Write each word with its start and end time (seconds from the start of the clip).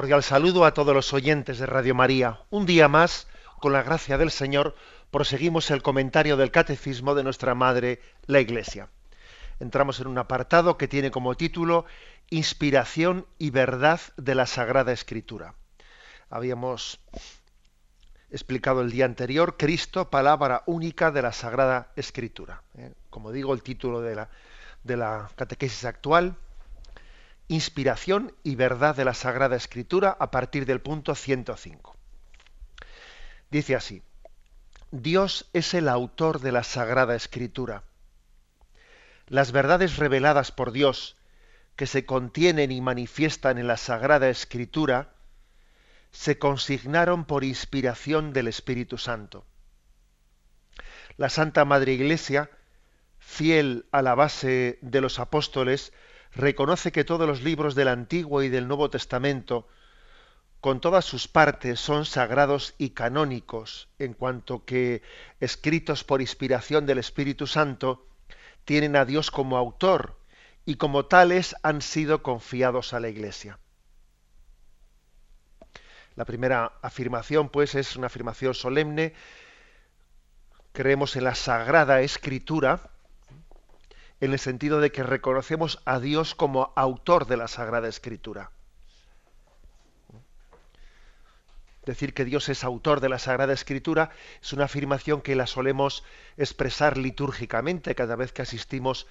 Cordial 0.00 0.22
saludo 0.22 0.64
a 0.64 0.72
todos 0.72 0.94
los 0.94 1.12
oyentes 1.12 1.58
de 1.58 1.66
Radio 1.66 1.94
María. 1.94 2.40
Un 2.48 2.64
día 2.64 2.88
más, 2.88 3.26
con 3.58 3.74
la 3.74 3.82
gracia 3.82 4.16
del 4.16 4.30
Señor, 4.30 4.74
proseguimos 5.10 5.70
el 5.70 5.82
comentario 5.82 6.38
del 6.38 6.50
Catecismo 6.50 7.14
de 7.14 7.22
nuestra 7.22 7.54
Madre, 7.54 8.00
la 8.24 8.40
Iglesia. 8.40 8.88
Entramos 9.58 10.00
en 10.00 10.06
un 10.06 10.16
apartado 10.16 10.78
que 10.78 10.88
tiene 10.88 11.10
como 11.10 11.34
título 11.34 11.84
Inspiración 12.30 13.26
y 13.36 13.50
verdad 13.50 14.00
de 14.16 14.34
la 14.34 14.46
Sagrada 14.46 14.90
Escritura. 14.90 15.52
Habíamos 16.30 16.98
explicado 18.30 18.80
el 18.80 18.90
día 18.90 19.04
anterior 19.04 19.58
Cristo, 19.58 20.08
palabra 20.08 20.62
única 20.64 21.10
de 21.10 21.20
la 21.20 21.32
Sagrada 21.32 21.92
Escritura. 21.94 22.62
¿eh? 22.78 22.94
Como 23.10 23.32
digo, 23.32 23.52
el 23.52 23.62
título 23.62 24.00
de 24.00 24.14
la, 24.14 24.30
de 24.82 24.96
la 24.96 25.30
catequesis 25.36 25.84
actual 25.84 26.36
inspiración 27.50 28.32
y 28.44 28.54
verdad 28.54 28.94
de 28.94 29.04
la 29.04 29.12
Sagrada 29.12 29.56
Escritura 29.56 30.16
a 30.20 30.30
partir 30.30 30.66
del 30.66 30.80
punto 30.80 31.16
105. 31.16 31.96
Dice 33.50 33.74
así, 33.74 34.02
Dios 34.92 35.50
es 35.52 35.74
el 35.74 35.88
autor 35.88 36.40
de 36.40 36.52
la 36.52 36.62
Sagrada 36.62 37.16
Escritura. 37.16 37.82
Las 39.26 39.50
verdades 39.50 39.96
reveladas 39.96 40.52
por 40.52 40.70
Dios 40.70 41.16
que 41.74 41.88
se 41.88 42.06
contienen 42.06 42.70
y 42.70 42.80
manifiestan 42.80 43.58
en 43.58 43.66
la 43.66 43.76
Sagrada 43.76 44.28
Escritura 44.28 45.12
se 46.12 46.38
consignaron 46.38 47.24
por 47.24 47.42
inspiración 47.42 48.32
del 48.32 48.46
Espíritu 48.46 48.96
Santo. 48.96 49.44
La 51.16 51.28
Santa 51.28 51.64
Madre 51.64 51.94
Iglesia, 51.94 52.48
fiel 53.18 53.86
a 53.90 54.02
la 54.02 54.14
base 54.14 54.78
de 54.82 55.00
los 55.00 55.18
apóstoles, 55.18 55.92
reconoce 56.32 56.92
que 56.92 57.04
todos 57.04 57.26
los 57.26 57.42
libros 57.42 57.74
del 57.74 57.88
Antiguo 57.88 58.42
y 58.42 58.48
del 58.48 58.68
Nuevo 58.68 58.90
Testamento, 58.90 59.66
con 60.60 60.80
todas 60.80 61.04
sus 61.04 61.26
partes, 61.26 61.80
son 61.80 62.04
sagrados 62.04 62.74
y 62.78 62.90
canónicos, 62.90 63.88
en 63.98 64.14
cuanto 64.14 64.64
que, 64.64 65.02
escritos 65.40 66.04
por 66.04 66.20
inspiración 66.20 66.86
del 66.86 66.98
Espíritu 66.98 67.46
Santo, 67.46 68.06
tienen 68.64 68.96
a 68.96 69.04
Dios 69.04 69.30
como 69.30 69.56
autor 69.56 70.18
y 70.66 70.76
como 70.76 71.06
tales 71.06 71.56
han 71.62 71.82
sido 71.82 72.22
confiados 72.22 72.92
a 72.92 73.00
la 73.00 73.08
Iglesia. 73.08 73.58
La 76.16 76.24
primera 76.24 76.72
afirmación, 76.82 77.48
pues, 77.48 77.74
es 77.74 77.96
una 77.96 78.08
afirmación 78.08 78.52
solemne. 78.54 79.14
Creemos 80.72 81.16
en 81.16 81.24
la 81.24 81.34
Sagrada 81.34 82.02
Escritura, 82.02 82.90
en 84.20 84.32
el 84.32 84.38
sentido 84.38 84.80
de 84.80 84.92
que 84.92 85.02
reconocemos 85.02 85.80
a 85.84 85.98
Dios 85.98 86.34
como 86.34 86.72
autor 86.76 87.26
de 87.26 87.36
la 87.36 87.48
Sagrada 87.48 87.88
Escritura. 87.88 88.50
Decir 91.86 92.12
que 92.12 92.26
Dios 92.26 92.48
es 92.50 92.62
autor 92.62 93.00
de 93.00 93.08
la 93.08 93.18
Sagrada 93.18 93.54
Escritura 93.54 94.10
es 94.42 94.52
una 94.52 94.64
afirmación 94.64 95.22
que 95.22 95.34
la 95.34 95.46
solemos 95.46 96.04
expresar 96.36 96.98
litúrgicamente 96.98 97.94
cada 97.94 98.16
vez 98.16 98.32
que 98.32 98.42
asistimos 98.42 99.06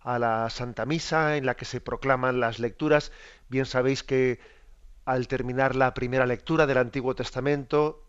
a 0.00 0.18
la 0.18 0.50
Santa 0.50 0.84
Misa 0.84 1.36
en 1.36 1.46
la 1.46 1.54
que 1.54 1.64
se 1.64 1.80
proclaman 1.80 2.40
las 2.40 2.58
lecturas. 2.58 3.12
Bien 3.48 3.66
sabéis 3.66 4.02
que 4.02 4.40
al 5.04 5.28
terminar 5.28 5.76
la 5.76 5.94
primera 5.94 6.26
lectura 6.26 6.66
del 6.66 6.78
Antiguo 6.78 7.14
Testamento, 7.14 8.04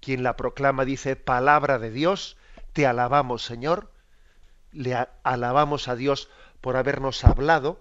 quien 0.00 0.24
la 0.24 0.36
proclama 0.36 0.84
dice, 0.84 1.14
palabra 1.14 1.78
de 1.78 1.90
Dios, 1.90 2.36
te 2.72 2.86
alabamos 2.86 3.44
Señor 3.44 3.93
le 4.74 5.06
alabamos 5.22 5.88
a 5.88 5.96
Dios 5.96 6.28
por 6.60 6.76
habernos 6.76 7.24
hablado 7.24 7.80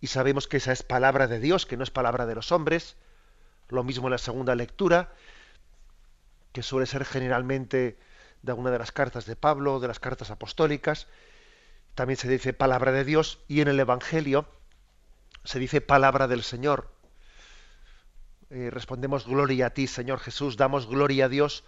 y 0.00 0.08
sabemos 0.08 0.46
que 0.46 0.58
esa 0.58 0.72
es 0.72 0.82
palabra 0.82 1.26
de 1.26 1.40
Dios, 1.40 1.66
que 1.66 1.76
no 1.76 1.82
es 1.82 1.90
palabra 1.90 2.26
de 2.26 2.34
los 2.34 2.52
hombres. 2.52 2.96
Lo 3.68 3.84
mismo 3.84 4.06
en 4.08 4.12
la 4.12 4.18
segunda 4.18 4.54
lectura, 4.54 5.12
que 6.52 6.62
suele 6.62 6.86
ser 6.86 7.04
generalmente 7.04 7.98
de 8.42 8.52
alguna 8.52 8.70
de 8.70 8.78
las 8.78 8.92
cartas 8.92 9.26
de 9.26 9.36
Pablo, 9.36 9.80
de 9.80 9.88
las 9.88 10.00
cartas 10.00 10.30
apostólicas. 10.30 11.06
También 11.94 12.16
se 12.16 12.28
dice 12.28 12.52
palabra 12.52 12.92
de 12.92 13.04
Dios 13.04 13.40
y 13.48 13.60
en 13.60 13.68
el 13.68 13.80
Evangelio 13.80 14.48
se 15.44 15.58
dice 15.58 15.80
palabra 15.80 16.28
del 16.28 16.42
Señor. 16.42 16.92
Eh, 18.50 18.70
respondemos 18.70 19.26
gloria 19.26 19.66
a 19.66 19.70
ti, 19.70 19.86
Señor 19.86 20.20
Jesús, 20.20 20.56
damos 20.56 20.86
gloria 20.86 21.26
a 21.26 21.28
Dios 21.28 21.64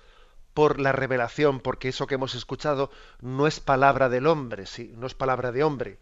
por 0.54 0.80
la 0.80 0.92
revelación, 0.92 1.60
porque 1.60 1.88
eso 1.88 2.06
que 2.06 2.16
hemos 2.16 2.34
escuchado 2.34 2.90
no 3.20 3.46
es 3.46 3.60
palabra 3.60 4.08
del 4.08 4.26
hombre, 4.26 4.66
sí, 4.66 4.92
no 4.96 5.06
es 5.06 5.14
palabra 5.14 5.52
de 5.52 5.62
hombre, 5.62 5.98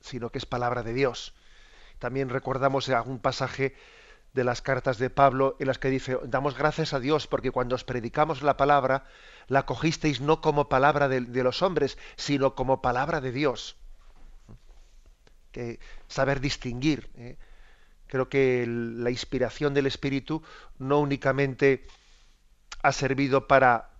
sino 0.00 0.30
que 0.30 0.38
es 0.38 0.46
palabra 0.46 0.82
de 0.82 0.92
Dios. 0.92 1.34
También 1.98 2.30
recordamos 2.30 2.88
algún 2.88 3.18
pasaje 3.18 3.74
de 4.32 4.44
las 4.44 4.62
cartas 4.62 4.98
de 4.98 5.10
Pablo 5.10 5.56
en 5.58 5.66
las 5.66 5.78
que 5.78 5.90
dice, 5.90 6.18
damos 6.24 6.56
gracias 6.56 6.92
a 6.94 7.00
Dios 7.00 7.26
porque 7.26 7.50
cuando 7.50 7.74
os 7.74 7.84
predicamos 7.84 8.42
la 8.42 8.56
palabra, 8.56 9.04
la 9.48 9.66
cogisteis 9.66 10.20
no 10.20 10.40
como 10.40 10.68
palabra 10.68 11.08
de, 11.08 11.20
los 11.42 11.62
hombres, 11.62 11.98
sino 12.16 12.54
como 12.54 12.80
palabra 12.80 13.20
de 13.20 13.32
Dios. 13.32 13.76
Que 15.50 15.80
saber 16.06 16.40
distinguir. 16.40 17.10
¿eh? 17.16 17.36
Creo 18.10 18.28
que 18.28 18.66
la 18.66 19.10
inspiración 19.10 19.72
del 19.72 19.86
Espíritu 19.86 20.42
no 20.78 20.98
únicamente 20.98 21.86
ha 22.82 22.90
servido 22.90 23.46
para 23.46 23.90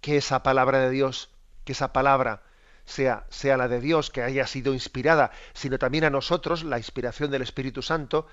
que 0.00 0.16
esa 0.16 0.42
palabra 0.42 0.78
de 0.78 0.88
Dios, 0.88 1.28
que 1.66 1.72
esa 1.72 1.92
palabra 1.92 2.42
sea, 2.86 3.26
sea 3.28 3.58
la 3.58 3.68
de 3.68 3.82
Dios, 3.82 4.08
que 4.08 4.22
haya 4.22 4.46
sido 4.46 4.72
inspirada, 4.72 5.30
sino 5.52 5.78
también 5.78 6.04
a 6.04 6.10
nosotros, 6.10 6.64
la 6.64 6.78
inspiración 6.78 7.30
del 7.30 7.42
Espíritu 7.42 7.82
Santo, 7.82 8.26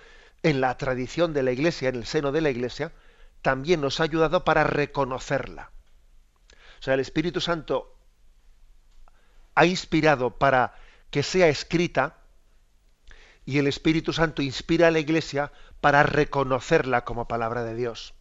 en 0.44 0.62
la 0.62 0.78
tradición 0.78 1.34
de 1.34 1.44
la 1.44 1.52
Iglesia, 1.52 1.90
en 1.90 1.96
el 1.96 2.06
seno 2.06 2.32
de 2.32 2.40
la 2.40 2.50
Iglesia, 2.50 2.94
también 3.42 3.82
nos 3.82 4.00
ha 4.00 4.04
ayudado 4.04 4.46
para 4.46 4.64
reconocerla. 4.64 5.72
O 6.80 6.84
sea, 6.84 6.94
el 6.94 7.02
Espíritu 7.02 7.42
Santo 7.42 7.98
ha 9.56 9.66
inspirado 9.66 10.38
para 10.38 10.74
que 11.12 11.22
sea 11.22 11.50
escrita 11.50 12.16
y 13.48 13.60
el 13.60 13.68
Espíritu 13.68 14.12
Santo 14.12 14.42
inspira 14.42 14.90
a 14.90 14.92
la 14.92 15.00
Iglesia 15.00 15.54
para 15.80 16.04
reconocerla 16.04 17.06
como 17.06 17.30
palabra 17.30 17.64
de 17.64 17.76
Dios. 17.76 18.14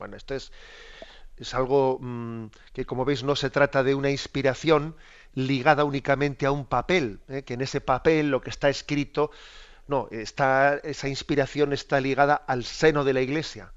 Bueno, 0.00 0.16
esto 0.16 0.34
es, 0.34 0.50
algo 1.52 1.98
mm, 2.00 2.46
que, 2.72 2.86
como 2.86 3.04
veis, 3.04 3.22
no 3.22 3.36
se 3.36 3.50
trata 3.50 3.84
de 3.84 3.94
una 3.94 4.10
inspiración 4.10 4.96
ligada 5.32 5.84
únicamente 5.84 6.44
a 6.44 6.50
un 6.50 6.66
papel, 6.66 7.20
¿eh? 7.28 7.44
que 7.44 7.54
en 7.54 7.60
ese 7.60 7.80
papel 7.80 8.32
lo 8.32 8.40
que 8.40 8.50
está 8.50 8.68
escrito, 8.68 9.30
no, 9.86 10.08
está, 10.10 10.74
esa 10.82 11.06
inspiración 11.06 11.72
está 11.72 12.00
ligada 12.00 12.34
al 12.34 12.64
seno 12.64 13.04
de 13.04 13.12
la 13.12 13.20
Iglesia, 13.20 13.72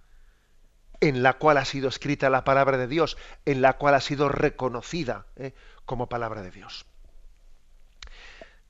en 1.00 1.22
la 1.22 1.34
cual 1.34 1.60
ha 1.60 1.66
sido 1.66 1.90
escrita 1.90 2.32
la 2.32 2.44
palabra 2.44 2.78
de 2.78 2.88
Dios, 2.88 3.18
en 3.46 3.62
la 3.62 3.74
cual 3.74 3.94
ha 3.94 4.02
sido 4.02 4.30
reconocida 4.30 5.28
¿eh? 5.36 5.54
como 5.86 6.10
palabra 6.10 6.42
de 6.42 6.50
Dios. 6.50 6.88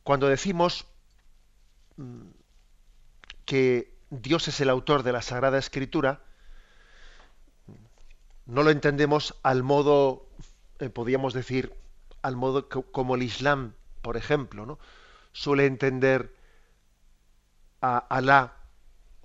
Cuando 0.04 0.28
decimos 0.28 0.86
mm, 1.98 2.30
que 3.46 3.94
Dios 4.10 4.48
es 4.48 4.60
el 4.62 4.70
autor 4.70 5.04
de 5.04 5.14
la 5.14 5.22
Sagrada 5.22 5.58
Escritura, 5.58 6.22
no 8.46 8.64
lo 8.64 8.72
entendemos 8.72 9.36
al 9.44 9.64
modo, 9.64 10.28
eh, 10.80 10.90
podríamos 10.90 11.34
decir, 11.34 11.74
al 12.22 12.36
modo 12.36 12.68
como 12.68 13.16
el 13.16 13.24
Islam, 13.24 13.74
por 14.02 14.18
ejemplo, 14.18 14.80
suele 15.32 15.66
entender 15.66 16.36
a 17.82 17.98
Alá 17.98 18.54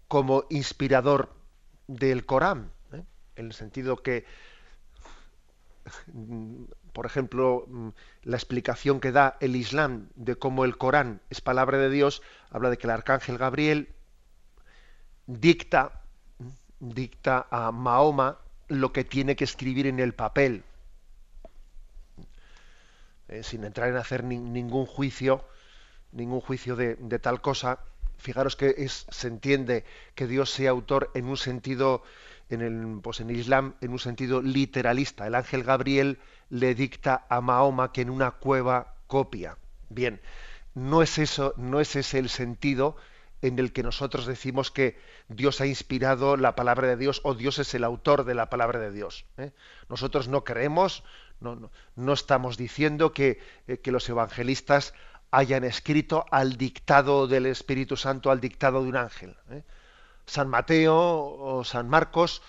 como 0.09 0.45
inspirador 0.51 1.35
del 1.89 2.25
Corán, 2.27 2.71
¿eh? 2.93 3.03
en 3.37 3.47
el 3.47 3.53
sentido 3.53 3.97
que 3.97 4.25
por 6.97 7.05
ejemplo, 7.05 7.67
mm, 7.69 7.89
la 8.23 8.39
explicación 8.39 9.01
que 9.01 9.13
da 9.13 9.37
el 9.41 9.55
Islam 9.55 10.09
de 10.15 10.37
cómo 10.37 10.65
el 10.65 10.79
Corán 10.79 11.21
es 11.29 11.43
palabra 11.43 11.77
de 11.77 11.91
Dios, 11.91 12.23
habla 12.49 12.71
de 12.71 12.79
que 12.79 12.87
el 12.87 12.91
arcángel 12.91 13.37
Gabriel 13.37 13.91
dicta, 15.27 16.01
mm, 16.39 16.49
dicta 16.95 17.49
a 17.51 17.71
Mahoma 17.71 18.39
lo 18.69 18.95
que 18.95 19.05
tiene 19.05 19.37
que 19.37 19.45
escribir 19.45 19.87
en 19.87 20.01
el 20.01 20.15
papel, 20.15 20.65
eh, 23.29 23.43
sin 23.43 23.65
entrar 23.65 23.91
en 23.91 23.97
hacer 23.97 24.25
ningún 24.25 24.87
juicio, 24.87 25.45
ningún 26.13 26.41
juicio 26.41 26.77
de, 26.77 26.97
tal 27.19 27.43
cosa, 27.43 27.81
fijaros 28.17 28.57
que 28.57 28.75
es, 28.79 29.05
se 29.11 29.29
entiende 29.29 29.85
que 30.15 30.27
Dios 30.27 30.51
sea 30.51 30.71
autor 30.71 31.11
en 31.13 31.27
un 31.27 31.37
sentido, 31.37 32.03
en 32.51 32.61
el, 32.63 33.01
pues 33.03 33.21
en 33.21 33.31
Islam, 33.31 33.75
en 33.81 33.91
un 33.93 33.99
sentido 33.99 34.43
literalista. 34.43 35.27
El 35.27 35.35
ángel 35.35 35.65
Gabriel 35.65 36.19
le 36.49 36.75
dicta 36.75 37.27
a 37.29 37.41
Mahoma 37.41 37.93
que 37.93 38.03
en 38.03 38.11
una 38.11 38.33
cueva 38.33 38.95
copia. 39.07 39.57
Bien, 39.89 40.21
no 40.75 41.03
es 41.03 41.19
eso, 41.19 41.55
no 41.57 41.81
es 41.81 41.97
ese 41.97 42.19
el 42.19 42.29
sentido 42.29 42.97
en 43.43 43.59
el 43.59 43.73
que 43.73 43.83
nosotros 43.83 44.27
decimos 44.27 44.71
que 44.71 44.99
Dios 45.29 45.61
ha 45.61 45.67
inspirado 45.67 46.37
la 46.37 46.55
palabra 46.55 46.89
de 46.89 46.97
Dios 46.97 47.21
o 47.25 47.35
Dios 47.35 47.59
es 47.59 47.75
el 47.75 47.85
autor 47.85 48.25
de 48.25 48.35
la 48.35 48.49
palabra 48.49 48.79
de 48.79 48.91
Dios. 48.91 49.27
¿eh? 49.37 49.53
Nosotros 49.89 50.29
no 50.29 50.45
creemos, 50.45 51.05
no, 51.41 51.71
no, 51.97 52.13
estamos 52.13 52.57
diciendo 52.57 53.13
que, 53.13 53.41
eh, 53.67 53.79
que, 53.79 53.93
los 53.93 54.09
evangelistas 54.09 54.95
hayan 55.31 55.65
escrito 55.65 56.25
al 56.31 56.57
dictado 56.57 57.27
del 57.27 57.47
Espíritu 57.47 57.97
Santo, 57.97 58.31
al 58.31 58.41
dictado 58.41 58.83
de 58.83 58.89
un 58.89 58.97
ángel. 58.97 59.37
¿eh? 59.51 59.63
San 60.27 60.49
Mateo 60.49 60.97
o 60.97 61.65
San 61.65 61.89
Marcos 61.89 62.43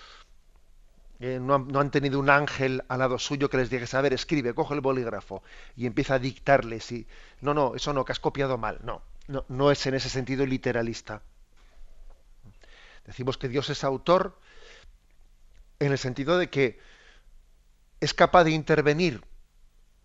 no, 1.19 1.79
han, 1.79 1.91
tenido 1.91 2.19
un 2.19 2.29
ángel 2.29 2.83
al 2.89 3.00
lado 3.00 3.18
suyo 3.18 3.50
que 3.50 3.57
les 3.57 3.69
diga, 3.69 3.88
a 3.91 4.01
ver, 4.01 4.13
escribe, 4.13 4.53
coge 4.53 4.75
el 4.75 4.81
bolígrafo 4.81 5.41
y 5.75 5.88
empieza 5.88 6.15
a 6.15 6.19
dictarles. 6.19 6.91
Y, 6.91 7.07
no, 7.41 7.53
no, 7.53 7.75
eso 7.75 7.91
no, 7.94 8.06
que 8.06 8.12
has 8.12 8.19
copiado 8.19 8.57
mal. 8.57 8.79
No, 8.83 9.01
no, 9.27 9.44
no 9.47 9.71
es 9.71 9.85
en 9.88 9.95
ese 9.95 10.09
sentido 10.09 10.45
literalista. 10.45 11.24
Decimos 13.06 13.38
que 13.38 13.47
Dios 13.47 13.69
es 13.69 13.83
autor 13.83 14.38
en 15.79 15.91
el 15.91 15.97
sentido 15.97 16.38
de 16.38 16.50
que 16.50 16.79
es 18.00 18.13
capaz 18.13 18.44
de 18.44 18.51
intervenir 18.51 19.24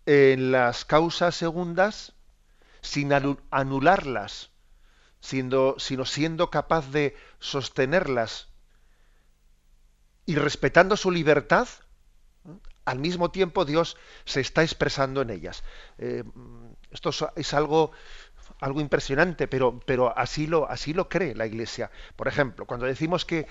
en 0.07 0.51
las 0.51 0.85
causas 0.85 1.35
segundas 1.35 2.15
sin 2.81 3.13
anularlas, 3.51 4.51
sino 5.23 6.05
siendo 6.05 6.51
capaz 6.51 6.91
de 6.91 7.17
sostenerlas 7.39 8.49
y 10.27 10.35
respetando 10.35 10.97
su 10.97 11.11
libertad, 11.11 11.69
al 12.85 12.99
mismo 12.99 13.31
tiempo 13.31 13.65
Dios 13.65 13.97
se 14.25 14.41
está 14.41 14.63
expresando 14.63 15.23
en 15.23 15.31
ellas. 15.31 15.63
Eh, 15.99 16.25
esto 16.91 17.11
es 17.37 17.55
algo, 17.55 17.93
algo 18.61 18.81
impresionante, 18.81 19.47
pero, 19.47 19.81
pero 19.87 20.17
así, 20.19 20.47
lo, 20.47 20.69
así 20.69 20.93
lo 20.93 21.09
cree 21.09 21.35
la 21.35 21.47
Iglesia. 21.47 21.91
Por 22.17 22.29
ejemplo, 22.29 22.67
cuando 22.67 22.87
decimos 22.87 23.25
que 23.25 23.47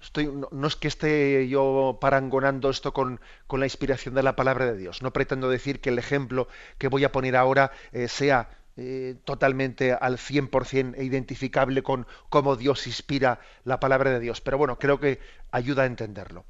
Estoy, 0.00 0.32
no, 0.52 0.66
es 0.68 0.76
que 0.76 0.86
esté 0.86 1.48
yo 1.48 1.98
parangonando 2.00 2.70
esto 2.70 2.92
con, 2.92 3.20
con, 3.48 3.58
la 3.58 3.66
inspiración 3.66 4.14
de 4.14 4.22
la 4.22 4.36
palabra 4.36 4.66
de 4.66 4.76
Dios. 4.76 5.02
No 5.02 5.12
pretendo 5.12 5.50
decir 5.50 5.80
que 5.80 5.88
el 5.90 5.98
ejemplo 5.98 6.46
que 6.78 6.86
voy 6.86 7.02
a 7.02 7.10
poner 7.10 7.34
ahora 7.34 7.72
eh, 7.90 8.06
sea 8.06 8.48
eh, 8.80 9.16
totalmente 9.24 9.92
al 9.92 10.18
100% 10.18 10.94
e 10.96 11.02
identificable 11.02 11.82
con 11.82 12.06
cómo 12.28 12.54
Dios 12.54 12.86
inspira 12.86 13.40
la 13.64 13.80
palabra 13.80 14.10
de 14.12 14.20
Dios. 14.20 14.40
Pero 14.40 14.56
bueno, 14.56 14.78
creo 14.78 15.00
que 15.00 15.18
ayuda 15.50 15.82
a 15.82 15.86
entenderlo. 15.86 16.44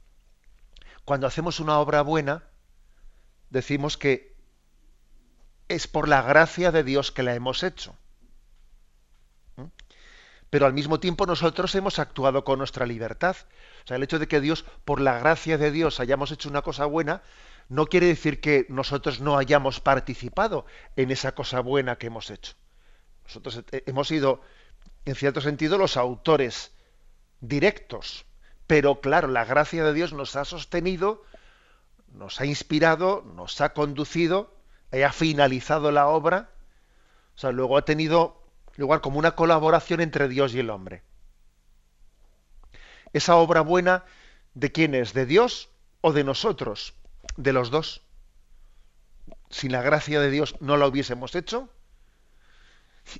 Cuando 1.07 1.27
hacemos 1.27 1.59
una 1.59 1.79
obra 1.79 2.03
buena, 2.03 2.45
decimos 3.49 3.97
que 3.97 4.37
es 5.69 5.87
por 5.87 6.07
la 6.07 6.21
gracia 6.21 6.71
de 6.71 6.85
Dios 6.85 7.13
que 7.13 7.23
la 7.23 7.35
hemos 7.35 7.63
hecho. 7.63 7.97
¿Mm? 9.57 9.69
Pero 10.51 10.67
al 10.67 10.75
mismo 10.75 11.01
tiempo 11.01 11.25
nosotros 11.25 11.75
hemos 11.77 11.99
actuado 11.99 12.45
con 12.45 12.59
nuestra 12.59 12.85
libertad. 12.85 13.37
O 13.85 13.87
sea, 13.87 13.97
el 13.97 14.03
hecho 14.03 14.19
de 14.19 14.29
que 14.29 14.43
Dios, 14.43 14.67
por 14.85 15.01
la 15.01 15.19
gracia 15.19 15.57
de 15.57 15.71
Dios, 15.71 15.99
hayamos 15.99 16.31
hecho 16.31 16.51
una 16.51 16.61
cosa 16.61 16.85
buena, 16.85 17.23
no 17.69 17.87
quiere 17.87 18.06
decir 18.06 18.41
que 18.41 18.67
nosotros 18.69 19.20
no 19.20 19.37
hayamos 19.37 19.81
participado 19.81 20.65
en 20.97 21.11
esa 21.11 21.35
cosa 21.35 21.61
buena 21.61 21.97
que 21.97 22.06
hemos 22.06 22.31
hecho. 22.31 22.55
Nosotros 23.25 23.62
hemos 23.70 24.09
sido, 24.09 24.41
en 25.05 25.15
cierto 25.15 25.41
sentido, 25.43 25.76
los 25.76 25.99
autores 25.99 26.73
directos. 27.41 28.25
Pero 28.67 29.00
claro, 29.00 29.29
la 29.29 29.44
gracia 29.44 29.85
de 29.85 29.93
Dios 29.93 30.12
nos 30.15 30.35
ha 30.37 30.47
sostenido, 30.47 31.23
nos 32.12 32.41
ha 32.41 32.47
inspirado, 32.47 33.23
nos 33.35 33.61
ha 33.61 33.75
conducido, 33.75 34.55
ha 34.93 35.12
finalizado 35.12 35.93
la 35.93 36.09
obra. 36.09 36.50
O 37.35 37.38
sea, 37.38 37.53
luego 37.53 37.76
ha 37.76 37.85
tenido 37.85 38.43
lugar 38.76 39.03
como 39.03 39.19
una 39.19 39.32
colaboración 39.32 40.00
entre 40.00 40.29
Dios 40.29 40.55
y 40.55 40.61
el 40.61 40.70
hombre. 40.70 41.03
Esa 43.12 43.37
obra 43.37 43.61
buena, 43.61 44.05
¿de 44.55 44.73
quién 44.73 44.94
es? 44.94 45.12
¿De 45.12 45.26
Dios 45.26 45.69
o 46.00 46.12
de 46.12 46.25
nosotros? 46.25 46.94
De 47.38 47.52
los 47.52 47.70
dos. 47.70 48.02
Sin 49.49 49.73
la 49.73 49.81
gracia 49.81 50.20
de 50.20 50.31
Dios 50.31 50.56
no 50.61 50.76
la 50.76 50.87
hubiésemos 50.87 51.35
hecho. 51.35 51.70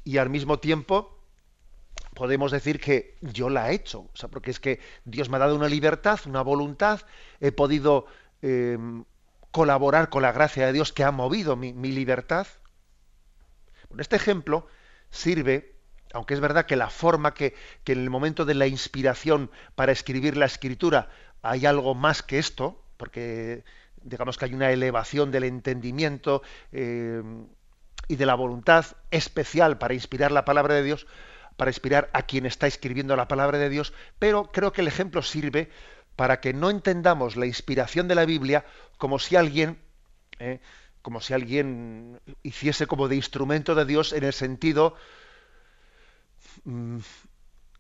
Y 0.05 0.19
al 0.19 0.29
mismo 0.29 0.59
tiempo 0.59 1.19
podemos 2.15 2.50
decir 2.53 2.81
que 2.81 3.17
yo 3.23 3.49
la 3.49 3.70
he 3.70 3.75
hecho. 3.75 4.00
O 4.00 4.17
sea, 4.17 4.29
porque 4.29 4.50
es 4.50 4.61
que 4.61 4.81
Dios 5.05 5.31
me 5.31 5.37
ha 5.37 5.41
dado 5.41 5.56
una 5.56 5.69
libertad, 5.69 6.20
una 6.26 6.43
voluntad. 6.43 7.00
He 7.41 7.53
podido 7.53 8.06
em, 8.43 9.05
colaborar 9.50 10.11
con 10.11 10.23
la 10.23 10.32
gracia 10.32 10.67
de 10.67 10.73
Dios 10.73 10.93
que 10.93 11.05
ha 11.05 11.12
movido 11.12 11.56
mi, 11.56 11.73
libertad. 11.73 12.47
Bueno, 13.88 14.03
este 14.03 14.17
ejemplo 14.17 14.67
sirve, 15.11 15.76
aunque 16.12 16.35
es 16.35 16.41
verdad 16.41 16.67
que 16.67 16.76
la 16.76 16.91
forma 16.91 17.35
que, 17.35 17.55
que 17.85 17.93
en 17.93 18.00
el 18.00 18.11
momento 18.11 18.44
de 18.44 18.55
la 18.55 18.67
inspiración 18.67 19.50
para 19.76 19.93
escribir 19.93 20.37
la 20.37 20.47
escritura 20.47 21.09
hay 21.41 21.67
algo 21.67 21.94
más 21.94 22.23
que 22.23 22.38
esto, 22.38 22.82
porque 22.97 23.64
digamos 24.03 24.39
que 24.39 24.47
hay 24.47 24.55
una 24.55 24.71
elevación 24.71 25.31
del 25.31 25.45
entendimiento 25.45 26.43
eh, 26.73 27.23
y 28.09 28.17
de 28.17 28.27
la 28.27 28.35
voluntad 28.35 28.87
especial 29.11 29.79
para 29.79 29.95
inspirar 29.95 30.33
la 30.33 30.45
palabra 30.45 30.75
de 30.75 30.83
Dios, 30.83 31.06
para 31.56 31.71
inspirar 31.71 32.09
a 32.12 32.23
quien 32.23 32.47
está 32.47 32.67
escribiendo 32.67 33.17
la 33.17 33.29
palabra 33.29 33.59
de 33.59 33.69
Dios, 33.69 33.93
pero 34.19 34.50
creo 34.53 34.73
que 34.73 34.81
el 34.81 34.89
ejemplo 34.89 35.23
sirve 35.23 35.71
para 36.17 36.40
que 36.40 36.52
no 36.52 36.71
entendamos 36.71 37.37
la 37.37 37.47
inspiración 37.47 38.09
de 38.09 38.14
la 38.14 38.25
Biblia 38.25 38.64
como 38.97 39.19
si 39.19 39.37
alguien, 39.37 39.78
eh, 40.38 40.61
como 41.02 41.21
si 41.21 41.35
alguien 41.35 42.21
hiciese 42.43 42.87
como 42.87 43.09
de 43.09 43.17
instrumento 43.17 43.75
de 43.75 43.85
Dios 43.85 44.12
en 44.12 44.25
el 44.25 44.33
sentido, 44.33 44.95
mm, 46.64 46.99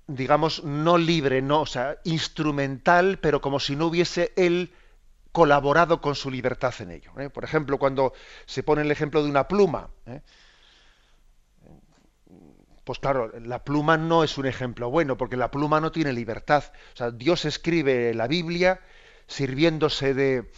digamos, 0.06 0.64
no 0.64 0.98
libre, 0.98 1.42
no, 1.42 1.62
o 1.62 1.66
sea, 1.66 1.98
instrumental, 2.04 3.18
pero 3.20 3.40
como 3.40 3.60
si 3.60 3.76
no 3.76 3.86
hubiese 3.86 4.32
él 4.36 4.72
colaborado 5.38 6.00
con 6.00 6.16
su 6.16 6.32
libertad 6.32 6.74
en 6.80 6.90
ello. 6.90 7.12
¿eh? 7.16 7.30
Por 7.30 7.44
ejemplo, 7.44 7.78
cuando 7.78 8.12
se 8.44 8.64
pone 8.64 8.82
el 8.82 8.90
ejemplo 8.90 9.22
de 9.22 9.30
una 9.30 9.46
pluma, 9.46 9.88
¿eh? 10.04 10.20
pues 12.82 12.98
claro, 12.98 13.30
la 13.38 13.62
pluma 13.62 13.96
no 13.96 14.24
es 14.24 14.36
un 14.36 14.46
ejemplo 14.46 14.90
bueno, 14.90 15.16
porque 15.16 15.36
la 15.36 15.52
pluma 15.52 15.80
no 15.80 15.92
tiene 15.92 16.12
libertad. 16.12 16.64
O 16.92 16.96
sea, 16.96 17.12
Dios 17.12 17.44
escribe 17.44 18.12
la 18.14 18.26
Biblia 18.26 18.80
sirviéndose 19.28 20.12
de, 20.12 20.50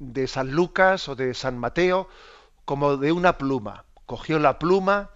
de 0.00 0.26
San 0.26 0.50
Lucas 0.50 1.08
o 1.08 1.16
de 1.16 1.32
San 1.32 1.56
Mateo 1.56 2.06
como 2.66 2.98
de 2.98 3.10
una 3.10 3.38
pluma. 3.38 3.86
Cogió 4.04 4.38
la 4.38 4.58
pluma 4.58 5.12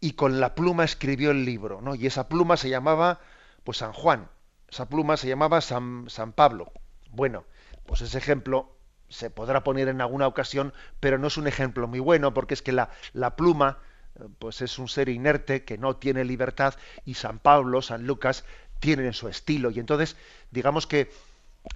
y 0.00 0.12
con 0.12 0.38
la 0.38 0.54
pluma 0.54 0.84
escribió 0.84 1.30
el 1.30 1.46
libro, 1.46 1.80
¿no? 1.80 1.94
Y 1.94 2.06
esa 2.06 2.28
pluma 2.28 2.58
se 2.58 2.68
llamaba, 2.68 3.20
pues 3.64 3.78
San 3.78 3.94
Juan. 3.94 4.28
Esa 4.68 4.86
pluma 4.86 5.16
se 5.16 5.28
llamaba 5.28 5.62
San, 5.62 6.10
San 6.10 6.32
Pablo. 6.32 6.72
Bueno, 7.10 7.46
pues 7.86 8.00
ese 8.02 8.18
ejemplo 8.18 8.76
se 9.08 9.28
podrá 9.28 9.64
poner 9.64 9.88
en 9.88 10.00
alguna 10.00 10.26
ocasión, 10.26 10.72
pero 11.00 11.18
no 11.18 11.26
es 11.26 11.36
un 11.36 11.46
ejemplo 11.46 11.88
muy 11.88 11.98
bueno, 11.98 12.32
porque 12.32 12.54
es 12.54 12.62
que 12.62 12.72
la, 12.72 12.90
pluma 13.36 13.78
eh, 14.14 14.24
pues 14.38 14.62
es 14.62 14.78
un 14.78 14.88
ser 14.88 15.08
inerte 15.08 15.64
que 15.64 15.78
no 15.78 15.96
tiene 15.96 16.24
libertad 16.24 16.74
y 17.04 17.14
San 17.14 17.38
Pablo, 17.38 17.82
San 17.82 18.06
Lucas 18.06 18.44
tienen 18.78 19.12
su 19.12 19.28
estilo. 19.28 19.70
Y 19.70 19.80
entonces, 19.80 20.16
digamos 20.50 20.86
que 20.86 21.10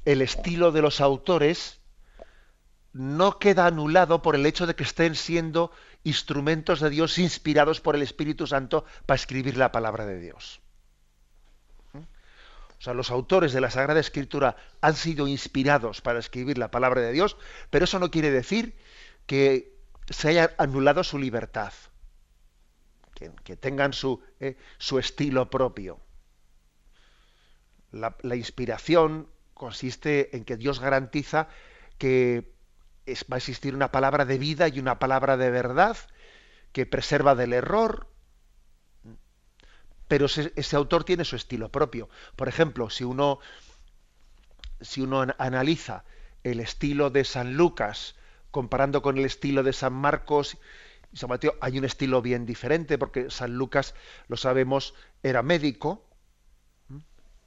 el 0.05 0.23
estilo 0.23 0.73
de 0.73 0.83
los 0.83 1.01
autores 1.01 1.81
no 2.93 3.41
queda 3.41 3.67
anulado 3.67 4.23
por 4.23 4.37
el 4.37 4.47
hecho 4.47 4.67
de 4.67 4.77
que 4.77 4.85
estén 4.85 5.17
siendo 5.17 5.73
instrumentos 6.05 6.81
de 6.81 6.91
Dios 6.91 7.19
inspirados 7.19 7.81
por 7.81 7.97
el 7.97 8.03
Espíritu 8.03 8.47
Santo 8.47 8.85
para 9.05 9.17
escribir 9.17 9.57
la 9.57 9.73
palabra 9.73 10.07
de 10.07 10.21
Dios. 10.21 10.61
O 12.85 12.89
sea, 12.93 12.93
los 12.93 13.11
autores 13.11 13.55
de 13.55 13.63
la 13.63 13.71
Sagrada 13.71 13.99
Escritura 13.99 14.57
han 14.83 14.95
sido 14.95 15.27
inspirados 15.27 16.03
para 16.03 16.19
escribir 16.19 16.59
la 16.59 16.71
palabra 16.71 17.01
de 17.01 17.13
Dios, 17.13 17.39
pero 17.71 17.87
eso 17.87 17.99
no 17.99 18.11
quiere 18.11 18.31
decir 18.31 18.77
que 19.25 19.75
se 20.11 20.29
haya 20.29 20.55
anulado 20.59 21.03
su 21.03 21.19
libertad, 21.19 21.73
que, 23.15 23.57
tengan 23.57 23.95
su, 23.95 24.23
eh, 24.39 24.59
su, 24.77 24.99
estilo 24.99 25.49
propio. 25.49 25.99
La, 27.91 28.37
inspiración 28.37 29.31
consiste 29.55 30.37
en 30.37 30.45
que 30.45 30.59
Dios 30.59 30.79
garantiza 30.79 31.49
que 31.97 32.53
va 33.33 33.37
a 33.37 33.39
existir 33.39 33.75
una 33.75 33.93
palabra 33.93 34.27
de 34.27 34.37
vida 34.37 34.69
y 34.69 34.79
una 34.79 34.99
palabra 34.99 35.39
de 35.39 35.49
verdad 35.51 35.97
que 36.73 36.85
preserva 36.85 37.35
del 37.35 37.55
error, 37.55 38.11
pero 40.09 40.27
ese, 40.27 40.77
autor 40.77 41.05
tiene 41.05 41.25
su 41.25 41.37
estilo 41.37 41.71
propio. 41.71 42.09
Por 42.37 42.49
ejemplo, 42.49 42.91
si 42.91 43.05
uno, 43.05 43.39
si 44.81 45.01
uno 45.01 45.27
analiza 45.39 46.05
el 46.43 46.61
estilo 46.61 47.11
de 47.11 47.25
San 47.25 47.57
Lucas 47.57 48.17
comparando 48.51 49.03
con 49.03 49.19
el 49.19 49.25
estilo 49.25 49.63
de 49.63 49.73
San 49.73 49.93
Marcos 49.93 50.59
San 51.15 51.29
Mateo 51.29 51.55
hay 51.61 51.79
un 51.79 51.85
estilo 51.85 52.23
bien 52.23 52.45
diferente, 52.45 52.99
porque 52.99 53.31
San 53.31 53.55
Lucas, 53.55 53.95
lo 54.29 54.37
sabemos, 54.37 54.95
era 55.23 55.43
médico, 55.43 56.05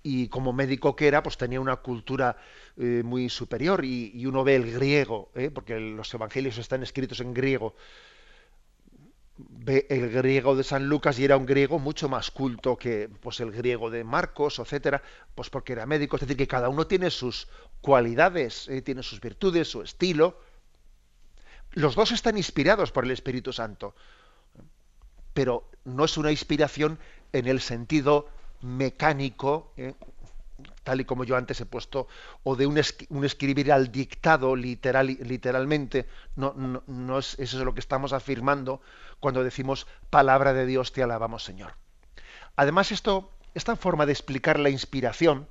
y 0.03 0.29
como 0.29 0.53
médico 0.53 0.95
que 0.95 1.07
era, 1.07 1.21
pues 1.21 1.37
tenía 1.37 1.59
una 1.59 1.75
cultura 1.77 2.37
eh, 2.77 3.01
muy 3.03 3.29
superior, 3.29 3.83
y, 3.83 4.25
uno 4.25 4.43
ve 4.43 4.55
el 4.55 4.71
griego, 4.71 5.31
¿eh? 5.35 5.51
porque 5.51 5.79
los 5.79 6.13
evangelios 6.13 6.57
están 6.57 6.81
escritos 6.81 7.19
en 7.19 7.33
griego, 7.33 7.75
ve 9.37 9.85
el 9.89 10.09
griego 10.09 10.55
de 10.55 10.63
San 10.63 10.87
Lucas 10.87 11.19
y 11.19 11.25
era 11.25 11.37
un 11.37 11.45
griego 11.45 11.79
mucho 11.79 12.09
más 12.09 12.31
culto 12.31 12.77
que 12.77 13.09
pues 13.21 13.39
el 13.39 13.51
griego 13.51 13.89
de 13.89 14.03
Marcos, 14.03 14.59
etcétera, 14.59 15.01
pues 15.35 15.49
porque 15.49 15.73
era 15.73 15.85
médico, 15.85 16.15
es 16.15 16.21
decir, 16.21 16.37
que 16.37 16.47
cada 16.47 16.69
uno 16.69 16.87
tiene 16.87 17.11
sus 17.11 17.47
cualidades, 17.81 18.67
¿eh? 18.67 18.81
tiene 18.81 19.03
sus 19.03 19.21
virtudes, 19.21 19.67
su 19.67 19.81
estilo, 19.81 20.39
los 21.71 21.95
dos 21.95 22.11
están 22.11 22.37
inspirados 22.37 22.91
por 22.91 23.05
el 23.05 23.11
Espíritu 23.11 23.53
Santo, 23.53 23.93
pero 25.33 25.69
no 25.85 26.05
es 26.05 26.17
una 26.17 26.31
inspiración 26.31 26.97
en 27.33 27.45
el 27.47 27.61
sentido 27.61 28.27
mecánico, 28.61 29.71
¿eh? 29.77 29.93
Tal 30.83 31.01
y 31.01 31.05
como 31.05 31.23
yo 31.23 31.35
antes 31.35 31.59
he 31.61 31.65
puesto, 31.65 32.07
o 32.43 32.55
de 32.55 32.65
un, 32.65 32.77
escribir 32.77 33.71
al 33.71 33.91
dictado 33.91 34.55
literal, 34.55 35.07
literalmente, 35.07 36.07
no, 36.35 36.53
no, 36.87 37.19
es, 37.19 37.37
eso 37.39 37.59
es 37.59 37.63
lo 37.63 37.73
que 37.73 37.79
estamos 37.79 38.13
afirmando 38.13 38.81
cuando 39.19 39.43
decimos 39.43 39.87
palabra 40.09 40.53
de 40.53 40.65
Dios, 40.65 40.93
te 40.93 41.03
alabamos 41.03 41.43
Señor. 41.43 41.73
Además, 42.55 42.91
esto, 42.91 43.31
esta 43.53 43.75
forma 43.75 44.05
de 44.05 44.13
explicar 44.13 44.59
la 44.59 44.69
inspiración 44.69 45.47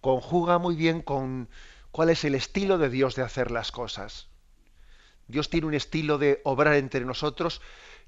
conjuga 0.00 0.58
muy 0.58 0.74
bien 0.74 1.02
con 1.02 1.48
cuál 1.90 2.10
es 2.10 2.24
el 2.24 2.34
estilo 2.34 2.78
de 2.78 2.88
Dios 2.88 3.14
de 3.14 3.22
hacer 3.22 3.50
las 3.50 3.72
cosas. 3.72 4.28
Dios 5.28 5.48
tiene 5.48 5.66
un 5.66 5.74
estilo 5.74 6.18
de 6.18 6.40
obrar 6.44 6.74
entre 6.74 7.04
nosotros 7.04 7.60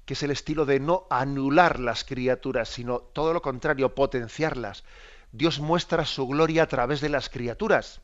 que 0.05 0.13
es 0.13 0.23
el 0.23 0.31
estilo 0.31 0.65
de 0.65 0.79
no 0.79 1.07
anular 1.09 1.79
las 1.79 2.03
criaturas, 2.03 2.69
sino 2.69 2.99
todo 2.99 3.33
lo 3.33 3.41
contrario, 3.41 3.95
potenciarlas. 3.95 4.83
Dios 5.37 5.59
muestra 5.59 6.05
su 6.05 6.27
gloria 6.27 6.63
a 6.63 6.67
través 6.67 7.01
de 7.01 7.09
las 7.09 7.29
criaturas. 7.29 8.01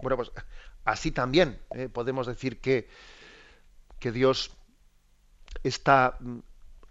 Bueno, 0.00 0.16
pues 0.16 0.32
así 0.84 1.12
también 1.12 1.60
¿eh? 1.74 1.88
podemos 1.88 2.26
decir 2.26 2.60
que, 2.60 2.88
que 4.00 4.10
Dios 4.10 4.50
está 5.62 6.16
mm, 6.18 6.38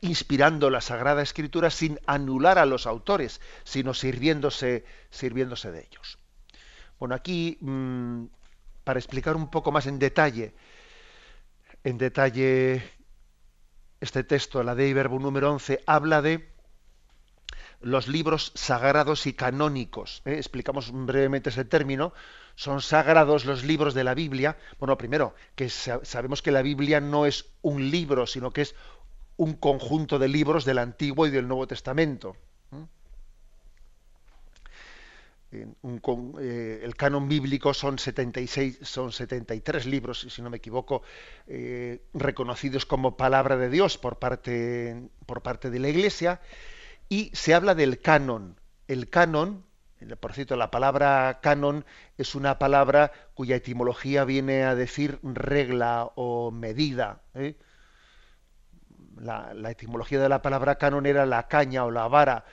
inspirando 0.01 0.69
la 0.69 0.79
Sagrada 0.79 1.21
Escritura 1.21 1.69
sin 1.69 1.99
anular 2.05 2.57
a 2.57 2.65
los 2.65 2.87
autores, 2.87 3.41
sino 3.63 3.93
sirviéndose, 3.93 4.85
sirviéndose 5.09 5.71
de 5.71 5.81
ellos. 5.81 6.17
Bueno, 6.99 7.15
aquí, 7.15 7.57
mm, 7.59 8.25
para 8.85 8.99
explicar 8.99 9.35
un 9.35 9.49
poco 9.49 9.71
más 9.71 9.87
en 9.87 9.99
detalle 9.99 10.55
en 11.83 11.97
detalle 11.97 12.83
este 13.99 14.23
texto, 14.23 14.63
la 14.63 14.75
Dei 14.75 14.93
Verbo 14.93 15.19
número 15.19 15.51
11, 15.51 15.83
habla 15.85 16.21
de 16.21 16.50
los 17.81 18.07
libros 18.07 18.51
sagrados 18.55 19.27
y 19.27 19.33
canónicos. 19.33 20.21
¿eh? 20.25 20.35
Explicamos 20.35 20.91
brevemente 20.91 21.49
ese 21.49 21.65
término. 21.65 22.13
Son 22.55 22.81
sagrados 22.81 23.45
los 23.45 23.63
libros 23.63 23.93
de 23.93 24.03
la 24.03 24.13
Biblia. 24.13 24.57
Bueno, 24.79 24.97
primero, 24.97 25.35
que 25.55 25.69
sabemos 25.69 26.41
que 26.41 26.51
la 26.51 26.61
Biblia 26.61 26.99
no 26.99 27.25
es 27.25 27.45
un 27.61 27.89
libro, 27.89 28.27
sino 28.27 28.51
que 28.51 28.61
es 28.61 28.75
un 29.37 29.53
conjunto 29.53 30.19
de 30.19 30.27
libros 30.27 30.65
del 30.65 30.77
Antiguo 30.77 31.25
y 31.25 31.31
del 31.31 31.47
Nuevo 31.47 31.67
Testamento. 31.67 32.35
Eh, 35.53 36.79
el 36.83 36.95
canon 36.95 37.27
bíblico 37.27 37.73
son 37.73 37.99
76, 37.99 38.79
son 38.83 39.11
73 39.11 39.85
libros, 39.85 40.25
si 40.29 40.41
no 40.41 40.49
me 40.49 40.57
equivoco, 40.57 41.03
eh, 41.47 41.99
reconocidos 42.13 42.85
como 42.85 43.17
palabra 43.17 43.57
de 43.57 43.69
Dios 43.69 43.97
por 43.97 44.17
parte, 44.17 45.09
por 45.25 45.41
parte 45.41 45.69
de 45.69 45.79
la 45.79 45.89
Iglesia, 45.89 46.39
y 47.11 47.29
se 47.33 47.53
habla 47.53 47.75
del 47.75 47.99
canon. 47.99 48.57
El 48.87 49.09
canon, 49.09 49.65
por 50.21 50.31
cierto, 50.31 50.55
la 50.55 50.71
palabra 50.71 51.39
canon 51.41 51.83
es 52.17 52.35
una 52.35 52.57
palabra 52.57 53.11
cuya 53.33 53.57
etimología 53.57 54.23
viene 54.23 54.63
a 54.63 54.75
decir 54.75 55.19
regla 55.21 56.09
o 56.15 56.51
medida. 56.51 57.21
¿eh? 57.33 57.57
La, 59.17 59.53
la 59.53 59.71
etimología 59.71 60.21
de 60.21 60.29
la 60.29 60.41
palabra 60.41 60.77
canon 60.77 61.05
era 61.05 61.25
la 61.25 61.49
caña 61.49 61.83
o 61.83 61.91
la 61.91 62.07
vara 62.07 62.45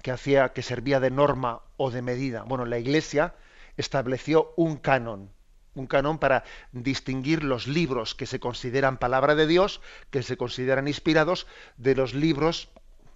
que 0.00 0.12
hacía 0.12 0.50
que 0.50 0.62
servía 0.62 1.00
de 1.00 1.10
norma 1.10 1.62
o 1.76 1.90
de 1.90 2.00
medida. 2.00 2.44
Bueno, 2.44 2.66
la 2.66 2.78
Iglesia 2.78 3.34
estableció 3.76 4.52
un 4.56 4.76
canon, 4.76 5.32
un 5.74 5.88
canon 5.88 6.20
para 6.20 6.44
distinguir 6.70 7.42
los 7.42 7.66
libros 7.66 8.14
que 8.14 8.26
se 8.26 8.38
consideran 8.38 8.98
palabra 8.98 9.34
de 9.34 9.48
Dios, 9.48 9.80
que 10.10 10.22
se 10.22 10.36
consideran 10.36 10.86
inspirados, 10.86 11.48
de 11.78 11.96
los 11.96 12.14
libros 12.14 12.68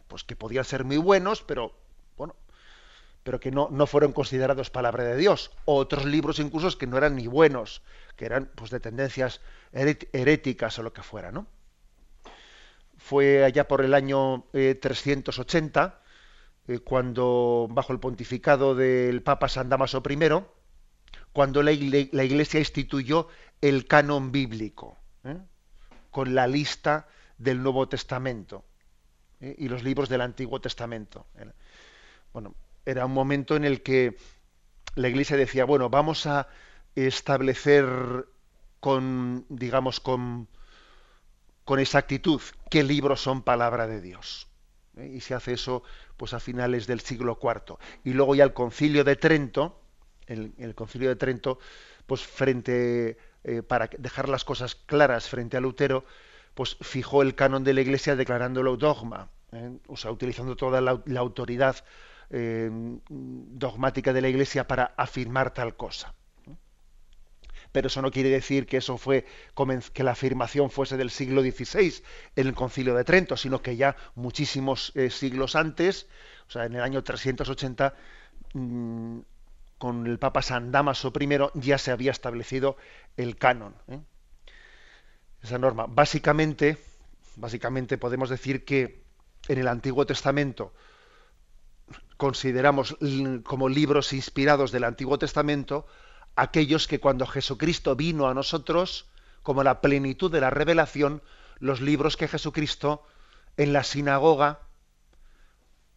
pues 0.09 0.25
que 0.25 0.37
podían 0.37 0.65
ser 0.65 0.85
muy 0.85 0.97
buenos, 0.97 1.43
pero 1.43 1.73
bueno, 2.17 2.35
pero 3.23 3.39
que 3.39 3.51
no, 3.51 3.69
no 3.71 3.87
fueron 3.87 4.13
considerados 4.13 4.71
palabra 4.71 5.05
de 5.05 5.17
Dios. 5.17 5.53
Otros 5.67 6.05
libros 6.05 6.39
incluso 6.39 6.77
que 6.79 6.87
no 6.87 6.97
eran 6.97 7.15
ni 7.15 7.27
buenos, 7.27 7.83
que 8.17 8.25
eran 8.25 8.51
pues 8.55 8.71
de 8.71 8.81
tendencias 8.81 9.41
heréticas 9.73 10.79
o 10.79 10.83
lo 10.83 10.93
que 10.93 11.03
fuera, 11.03 11.31
¿no? 11.31 11.47
Fue 12.97 13.45
allá 13.45 13.69
por 13.69 13.85
el 13.85 13.95
año 13.95 14.47
380 14.53 16.01
eh, 16.67 16.75
eh, 16.75 16.79
cuando, 16.81 17.69
bajo 17.71 17.93
el 17.93 18.01
pontificado 18.01 18.75
del 18.75 19.23
Papa 19.23 19.49
San 19.49 19.69
Damaso 19.69 20.03
I, 20.09 20.19
cuando 21.33 21.63
la, 21.63 21.71
Iglesia 21.71 22.59
instituyó 22.59 23.29
el 23.61 23.87
canon 23.87 24.33
bíblico, 24.33 24.97
¿eh? 25.25 25.39
con 26.11 26.35
la 26.35 26.47
lista 26.47 27.07
del 27.39 27.63
Nuevo 27.63 27.89
Testamento 27.89 28.65
¿eh? 29.41 29.55
y 29.59 29.69
los 29.69 29.83
libros 29.83 30.09
del 30.09 30.21
Antiguo 30.21 30.61
Testamento. 30.61 31.27
Bueno, 32.33 32.55
era 32.85 33.07
un 33.07 33.13
momento 33.13 33.57
en 33.57 33.65
el 33.65 33.83
que 33.83 34.17
la 34.95 35.09
Iglesia 35.09 35.37
decía, 35.37 35.65
bueno, 35.65 35.91
vamos 35.91 36.27
a 36.27 36.49
establecer 36.95 38.27
con, 38.81 39.47
digamos, 39.49 40.01
con, 40.01 40.49
con 41.65 41.79
exactitud 41.79 42.41
qué 42.71 42.83
libros 42.83 43.21
son 43.21 43.43
palabra 43.43 43.87
de 43.87 44.01
Dios. 44.01 44.49
Y 44.97 45.21
se 45.21 45.35
hace 45.35 45.53
eso 45.53 45.83
pues 46.17 46.35
a 46.35 46.41
finales 46.41 46.87
del 46.87 47.01
siglo 47.01 47.39
IV. 47.41 47.77
Y 48.05 48.15
luego 48.15 48.35
ya 48.35 48.45
el 48.45 48.53
concilio 48.53 49.05
de 49.05 49.15
Trento, 49.17 49.81
el, 50.27 50.53
el 50.59 50.75
concilio 50.75 51.09
de 51.09 51.17
Trento, 51.17 51.59
pues 52.07 52.23
frente, 52.23 53.19
eh, 53.45 53.63
para 53.63 53.89
dejar 53.99 54.29
las 54.29 54.45
cosas 54.45 54.75
claras 54.75 55.29
frente 55.29 55.57
a 55.57 55.61
Lutero, 55.61 56.05
pues 56.59 56.77
fijó 56.81 57.23
el 57.23 57.37
canon 57.37 57.63
de 57.63 57.73
la 57.73 57.83
Iglesia 57.83 58.17
declarándolo 58.17 58.77
dogma, 58.77 59.31
¿eh? 59.53 59.79
o 59.87 59.97
sea, 59.97 60.11
utilizando 60.11 60.57
toda 60.57 60.81
la, 60.81 61.01
autoridad 61.21 61.77
eh, 62.31 62.69
dogmática 63.09 64.13
de 64.13 64.23
la 64.23 64.29
Iglesia 64.29 64.67
para 64.67 64.93
afirmar 64.97 65.55
tal 65.55 65.77
cosa 65.77 66.13
pero 67.71 67.87
eso 67.87 68.03
no 68.03 68.11
quiere 68.11 68.31
decir 68.31 68.67
que 68.67 68.79
eso 68.79 68.99
fue 68.99 69.25
que 69.93 70.03
la 70.03 70.13
afirmación 70.13 70.71
fuese 70.71 70.97
del 70.97 71.11
siglo 71.11 71.43
XVI 71.43 72.03
en 72.35 72.47
el 72.49 72.55
Concilio 72.55 72.95
de 72.95 73.05
Trento, 73.05 73.37
sino 73.37 73.61
que 73.63 73.77
ya 73.77 73.95
muchísimos 74.17 74.91
eh, 74.97 75.11
siglos 75.11 75.55
antes, 75.55 76.09
o 76.49 76.51
sea, 76.51 76.65
en 76.65 76.75
el 76.75 76.81
año 76.81 77.05
380, 77.05 77.95
mm, 78.55 79.19
con 79.77 80.07
el 80.07 80.19
Papa 80.19 80.41
San 80.41 80.73
Damaso 80.73 81.13
I 81.21 81.29
ya 81.61 81.77
se 81.77 81.93
había 81.93 82.11
establecido 82.11 82.79
el 83.19 83.37
canon. 83.37 83.75
Esa 85.43 85.59
norma. 85.59 85.87
Básicamente, 85.89 86.79
básicamente 87.37 87.99
podemos 87.99 88.29
decir 88.29 88.65
que 88.65 89.05
en 89.49 89.59
el 89.59 89.69
Antiguo 89.69 90.07
Testamento 90.07 90.73
consideramos 92.17 92.97
como 93.45 93.69
libros 93.69 94.13
inspirados 94.13 94.73
del 94.73 94.85
Antiguo 94.85 95.19
Testamento 95.19 95.87
aquellos 96.35 96.87
que 96.87 97.01
cuando 97.01 97.27
Jesucristo 97.27 97.97
vino 97.97 98.29
a 98.29 98.35
nosotros, 98.35 99.07
como 99.43 99.63
la 99.63 99.81
plenitud 99.81 100.31
de 100.31 100.41
la 100.41 100.51
revelación, 100.51 101.23
los 101.59 101.81
libros 101.81 102.17
que 102.17 102.29
Jesucristo 102.29 103.05
en 103.57 103.73
la 103.73 103.83
sinagoga 103.83 104.61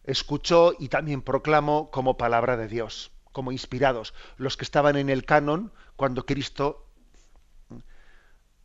escuchó 0.04 0.74
y 0.78 0.88
también 0.88 1.22
proclamó 1.22 1.90
como 1.90 2.16
palabra 2.16 2.56
de 2.56 2.68
Dios, 2.68 3.12
como 3.32 3.52
inspirados, 3.52 4.14
los 4.36 4.56
que 4.56 4.64
estaban 4.64 4.96
en 4.96 5.10
el 5.10 5.24
canon 5.24 5.72
cuando 5.96 6.26
Cristo 6.26 6.86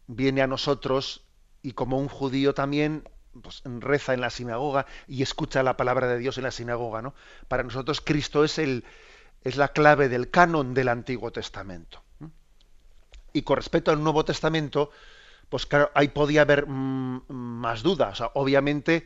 viene 0.08 0.42
a 0.42 0.48
nosotros 0.48 1.26
y 1.62 1.74
como 1.74 2.00
un 2.00 2.08
judío 2.08 2.54
también 2.54 3.08
pues, 3.42 3.62
reza 3.66 4.14
en 4.14 4.22
la 4.22 4.30
sinagoga 4.30 4.86
y 5.08 5.22
escucha 5.22 5.64
la 5.64 5.78
palabra 5.78 6.08
de 6.08 6.18
Dios 6.18 6.38
en 6.38 6.44
la 6.44 6.52
sinagoga, 6.52 7.02
¿no? 7.02 7.14
Para 7.48 7.64
nosotros 7.64 8.02
Cristo 8.02 8.44
es 8.44 8.58
el, 8.58 8.84
es 9.44 9.58
la 9.58 9.70
clave 9.70 10.10
del 10.10 10.30
canon 10.30 10.74
del 10.74 10.90
Antiguo 10.90 11.32
Testamento. 11.32 12.04
Y 13.34 13.44
con 13.44 13.58
respecto 13.58 13.92
al 13.92 14.04
Nuevo 14.04 14.26
Testamento, 14.26 14.90
pues 15.50 15.66
claro, 15.66 15.92
ahí 15.94 16.08
podía 16.08 16.42
haber 16.42 16.66
mm, 16.68 17.26
más 17.30 17.84
dudas. 17.84 18.24
obviamente, 18.34 19.06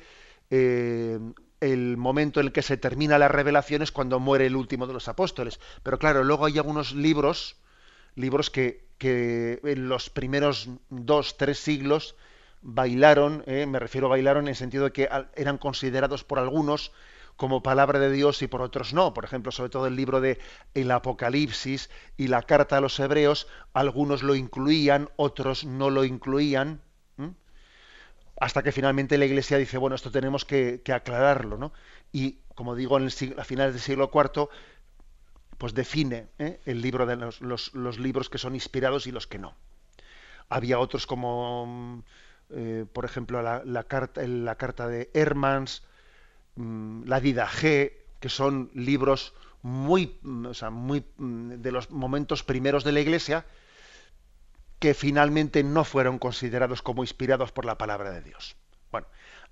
eh, 0.50 1.20
el 1.60 1.98
momento 1.98 2.40
en 2.40 2.48
el 2.48 2.52
que 2.52 2.62
se 2.62 2.78
termina 2.78 3.20
la 3.20 3.28
revelación 3.28 3.82
es 3.82 3.92
cuando 3.92 4.20
muere 4.20 4.48
el 4.48 4.56
último 4.56 4.88
de 4.88 4.94
los 4.94 5.08
apóstoles. 5.08 5.60
Pero 5.84 6.00
claro, 6.00 6.24
luego 6.24 6.46
hay 6.46 6.58
algunos 6.58 6.94
libros, 6.94 7.58
libros 8.16 8.50
que, 8.50 8.86
que 8.98 9.60
en 9.64 9.90
los 9.90 10.10
primeros 10.10 10.70
dos, 10.90 11.38
tres 11.38 11.60
siglos 11.60 12.16
bailaron, 12.62 13.44
eh, 13.48 13.66
me 13.66 13.80
refiero 13.80 14.08
a 14.08 14.12
bailaron 14.12 14.46
en 14.46 14.50
el 14.50 14.56
sentido 14.56 14.86
de 14.86 14.92
que 14.92 15.10
eran 15.36 15.58
considerados 15.58 16.24
por 16.24 16.40
algunos 16.40 16.92
como 17.36 17.64
palabra 17.64 18.00
de 18.00 18.12
Dios 18.12 18.42
y 18.44 18.48
por 18.48 18.62
otros 18.62 18.94
no. 18.94 19.14
Por 19.14 19.26
ejemplo, 19.26 19.52
sobre 19.52 19.72
todo 19.72 19.88
el 19.88 19.96
libro 19.96 20.22
de 20.22 20.40
el 20.76 20.92
Apocalipsis 20.92 21.90
y 22.18 22.28
la 22.28 22.44
carta 22.44 22.78
a 22.78 22.82
los 22.82 23.00
hebreos, 23.00 23.48
algunos 23.74 24.22
lo 24.22 24.36
incluían, 24.36 25.10
otros 25.16 25.66
no 25.66 25.90
lo 25.90 26.04
incluían, 26.04 26.82
hasta 28.40 28.64
que 28.64 28.72
finalmente 28.72 29.20
la 29.20 29.26
Iglesia 29.26 29.58
dice, 29.58 29.78
bueno, 29.78 29.96
esto 29.96 30.10
tenemos 30.10 30.46
que, 30.46 30.82
aclararlo, 30.92 31.58
¿no? 31.58 31.74
Y, 32.12 32.40
como 32.56 32.76
digo, 32.76 32.98
en 32.98 33.04
el 33.04 33.40
a 33.40 33.44
finales 33.44 33.74
del 33.74 33.84
siglo 33.84 34.10
IV, 34.12 34.50
pues 35.62 35.76
define 35.76 36.26
¿eh? 36.40 36.60
el 36.66 36.82
libro 36.82 37.06
de 37.06 37.16
los, 37.16 37.40
los, 37.40 38.00
libros 38.00 38.30
que 38.32 38.40
son 38.40 38.56
inspirados 38.56 39.06
y 39.06 39.12
los 39.12 39.28
que 39.28 39.38
no. 39.38 39.54
Había 40.50 40.80
otros 40.80 41.06
como, 41.06 42.04
eh, 42.50 42.86
por 42.92 43.06
ejemplo, 43.06 43.42
la, 43.42 43.84
carta, 43.84 44.26
la 44.26 44.56
carta 44.56 44.88
de 44.88 45.12
Hermans, 45.14 45.84
Mm, 46.56 47.04
la 47.06 47.22
G, 47.22 47.94
que 48.20 48.30
son 48.30 48.72
libros 48.74 49.34
muy, 49.62 50.18
mm, 50.22 50.48
o 50.48 50.54
sea, 50.54 50.70
muy 50.70 51.06
mm, 51.18 51.54
de 51.62 51.72
los 51.72 51.92
momentos 51.92 52.44
primeros 52.44 52.84
de 52.84 52.92
la 52.92 53.00
Iglesia, 53.00 53.46
que 54.80 54.94
finalmente 54.94 55.64
no 55.64 55.84
fueron 55.84 56.18
considerados 56.20 56.82
como 56.82 57.04
inspirados 57.04 57.52
por 57.52 57.66
la 57.66 57.78
palabra 57.78 58.12
de 58.12 58.22
Dios. 58.22 58.56
Bueno, 58.92 59.08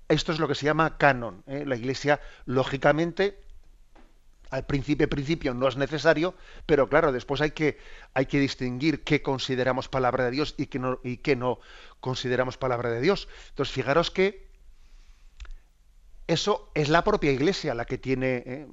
esto 0.08 0.32
es 0.32 0.38
lo 0.38 0.48
que 0.48 0.54
se 0.54 0.66
llama 0.66 0.98
canon. 0.98 1.42
¿eh? 1.46 1.64
La 1.66 1.76
Iglesia, 1.76 2.20
lógicamente, 2.46 3.42
al 4.50 4.66
principio, 4.66 5.08
principio 5.08 5.54
no 5.54 5.68
es 5.68 5.76
necesario, 5.76 6.34
pero 6.66 6.88
claro, 6.88 7.12
después 7.12 7.40
hay 7.40 7.52
que, 7.52 7.78
hay 8.14 8.26
que 8.26 8.40
distinguir 8.40 9.04
qué 9.04 9.22
consideramos 9.22 9.88
palabra 9.88 10.24
de 10.24 10.32
Dios 10.32 10.54
y 10.58 10.66
qué 10.66 10.78
no, 10.78 11.00
y 11.04 11.18
qué 11.18 11.36
no 11.36 11.60
consideramos 12.00 12.56
palabra 12.56 12.90
de 12.90 13.00
Dios. 13.00 13.28
Entonces, 13.50 13.72
fijaros 13.72 14.10
que 14.10 14.48
eso 16.26 16.70
es 16.74 16.88
la 16.88 17.04
propia 17.04 17.32
Iglesia 17.32 17.74
la 17.74 17.84
que 17.84 17.98
tiene 17.98 18.42
eh, 18.46 18.66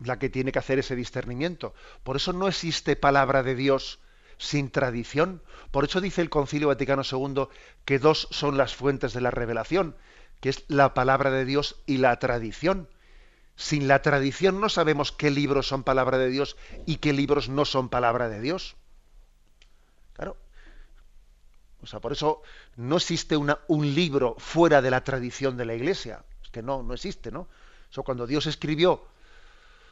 la 0.00 0.18
que 0.18 0.28
tiene 0.28 0.52
que 0.52 0.58
hacer 0.58 0.78
ese 0.78 0.96
discernimiento. 0.96 1.74
Por 2.02 2.16
eso 2.16 2.32
no 2.32 2.48
existe 2.48 2.96
palabra 2.96 3.42
de 3.42 3.54
Dios 3.54 4.00
sin 4.38 4.70
tradición. 4.70 5.42
Por 5.70 5.84
eso 5.84 6.00
dice 6.00 6.22
el 6.22 6.30
Concilio 6.30 6.68
Vaticano 6.68 7.02
II 7.10 7.48
que 7.84 7.98
dos 7.98 8.28
son 8.30 8.56
las 8.56 8.74
fuentes 8.74 9.12
de 9.12 9.20
la 9.20 9.30
revelación, 9.30 9.96
que 10.40 10.50
es 10.50 10.64
la 10.68 10.94
palabra 10.94 11.30
de 11.30 11.44
Dios 11.44 11.82
y 11.86 11.98
la 11.98 12.18
tradición. 12.18 12.88
Sin 13.58 13.88
la 13.88 14.02
tradición 14.02 14.60
no 14.60 14.68
sabemos 14.68 15.10
qué 15.10 15.32
libros 15.32 15.66
son 15.66 15.82
palabra 15.82 16.16
de 16.16 16.30
Dios 16.30 16.56
y 16.86 16.96
qué 16.96 17.12
libros 17.12 17.48
no 17.48 17.64
son 17.64 17.88
palabra 17.88 18.28
de 18.28 18.40
Dios. 18.40 18.76
Claro. 20.14 20.36
O 21.82 21.86
sea, 21.86 21.98
por 21.98 22.12
eso 22.12 22.40
no 22.76 22.96
existe 22.96 23.36
un 23.36 23.94
libro 23.94 24.36
fuera 24.38 24.80
de 24.80 24.92
la 24.92 25.02
tradición 25.02 25.56
de 25.56 25.64
la 25.64 25.74
Iglesia 25.74 26.24
que 26.52 26.62
no, 26.62 26.84
no 26.84 26.94
existe, 26.94 27.32
¿no? 27.32 27.48
Eso 27.90 28.04
cuando 28.04 28.28
Dios 28.28 28.46
escribió, 28.46 29.04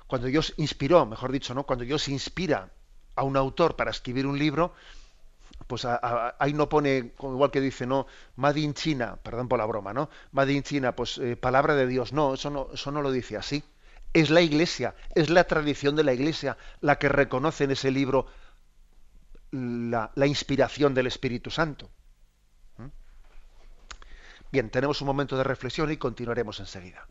cuando 0.06 0.28
Dios 0.28 0.54
inspiró, 0.58 1.04
mejor 1.04 1.32
dicho, 1.32 1.52
¿no? 1.52 1.64
Cuando 1.64 1.84
Dios 1.84 2.08
inspira 2.08 2.70
a 3.16 3.24
un 3.24 3.36
autor 3.36 3.74
para 3.76 3.90
escribir 3.90 4.26
un 4.26 4.38
libro, 4.38 4.74
pues 5.66 5.84
ahí 5.84 6.52
no 6.52 6.68
pone, 6.68 7.12
igual 7.20 7.50
que 7.50 7.60
dice, 7.60 7.86
no, 7.86 8.06
Made 8.36 8.60
in 8.60 8.74
China, 8.74 9.18
perdón 9.22 9.48
por 9.48 9.58
la 9.58 9.66
broma, 9.66 9.92
¿no? 9.92 10.08
Made 10.32 10.52
in 10.52 10.62
China, 10.62 10.94
pues 10.94 11.18
eh, 11.18 11.36
palabra 11.36 11.74
de 11.74 11.86
Dios, 11.86 12.12
no, 12.12 12.34
eso 12.34 12.50
no, 12.50 12.68
eso 12.72 12.90
no 12.92 13.02
lo 13.02 13.10
dice 13.10 13.36
así. 13.36 13.64
Es 14.12 14.30
la 14.30 14.40
iglesia, 14.40 14.94
es 15.14 15.28
la 15.28 15.44
tradición 15.44 15.96
de 15.96 16.04
la 16.04 16.14
iglesia 16.14 16.56
la 16.80 16.98
que 16.98 17.08
reconoce 17.08 17.64
en 17.64 17.72
ese 17.72 17.90
libro 17.90 18.26
la, 19.50 20.10
la 20.14 20.26
inspiración 20.26 20.94
del 20.94 21.08
Espíritu 21.08 21.50
Santo. 21.50 21.90
Bien, 24.52 24.70
tenemos 24.70 25.00
un 25.00 25.06
momento 25.06 25.36
de 25.36 25.44
reflexión 25.44 25.90
y 25.90 25.96
continuaremos 25.96 26.60
enseguida. 26.60 27.06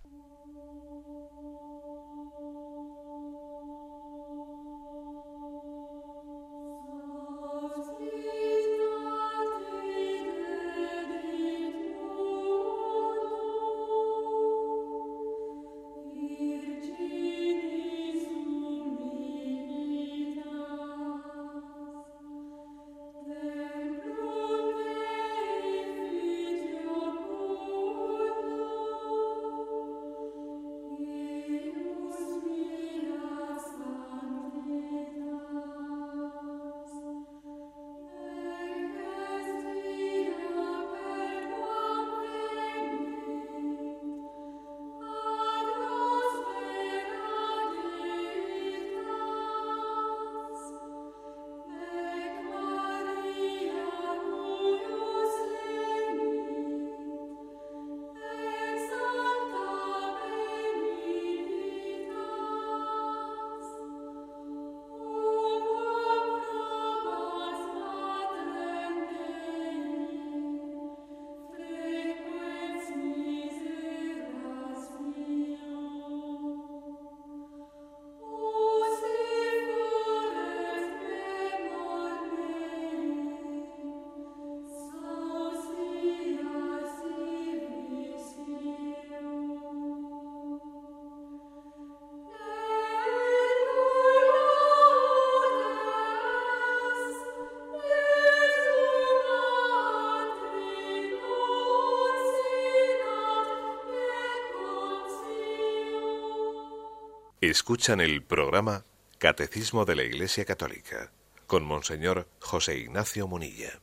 Escuchan 107.55 108.01
el 108.01 108.21
programa 108.21 108.83
Catecismo 109.17 109.85
de 109.85 109.95
la 109.95 110.03
Iglesia 110.03 110.43
Católica 110.43 111.13
con 111.47 111.63
Monseñor 111.63 112.27
José 112.41 112.79
Ignacio 112.79 113.29
Munilla. 113.29 113.79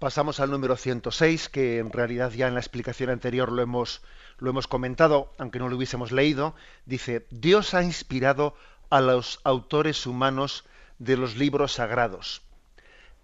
Pasamos 0.00 0.40
al 0.40 0.50
número 0.50 0.76
106, 0.76 1.48
que 1.50 1.78
en 1.78 1.92
realidad 1.92 2.32
ya 2.32 2.48
en 2.48 2.54
la 2.54 2.60
explicación 2.60 3.10
anterior 3.10 3.52
lo 3.52 3.62
hemos, 3.62 4.02
lo 4.38 4.50
hemos 4.50 4.66
comentado, 4.66 5.32
aunque 5.38 5.60
no 5.60 5.68
lo 5.68 5.76
hubiésemos 5.76 6.10
leído. 6.10 6.56
Dice, 6.84 7.28
Dios 7.30 7.74
ha 7.74 7.84
inspirado 7.84 8.56
a 8.90 9.00
los 9.00 9.38
autores 9.44 10.04
humanos 10.04 10.64
de 10.98 11.16
los 11.16 11.36
libros 11.36 11.74
sagrados. 11.74 12.42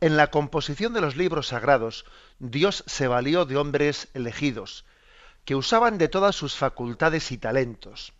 En 0.01 0.17
la 0.17 0.31
composición 0.31 0.93
de 0.93 1.01
los 1.01 1.17
libros 1.17 1.49
sagrados, 1.49 2.05
Dios 2.39 2.85
se 2.87 3.09
valió 3.09 3.45
de 3.45 3.57
hombres 3.57 4.11
elegidos, 4.15 4.85
que 5.45 5.57
usaban 5.57 5.99
de 5.99 6.07
todas 6.07 6.37
sus 6.37 6.55
facultades 6.55 7.33
y 7.33 7.39
talentos 7.39 8.13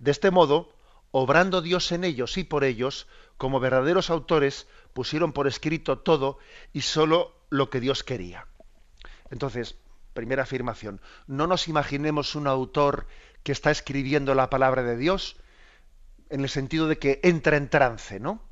de 0.00 0.10
este 0.10 0.30
modo, 0.30 0.72
obrando 1.12 1.62
Dios 1.62 1.92
en 1.92 2.04
ellos 2.04 2.38
y 2.38 2.44
por 2.44 2.64
ellos, 2.64 3.06
como 3.36 3.60
verdaderos 3.60 4.10
autores, 4.10 4.66
pusieron 4.94 5.32
por 5.32 5.46
escrito 5.46 5.98
todo 5.98 6.38
y 6.72 6.80
sólo 6.80 7.36
lo 7.50 7.70
que 7.70 7.80
Dios 7.80 8.02
quería. 8.02 8.46
Entonces, 9.30 9.76
primera 10.14 10.42
afirmación, 10.42 11.00
no 11.26 11.46
nos 11.46 11.68
imaginemos 11.68 12.34
un 12.34 12.46
autor 12.46 13.06
que 13.42 13.52
está 13.52 13.70
escribiendo 13.70 14.34
la 14.34 14.50
palabra 14.50 14.82
de 14.82 14.96
Dios 14.96 15.36
en 16.30 16.40
el 16.40 16.48
sentido 16.48 16.88
de 16.88 16.98
que 16.98 17.20
entra 17.22 17.56
en 17.56 17.68
trance, 17.68 18.20
¿no? 18.20 18.42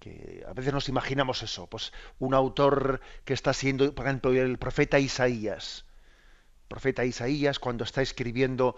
Que 0.00 0.44
a 0.48 0.52
veces 0.52 0.72
nos 0.72 0.88
imaginamos 0.88 1.42
eso, 1.42 1.68
pues 1.68 1.92
un 2.18 2.34
autor 2.34 3.00
que 3.24 3.34
está 3.34 3.52
siendo, 3.52 3.94
por 3.94 4.06
ejemplo, 4.06 4.32
el 4.32 4.58
profeta 4.58 4.98
Isaías. 4.98 5.84
profeta 6.66 7.04
Isaías 7.04 7.58
cuando 7.58 7.84
está 7.84 8.02
escribiendo 8.02 8.76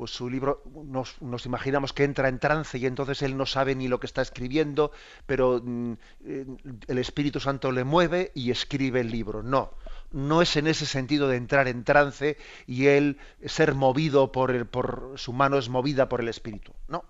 pues 0.00 0.12
su 0.12 0.30
libro 0.30 0.62
nos, 0.86 1.18
imaginamos 1.44 1.92
que 1.92 2.04
entra 2.04 2.30
en 2.30 2.38
trance 2.38 2.78
y 2.78 2.86
entonces 2.86 3.20
él 3.20 3.36
no 3.36 3.44
sabe 3.44 3.74
ni 3.74 3.86
lo 3.86 4.00
que 4.00 4.06
está 4.06 4.22
escribiendo, 4.22 4.92
pero 5.26 5.60
mm, 5.62 5.92
eh, 6.24 6.46
el 6.88 6.96
Espíritu 6.96 7.38
Santo 7.38 7.70
le 7.70 7.84
mueve 7.84 8.32
y 8.34 8.50
escribe 8.50 9.00
el 9.00 9.10
libro. 9.10 9.42
No, 9.42 9.74
no 10.10 10.40
es 10.40 10.56
en 10.56 10.68
ese 10.68 10.86
sentido 10.86 11.28
de 11.28 11.36
entrar 11.36 11.68
en 11.68 11.84
trance 11.84 12.38
y 12.66 12.86
él 12.86 13.18
ser 13.44 13.74
movido 13.74 14.32
por, 14.32 14.52
el, 14.52 14.64
por 14.64 15.12
su 15.16 15.34
mano 15.34 15.58
es 15.58 15.68
movida 15.68 16.08
por 16.08 16.22
el 16.22 16.28
espíritu. 16.28 16.72
No. 16.88 17.04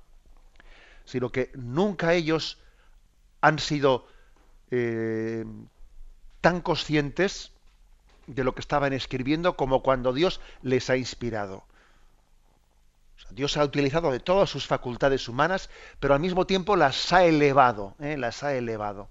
Sino 1.04 1.30
que 1.30 1.52
nunca 1.54 2.14
ellos 2.14 2.58
han 3.40 3.60
sido 3.60 4.08
eh, 4.72 5.44
tan 6.40 6.60
conscientes 6.60 7.52
de 8.26 8.42
lo 8.42 8.56
que 8.56 8.60
estaban 8.62 8.92
escribiendo 8.92 9.56
como 9.56 9.80
cuando 9.80 10.12
Dios 10.12 10.40
les 10.62 10.90
ha 10.90 10.96
inspirado. 10.96 11.69
Dios 13.32 13.56
ha 13.56 13.64
utilizado 13.64 14.10
de 14.10 14.20
todas 14.20 14.50
sus 14.50 14.66
facultades 14.66 15.28
humanas, 15.28 15.70
pero 15.98 16.14
al 16.14 16.20
mismo 16.20 16.46
tiempo 16.46 16.76
las 16.76 17.12
ha 17.12 17.24
elevado, 17.24 17.94
¿eh? 18.00 18.16
las 18.16 18.42
ha 18.42 18.54
elevado. 18.54 19.08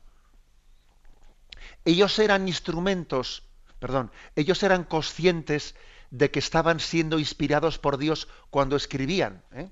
Ellos 1.86 2.20
eran 2.20 2.48
instrumentos, 2.48 3.44
perdón, 3.80 4.12
ellos 4.36 4.62
eran 4.64 4.84
conscientes 4.84 5.76
de 6.12 6.32
que 6.32 6.40
estaban 6.40 6.80
siendo 6.80 7.20
inspirados 7.20 7.78
por 7.78 7.98
Dios 7.98 8.28
cuando 8.50 8.76
escribían. 8.76 9.44
¿eh? 9.54 9.70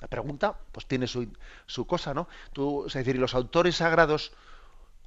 La 0.00 0.08
pregunta, 0.08 0.58
pues 0.72 0.86
tiene 0.86 1.06
su, 1.06 1.32
su 1.66 1.86
cosa, 1.86 2.14
¿no? 2.14 2.28
Tú, 2.52 2.86
es 2.86 2.94
decir, 2.94 3.18
los 3.18 3.34
autores 3.34 3.76
sagrados 3.76 4.32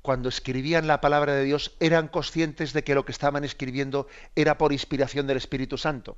cuando 0.01 0.29
escribían 0.29 0.87
la 0.87 1.01
palabra 1.01 1.33
de 1.33 1.43
Dios, 1.43 1.75
eran 1.81 2.07
conscientes 2.07 2.71
de 2.71 2.83
que 2.83 2.95
lo 2.95 3.03
que 3.03 3.11
estaban 3.11 3.43
escribiendo 3.43 4.07
era 4.35 4.57
por 4.57 4.71
inspiración 4.71 5.27
del 5.27 5.35
Espíritu 5.35 5.77
Santo. 5.77 6.15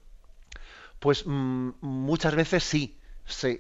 Pues 0.99 1.25
mm, 1.25 1.71
muchas 1.81 2.35
veces 2.35 2.63
sí, 2.63 2.99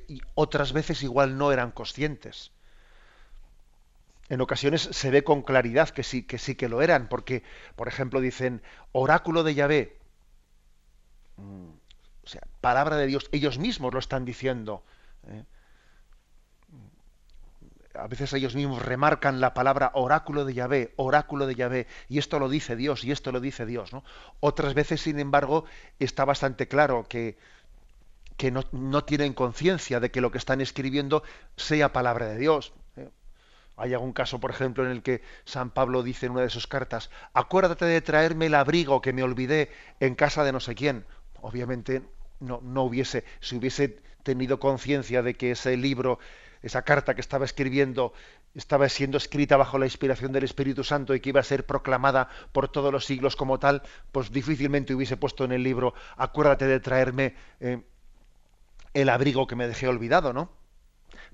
y 0.07 0.21
otras 0.35 0.73
veces 0.73 1.03
igual 1.03 1.37
no 1.37 1.51
eran 1.51 1.71
conscientes. 1.71 2.51
En 4.29 4.41
ocasiones 4.41 4.81
se 4.83 5.09
ve 5.11 5.23
con 5.23 5.41
claridad 5.41 5.89
que 5.89 6.03
sí, 6.03 6.23
que 6.23 6.37
sí 6.37 6.55
que 6.55 6.69
lo 6.69 6.81
eran, 6.81 7.09
porque, 7.09 7.43
por 7.75 7.87
ejemplo, 7.87 8.21
dicen 8.21 8.61
oráculo 8.91 9.43
de 9.43 9.55
Yahvé. 9.55 9.97
Mm, 11.37 11.69
o 12.23 12.27
sea, 12.27 12.41
palabra 12.61 12.97
de 12.97 13.07
Dios, 13.07 13.27
ellos 13.31 13.57
mismos 13.57 13.93
lo 13.93 13.99
están 13.99 14.25
diciendo. 14.25 14.83
¿eh? 15.27 15.43
A 18.01 18.07
veces 18.07 18.33
ellos 18.33 18.55
mismos 18.55 18.81
remarcan 18.81 19.39
la 19.39 19.53
palabra 19.53 19.91
oráculo 19.93 20.45
de 20.45 20.53
Yahvé, 20.53 20.93
oráculo 20.95 21.45
de 21.47 21.55
Yahvé, 21.55 21.87
y 22.07 22.17
esto 22.17 22.39
lo 22.39 22.49
dice 22.49 22.75
Dios, 22.75 23.03
y 23.03 23.11
esto 23.11 23.31
lo 23.31 23.39
dice 23.39 23.65
Dios. 23.65 23.93
¿no? 23.93 24.03
Otras 24.39 24.73
veces, 24.73 25.01
sin 25.01 25.19
embargo, 25.19 25.65
está 25.99 26.25
bastante 26.25 26.67
claro 26.67 27.05
que, 27.07 27.37
que 28.37 28.51
no, 28.51 29.03
tienen 29.03 29.33
conciencia 29.33 29.99
de 29.99 30.11
que 30.11 30.21
lo 30.21 30.31
que 30.31 30.37
están 30.37 30.61
escribiendo 30.61 31.23
sea 31.55 31.91
palabra 31.91 32.27
de 32.27 32.37
Dios. 32.37 32.73
¿eh? 32.95 33.09
Hay 33.77 33.93
algún 33.93 34.13
caso, 34.13 34.39
por 34.39 34.51
ejemplo, 34.51 34.85
en 34.85 34.91
el 34.91 35.03
que 35.03 35.21
San 35.45 35.69
Pablo 35.69 36.03
dice 36.03 36.25
en 36.25 36.33
una 36.33 36.41
de 36.41 36.49
sus 36.49 36.67
cartas, 36.67 37.09
acuérdate 37.33 37.85
de 37.85 38.01
traerme 38.01 38.47
el 38.47 38.55
abrigo 38.55 39.01
que 39.01 39.13
me 39.13 39.23
olvidé 39.23 39.71
en 39.99 40.15
casa 40.15 40.43
de 40.43 40.51
no 40.51 40.59
sé 40.59 40.75
quién. 40.75 41.05
Obviamente 41.41 42.01
no, 42.39 42.61
no 42.63 42.83
hubiese, 42.83 43.25
si 43.39 43.57
hubiese 43.57 43.99
tenido 44.23 44.59
conciencia 44.59 45.21
de 45.21 45.35
que 45.35 45.51
ese 45.51 45.75
libro 45.77 46.19
esa 46.61 46.81
carta 46.83 47.15
que 47.15 47.21
estaba 47.21 47.45
escribiendo 47.45 48.13
estaba 48.55 48.89
siendo 48.89 49.17
escrita 49.17 49.57
bajo 49.57 49.77
la 49.77 49.85
inspiración 49.85 50.31
del 50.31 50.43
Espíritu 50.43 50.83
Santo 50.83 51.13
y 51.13 51.19
que 51.19 51.29
iba 51.29 51.39
a 51.39 51.43
ser 51.43 51.65
proclamada 51.65 52.29
por 52.51 52.67
todos 52.69 52.91
los 52.91 53.05
siglos 53.05 53.35
como 53.35 53.59
tal, 53.59 53.83
pues 54.11 54.31
difícilmente 54.31 54.93
hubiese 54.93 55.17
puesto 55.17 55.45
en 55.45 55.51
el 55.51 55.63
libro, 55.63 55.93
acuérdate 56.17 56.65
de 56.65 56.79
traerme 56.79 57.35
eh, 57.59 57.83
el 58.93 59.09
abrigo 59.09 59.47
que 59.47 59.55
me 59.55 59.67
dejé 59.67 59.87
olvidado, 59.87 60.33
¿no? 60.33 60.51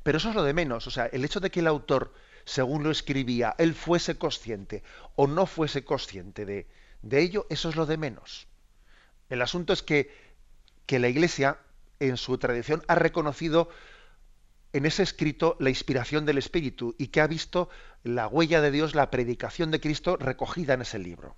Pero 0.03 0.17
eso 0.17 0.29
es 0.29 0.35
lo 0.35 0.43
de 0.43 0.53
menos, 0.53 0.87
o 0.87 0.91
sea, 0.91 1.05
el 1.07 1.25
hecho 1.25 1.39
de 1.39 1.49
que 1.49 1.61
el 1.61 1.67
autor, 1.67 2.13
según 2.43 2.83
lo 2.83 2.91
escribía, 2.91 3.55
él 3.57 3.73
fuese 3.73 4.17
consciente 4.17 4.83
o 5.15 5.27
no 5.27 5.45
fuese 5.45 5.83
consciente 5.83 6.45
de, 6.45 6.67
de 7.01 7.21
ello, 7.21 7.47
eso 7.49 7.69
es 7.69 7.75
lo 7.75 7.85
de 7.85 7.97
menos. 7.97 8.47
El 9.29 9.41
asunto 9.41 9.73
es 9.73 9.81
que, 9.81 10.13
que 10.85 10.99
la 10.99 11.07
Iglesia, 11.07 11.57
en 11.99 12.17
su 12.17 12.37
tradición, 12.37 12.83
ha 12.87 12.95
reconocido 12.95 13.69
en 14.75 14.85
ese 14.85 15.03
escrito 15.03 15.55
la 15.61 15.69
inspiración 15.69 16.25
del 16.25 16.37
Espíritu 16.37 16.95
y 16.97 17.07
que 17.07 17.21
ha 17.21 17.27
visto 17.27 17.69
la 18.03 18.27
huella 18.27 18.59
de 18.59 18.71
Dios, 18.71 18.93
la 18.93 19.09
predicación 19.09 19.71
de 19.71 19.79
Cristo 19.79 20.17
recogida 20.17 20.73
en 20.73 20.81
ese 20.81 20.99
libro. 20.99 21.37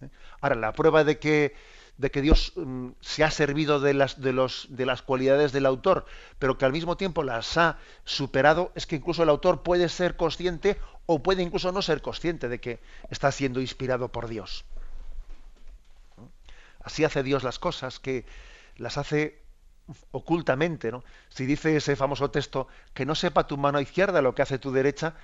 ¿Eh? 0.00 0.08
Ahora, 0.40 0.56
la 0.56 0.72
prueba 0.72 1.04
de 1.04 1.20
que, 1.20 1.54
de 1.96 2.10
que 2.10 2.22
Dios 2.22 2.54
mm, 2.56 2.88
se 3.00 3.22
ha 3.22 3.30
servido 3.30 3.78
de 3.78 3.94
las, 3.94 4.20
de, 4.20 4.32
los, 4.32 4.66
de 4.70 4.84
las 4.84 5.02
cualidades 5.02 5.52
del 5.52 5.64
autor, 5.64 6.06
pero 6.40 6.58
que 6.58 6.64
al 6.64 6.72
mismo 6.72 6.96
tiempo 6.96 7.22
las 7.22 7.56
ha 7.56 7.78
superado, 8.04 8.72
es 8.74 8.88
que 8.88 8.96
incluso 8.96 9.22
el 9.22 9.28
autor 9.28 9.62
puede 9.62 9.88
ser 9.88 10.16
consciente 10.16 10.76
o 11.06 11.22
puede 11.22 11.44
incluso 11.44 11.70
no 11.70 11.82
ser 11.82 12.02
consciente 12.02 12.48
de 12.48 12.60
que 12.60 12.80
está 13.10 13.30
siendo 13.30 13.60
inspirado 13.60 14.08
por 14.08 14.26
Dios. 14.26 14.64
¿Eh? 16.18 16.26
Así 16.82 17.04
hace 17.04 17.22
Dios 17.22 17.44
las 17.44 17.60
cosas, 17.60 18.00
que 18.00 18.24
las 18.76 18.98
hace 18.98 19.39
ocultamente, 20.10 20.90
¿no? 20.90 21.04
Si 21.28 21.46
dice 21.46 21.76
ese 21.76 21.96
famoso 21.96 22.30
texto 22.30 22.68
que 22.94 23.06
no 23.06 23.14
sepa 23.14 23.46
tu 23.46 23.56
mano 23.56 23.80
izquierda 23.80 24.22
lo 24.22 24.34
que 24.34 24.42
hace 24.42 24.58
tu 24.58 24.72
derecha, 24.72 25.14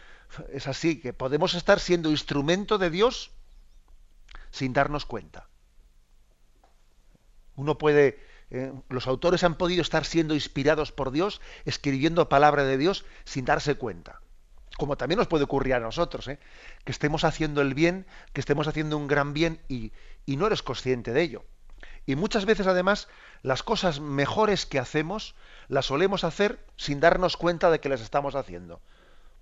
es 0.52 0.66
así, 0.66 1.00
que 1.00 1.12
podemos 1.12 1.54
estar 1.54 1.80
siendo 1.80 2.10
instrumento 2.10 2.78
de 2.78 2.90
Dios 2.90 3.32
sin 4.50 4.72
darnos 4.72 5.06
cuenta. 5.06 5.48
Uno 7.54 7.78
puede, 7.78 8.18
eh, 8.50 8.72
los 8.88 9.06
autores 9.06 9.44
han 9.44 9.56
podido 9.56 9.82
estar 9.82 10.04
siendo 10.04 10.34
inspirados 10.34 10.92
por 10.92 11.10
Dios, 11.10 11.40
escribiendo 11.64 12.28
palabra 12.28 12.64
de 12.64 12.76
Dios 12.76 13.04
sin 13.24 13.44
darse 13.44 13.76
cuenta. 13.76 14.20
Como 14.76 14.96
también 14.96 15.18
nos 15.18 15.28
puede 15.28 15.44
ocurrir 15.44 15.74
a 15.74 15.80
nosotros, 15.80 16.28
¿eh? 16.28 16.38
que 16.84 16.92
estemos 16.92 17.24
haciendo 17.24 17.62
el 17.62 17.72
bien, 17.72 18.06
que 18.34 18.40
estemos 18.40 18.68
haciendo 18.68 18.98
un 18.98 19.06
gran 19.06 19.32
bien 19.32 19.60
y, 19.68 19.92
y 20.26 20.36
no 20.36 20.46
eres 20.46 20.62
consciente 20.62 21.12
de 21.12 21.22
ello. 21.22 21.44
Y 22.06 22.14
muchas 22.14 22.44
veces 22.46 22.66
además 22.68 23.08
las 23.42 23.62
cosas 23.62 24.00
mejores 24.00 24.64
que 24.64 24.78
hacemos 24.78 25.34
las 25.68 25.86
solemos 25.86 26.22
hacer 26.24 26.64
sin 26.76 27.00
darnos 27.00 27.36
cuenta 27.36 27.70
de 27.70 27.80
que 27.80 27.88
las 27.88 28.00
estamos 28.00 28.36
haciendo. 28.36 28.80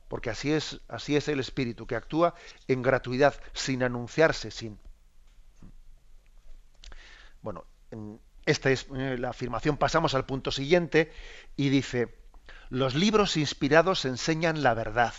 Porque 0.08 0.30
así 0.30 0.52
es, 0.52 0.80
así 0.88 1.16
es 1.16 1.28
el 1.28 1.40
espíritu 1.40 1.86
que 1.86 1.96
actúa 1.96 2.34
en 2.66 2.82
gratuidad, 2.82 3.34
sin 3.52 3.82
anunciarse, 3.82 4.50
sin. 4.50 4.78
Bueno, 7.42 7.64
esta 8.46 8.70
es 8.70 8.86
eh, 8.94 9.16
la 9.18 9.30
afirmación. 9.30 9.76
Pasamos 9.76 10.14
al 10.14 10.24
punto 10.24 10.50
siguiente 10.50 11.12
y 11.56 11.68
dice: 11.68 12.14
los 12.70 12.94
libros 12.94 13.36
inspirados 13.36 14.04
enseñan 14.04 14.62
la 14.62 14.74
verdad. 14.74 15.14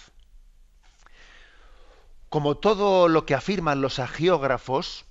Como 2.29 2.57
todo 2.57 3.07
lo 3.07 3.25
que 3.25 3.35
afirman 3.35 3.81
los 3.81 3.99
agiógrafos 3.99 5.05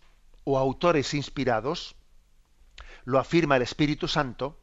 o 0.44 0.59
autores 0.59 1.14
inspirados, 1.14 1.94
lo 3.04 3.18
afirma 3.18 3.56
el 3.56 3.62
Espíritu 3.62 4.08
Santo, 4.08 4.58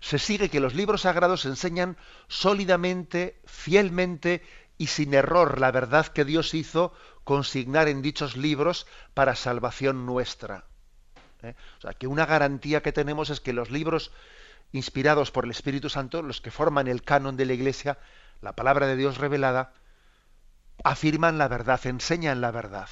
se 0.00 0.18
sigue 0.18 0.48
que 0.48 0.60
los 0.60 0.74
libros 0.74 1.02
sagrados 1.02 1.44
enseñan 1.44 1.96
sólidamente, 2.28 3.40
fielmente 3.44 4.42
y 4.78 4.88
sin 4.88 5.14
error 5.14 5.60
la 5.60 5.70
verdad 5.70 6.06
que 6.06 6.24
Dios 6.24 6.54
hizo 6.54 6.92
consignar 7.24 7.88
en 7.88 8.02
dichos 8.02 8.36
libros 8.36 8.86
para 9.14 9.36
salvación 9.36 10.06
nuestra. 10.06 10.64
¿Eh? 11.42 11.54
O 11.78 11.80
sea, 11.80 11.92
que 11.92 12.06
una 12.06 12.26
garantía 12.26 12.82
que 12.82 12.92
tenemos 12.92 13.30
es 13.30 13.40
que 13.40 13.52
los 13.52 13.70
libros 13.70 14.12
inspirados 14.72 15.30
por 15.30 15.44
el 15.44 15.50
Espíritu 15.50 15.88
Santo, 15.88 16.22
los 16.22 16.40
que 16.40 16.50
forman 16.50 16.88
el 16.88 17.02
canon 17.02 17.36
de 17.36 17.46
la 17.46 17.52
Iglesia, 17.52 17.98
la 18.40 18.54
palabra 18.54 18.86
de 18.86 18.96
Dios 18.96 19.18
revelada, 19.18 19.74
afirman 20.84 21.38
la 21.38 21.48
verdad, 21.48 21.80
enseñan 21.86 22.40
la 22.40 22.50
verdad 22.50 22.88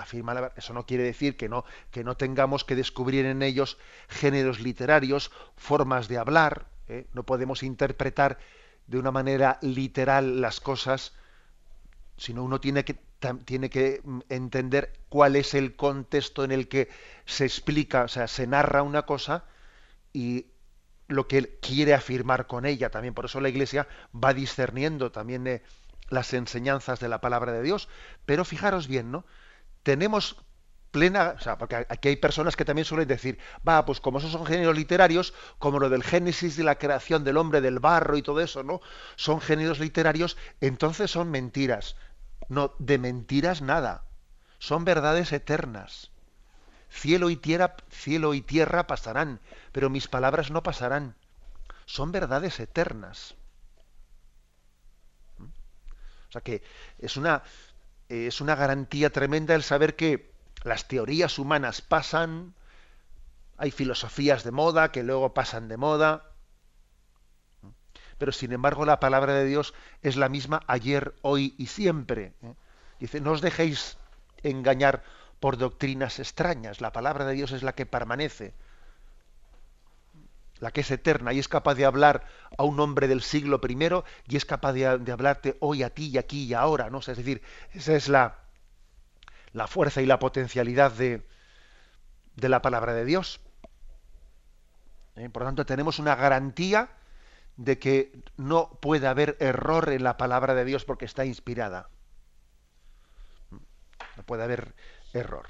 afirma 0.00 0.52
eso 0.56 0.72
no 0.72 0.86
quiere 0.86 1.04
decir 1.04 1.36
que 1.36 1.48
no 1.48 1.64
que 1.90 2.04
no 2.04 2.16
tengamos 2.16 2.64
que 2.64 2.76
descubrir 2.76 3.26
en 3.26 3.42
ellos 3.42 3.78
géneros 4.08 4.60
literarios 4.60 5.30
formas 5.56 6.08
de 6.08 6.18
hablar 6.18 6.66
¿eh? 6.88 7.06
no 7.12 7.24
podemos 7.24 7.62
interpretar 7.62 8.38
de 8.86 8.98
una 8.98 9.10
manera 9.10 9.58
literal 9.60 10.40
las 10.40 10.60
cosas 10.60 11.12
sino 12.16 12.42
uno 12.42 12.60
tiene 12.60 12.84
que 12.84 12.96
tiene 13.44 13.70
que 13.70 14.00
mm, 14.02 14.20
entender 14.28 14.92
cuál 15.08 15.36
es 15.36 15.54
el 15.54 15.76
contexto 15.76 16.42
en 16.42 16.52
el 16.52 16.68
que 16.68 16.88
se 17.24 17.44
explica 17.44 18.04
o 18.04 18.08
sea 18.08 18.26
se 18.26 18.46
narra 18.46 18.82
una 18.82 19.02
cosa 19.02 19.44
y 20.12 20.46
lo 21.12 21.28
que 21.28 21.38
él 21.38 21.58
quiere 21.60 21.94
afirmar 21.94 22.46
con 22.46 22.66
ella 22.66 22.90
también. 22.90 23.14
Por 23.14 23.26
eso 23.26 23.40
la 23.40 23.48
iglesia 23.48 23.86
va 24.12 24.34
discerniendo 24.34 25.12
también 25.12 25.46
eh, 25.46 25.62
las 26.08 26.32
enseñanzas 26.34 27.00
de 27.00 27.08
la 27.08 27.20
palabra 27.20 27.52
de 27.52 27.62
Dios. 27.62 27.88
Pero 28.26 28.44
fijaros 28.44 28.88
bien 28.88 29.12
no 29.12 29.24
tenemos 29.82 30.36
plena, 30.92 31.34
o 31.36 31.40
sea, 31.40 31.58
porque 31.58 31.86
aquí 31.88 32.08
hay 32.08 32.16
personas 32.16 32.54
que 32.54 32.64
también 32.64 32.84
suelen 32.84 33.08
decir, 33.08 33.38
va, 33.66 33.84
pues 33.84 34.00
como 34.00 34.18
esos 34.18 34.30
son 34.30 34.46
géneros 34.46 34.76
literarios, 34.76 35.34
como 35.58 35.80
lo 35.80 35.88
del 35.88 36.04
génesis 36.04 36.56
de 36.56 36.64
la 36.64 36.76
creación 36.76 37.24
del 37.24 37.38
hombre, 37.38 37.60
del 37.60 37.80
barro 37.80 38.16
y 38.16 38.22
todo 38.22 38.40
eso, 38.40 38.62
¿no? 38.62 38.80
Son 39.16 39.40
géneros 39.40 39.80
literarios, 39.80 40.36
entonces 40.60 41.10
son 41.10 41.30
mentiras. 41.30 41.96
No, 42.48 42.74
de 42.78 42.98
mentiras 42.98 43.62
nada. 43.62 44.04
Son 44.58 44.84
verdades 44.84 45.32
eternas. 45.32 46.10
Cielo 46.90 47.30
y 47.30 47.36
tierra, 47.36 47.74
cielo 47.90 48.34
y 48.34 48.42
tierra 48.42 48.86
pasarán, 48.86 49.40
pero 49.72 49.88
mis 49.88 50.08
palabras 50.08 50.50
no 50.50 50.62
pasarán. 50.62 51.16
Son 51.86 52.12
verdades 52.12 52.60
eternas. 52.60 53.34
¿Mm? 55.38 55.44
O 55.44 56.32
sea 56.32 56.42
que 56.42 56.62
es 56.98 57.16
una, 57.16 57.42
es 58.12 58.42
una 58.42 58.54
garantía 58.54 59.10
tremenda 59.10 59.54
el 59.54 59.62
saber 59.62 59.96
que 59.96 60.32
las 60.64 60.86
teorías 60.86 61.38
humanas 61.38 61.80
pasan, 61.80 62.54
hay 63.56 63.70
filosofías 63.70 64.44
de 64.44 64.50
moda 64.50 64.92
que 64.92 65.02
luego 65.02 65.32
pasan 65.32 65.68
de 65.68 65.78
moda, 65.78 66.30
pero 68.18 68.32
sin 68.32 68.52
embargo 68.52 68.84
la 68.84 69.00
palabra 69.00 69.32
de 69.34 69.46
Dios 69.46 69.72
es 70.02 70.16
la 70.16 70.28
misma 70.28 70.62
ayer, 70.66 71.14
hoy 71.22 71.54
y 71.56 71.66
siempre. 71.66 72.34
¿eh? 72.42 72.54
Dice, 73.00 73.20
no 73.20 73.32
os 73.32 73.40
dejéis 73.40 73.96
engañar 74.42 75.02
por 75.40 75.56
doctrinas 75.56 76.18
extrañas, 76.18 76.80
la 76.80 76.92
palabra 76.92 77.24
de 77.24 77.32
Dios 77.32 77.50
es 77.52 77.62
la 77.62 77.74
que 77.74 77.86
permanece, 77.86 78.54
la 80.62 80.70
que 80.70 80.82
es 80.82 80.90
eterna 80.92 81.32
y 81.32 81.40
es 81.40 81.48
capaz 81.48 81.74
de 81.74 81.84
hablar 81.84 82.24
a 82.56 82.62
un 82.62 82.78
hombre 82.78 83.08
del 83.08 83.20
siglo 83.20 83.60
primero 83.60 84.04
y 84.28 84.36
es 84.36 84.44
capaz 84.44 84.72
de, 84.72 84.86
hablarte 84.86 85.56
hoy 85.58 85.82
a 85.82 85.90
ti 85.90 86.10
y 86.10 86.18
aquí 86.18 86.44
y 86.44 86.54
ahora, 86.54 86.88
¿no? 86.88 87.00
es 87.00 87.06
decir, 87.06 87.42
esa 87.72 87.96
es 87.96 88.08
la, 88.08 88.38
la 89.52 89.66
fuerza 89.66 90.02
y 90.02 90.06
la 90.06 90.20
potencialidad 90.20 90.92
de, 90.92 91.26
de 92.36 92.48
la 92.48 92.62
palabra 92.62 92.94
de 92.94 93.04
Dios. 93.04 93.40
¿Eh? 95.16 95.28
Por 95.30 95.42
lo 95.42 95.48
tanto, 95.48 95.66
tenemos 95.66 95.98
una 95.98 96.14
garantía 96.14 96.90
de 97.56 97.80
que 97.80 98.22
no 98.36 98.78
puede 98.80 99.08
haber 99.08 99.36
error 99.40 99.88
en 99.88 100.04
la 100.04 100.16
palabra 100.16 100.54
de 100.54 100.64
Dios 100.64 100.84
porque 100.84 101.06
está 101.06 101.24
inspirada. 101.24 101.90
No 103.50 104.22
puede 104.24 104.44
haber 104.44 104.76
error. 105.12 105.48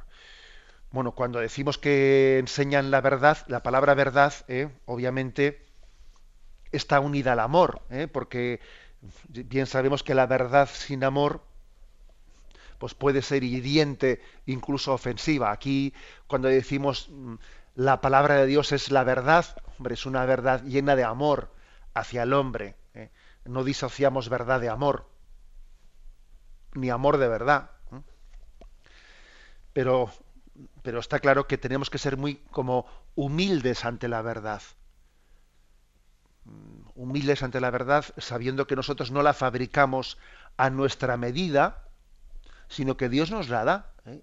Bueno, 0.93 1.13
cuando 1.13 1.41
decimos 1.41 1.79
que 1.79 2.39
enseñan 2.39 2.91
la 2.91 3.01
verdad, 3.01 3.39
la 3.49 3.63
palabra 3.63 3.95
verdad, 3.95 4.35
¿eh? 4.47 4.69
obviamente, 4.85 5.65
está 6.71 7.01
unida 7.01 7.33
al 7.33 7.41
amor, 7.41 7.81
¿eh? 7.91 8.09
porque 8.09 8.61
bien 9.29 9.67
sabemos 9.67 10.03
que 10.03 10.15
la 10.15 10.27
verdad 10.27 10.69
sin 10.71 11.03
amor 11.03 11.43
pues 12.79 12.95
puede 12.95 13.23
ser 13.23 13.43
hiriente, 13.45 14.21
incluso 14.45 14.93
ofensiva. 14.93 15.51
Aquí, 15.51 15.95
cuando 16.27 16.49
decimos 16.49 17.09
mm, 17.11 17.37
la 17.77 18.01
palabra 18.01 18.37
de 18.37 18.47
Dios 18.47 18.73
es 18.73 18.91
la 18.91 19.05
verdad, 19.05 19.47
hombre, 19.79 19.95
es 19.95 20.05
una 20.05 20.27
verdad 20.27 20.63
llena 20.65 20.95
de 20.97 21.05
amor 21.05 21.53
hacia 21.95 22.25
el 22.25 22.33
hombre. 22.33 22.77
¿eh? 22.95 23.11
No 23.45 23.65
disociamos 23.65 24.29
verdad 24.29 24.61
de 24.61 24.69
amor, 24.69 25.07
ni 26.75 26.91
amor 26.91 27.17
de 27.17 27.29
verdad. 27.29 27.71
Pero, 29.73 30.11
pero 30.83 31.01
está 31.01 31.21
claro 31.21 31.47
que 31.47 31.59
tenemos 31.59 31.91
que 31.91 31.99
ser 31.99 32.17
muy 32.17 32.37
como 32.51 32.87
humildes 33.15 33.85
ante 33.85 34.09
la 34.09 34.23
verdad. 34.23 34.63
Mm, 36.45 36.89
humildes 36.95 37.43
ante 37.43 37.61
la 37.61 37.71
verdad, 37.71 38.05
sabiendo 38.19 38.67
que 38.67 38.77
nosotros 38.77 39.11
no 39.11 39.23
la 39.23 39.33
fabricamos 39.33 40.19
a 40.57 40.71
nuestra 40.71 41.17
medida, 41.17 41.89
sino 42.69 42.97
que 42.97 43.09
Dios 43.09 43.31
nos 43.31 43.49
la 43.49 43.65
da. 43.65 43.93
¿eh? 44.07 44.23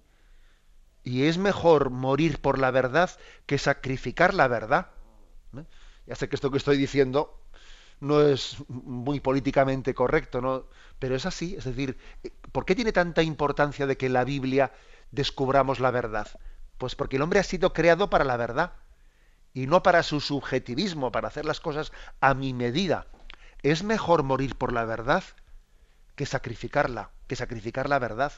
Y 1.02 1.24
es 1.24 1.38
mejor 1.38 1.90
morir 1.90 2.40
por 2.40 2.58
la 2.58 2.70
verdad 2.70 3.10
que 3.46 3.58
sacrificar 3.58 4.34
la 4.34 4.48
verdad. 4.48 4.88
¿eh? 5.56 5.64
Ya 6.06 6.14
sé 6.14 6.28
que 6.28 6.36
esto 6.36 6.50
que 6.50 6.58
estoy 6.58 6.76
diciendo 6.76 7.40
no 8.00 8.22
es 8.22 8.56
muy 8.68 9.20
políticamente 9.20 9.94
correcto, 9.94 10.40
¿no? 10.40 10.66
Pero 10.98 11.14
es 11.14 11.26
así, 11.26 11.54
es 11.56 11.64
decir, 11.64 11.98
¿por 12.50 12.64
qué 12.64 12.74
tiene 12.74 12.92
tanta 12.92 13.22
importancia 13.22 13.86
de 13.86 13.96
que 13.96 14.08
la 14.08 14.24
Biblia 14.24 14.72
descubramos 15.10 15.80
la 15.80 15.90
verdad? 15.90 16.28
Pues 16.78 16.94
porque 16.94 17.16
el 17.16 17.22
hombre 17.22 17.40
ha 17.40 17.44
sido 17.44 17.72
creado 17.72 18.10
para 18.10 18.24
la 18.24 18.36
verdad 18.36 18.72
y 19.52 19.66
no 19.66 19.82
para 19.82 20.02
su 20.02 20.20
subjetivismo, 20.20 21.12
para 21.12 21.28
hacer 21.28 21.44
las 21.44 21.60
cosas 21.60 21.92
a 22.20 22.34
mi 22.34 22.54
medida. 22.54 23.06
Es 23.62 23.82
mejor 23.82 24.22
morir 24.22 24.56
por 24.56 24.72
la 24.72 24.84
verdad 24.84 25.24
que 26.16 26.26
sacrificarla, 26.26 27.10
que 27.26 27.36
sacrificar 27.36 27.88
la 27.88 27.98
verdad. 27.98 28.32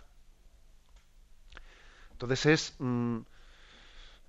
Entonces 2.13 2.47
es, 2.47 2.75
mm, 2.79 3.21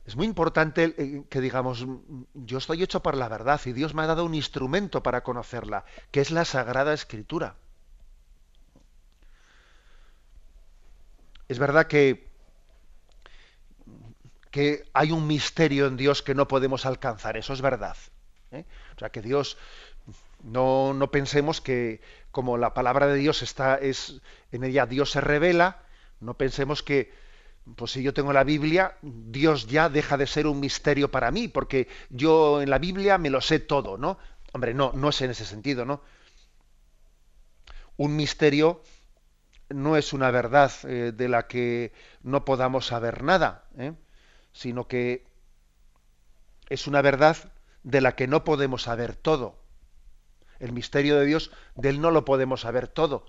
es 0.05 0.15
muy 0.15 0.27
importante 0.27 0.95
eh, 0.97 1.23
que 1.29 1.41
digamos, 1.41 1.85
mm, 1.85 2.23
yo 2.33 2.57
estoy 2.57 2.83
hecho 2.83 3.01
para 3.01 3.17
la 3.17 3.29
verdad 3.29 3.61
y 3.65 3.73
Dios 3.73 3.93
me 3.93 4.01
ha 4.03 4.07
dado 4.07 4.25
un 4.25 4.35
instrumento 4.35 5.01
para 5.03 5.23
conocerla, 5.23 5.85
que 6.11 6.21
es 6.21 6.31
la 6.31 6.45
Sagrada 6.45 6.93
Escritura. 6.93 7.55
Es 11.47 11.59
verdad 11.59 11.87
que, 11.87 12.32
que 14.53 14.85
hay 14.93 15.11
un 15.11 15.25
misterio 15.25 15.87
en 15.87 15.97
Dios 15.97 16.21
que 16.21 16.35
no 16.35 16.47
podemos 16.47 16.85
alcanzar, 16.85 17.37
eso 17.37 17.53
es 17.53 17.61
verdad. 17.61 17.97
¿eh? 18.51 18.65
O 18.95 18.99
sea, 18.99 19.09
que 19.09 19.23
Dios, 19.23 19.57
no, 20.43 20.93
no, 20.93 21.09
pensemos 21.09 21.59
que 21.59 22.01
como 22.29 22.55
la 22.59 22.75
palabra 22.75 23.07
de 23.07 23.15
Dios 23.15 23.41
está, 23.41 23.77
es, 23.77 24.21
en 24.51 24.63
ella 24.63 24.85
Dios 24.85 25.09
se 25.09 25.21
revela, 25.21 25.81
no 26.19 26.35
pensemos 26.35 26.83
que, 26.83 27.11
pues 27.75 27.93
si 27.93 28.03
yo 28.03 28.13
tengo 28.13 28.31
la 28.31 28.43
Biblia, 28.43 28.95
Dios 29.01 29.65
ya 29.65 29.89
deja 29.89 30.17
de 30.17 30.27
ser 30.27 30.45
un 30.45 30.59
misterio 30.59 31.09
para 31.09 31.31
mí, 31.31 31.47
porque 31.47 31.87
yo 32.11 32.61
en 32.61 32.69
la 32.69 32.77
Biblia 32.77 33.17
me 33.17 33.31
lo 33.31 33.41
sé 33.41 33.57
todo, 33.57 33.97
¿no? 33.97 34.19
Hombre, 34.51 34.75
no, 34.75 34.91
no 34.93 35.09
es 35.09 35.19
en 35.23 35.31
ese 35.31 35.45
sentido, 35.45 35.83
¿no? 35.83 36.03
Un 37.97 38.15
misterio 38.15 38.83
no 39.69 39.97
es 39.97 40.13
una 40.13 40.29
verdad 40.29 40.71
eh, 40.83 41.11
de 41.11 41.27
la 41.27 41.47
que 41.47 41.91
no 42.21 42.45
podamos 42.45 42.85
saber 42.85 43.23
nada, 43.23 43.65
¿eh? 43.79 43.93
Sino 44.53 44.87
que 44.87 45.25
es 46.69 46.87
una 46.87 47.01
verdad 47.01 47.37
de 47.83 48.01
la 48.01 48.15
que 48.15 48.27
no 48.27 48.43
podemos 48.43 48.83
saber 48.83 49.15
todo. 49.15 49.59
El 50.59 50.71
misterio 50.71 51.19
de 51.19 51.25
Dios, 51.25 51.51
de 51.75 51.89
él 51.89 51.99
no 51.99 52.11
lo 52.11 52.23
podemos 52.23 52.61
saber 52.61 52.87
todo, 52.87 53.25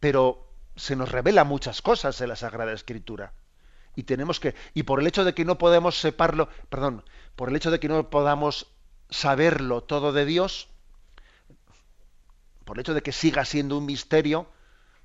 pero 0.00 0.50
se 0.76 0.96
nos 0.96 1.10
revela 1.10 1.44
muchas 1.44 1.82
cosas 1.82 2.20
en 2.20 2.28
la 2.30 2.36
Sagrada 2.36 2.72
Escritura 2.72 3.34
y 3.98 4.04
tenemos 4.04 4.38
que 4.38 4.54
y 4.74 4.84
por 4.84 5.00
el 5.00 5.08
hecho 5.08 5.24
de 5.24 5.34
que 5.34 5.44
no 5.44 5.58
podemos 5.58 5.98
separarlo, 5.98 6.48
perdón, 6.68 7.04
por 7.34 7.48
el 7.48 7.56
hecho 7.56 7.72
de 7.72 7.80
que 7.80 7.88
no 7.88 8.10
podamos 8.10 8.68
saberlo 9.10 9.82
todo 9.82 10.12
de 10.12 10.24
Dios, 10.24 10.68
por 12.64 12.76
el 12.76 12.82
hecho 12.82 12.94
de 12.94 13.02
que 13.02 13.10
siga 13.10 13.44
siendo 13.44 13.76
un 13.76 13.86
misterio, 13.86 14.48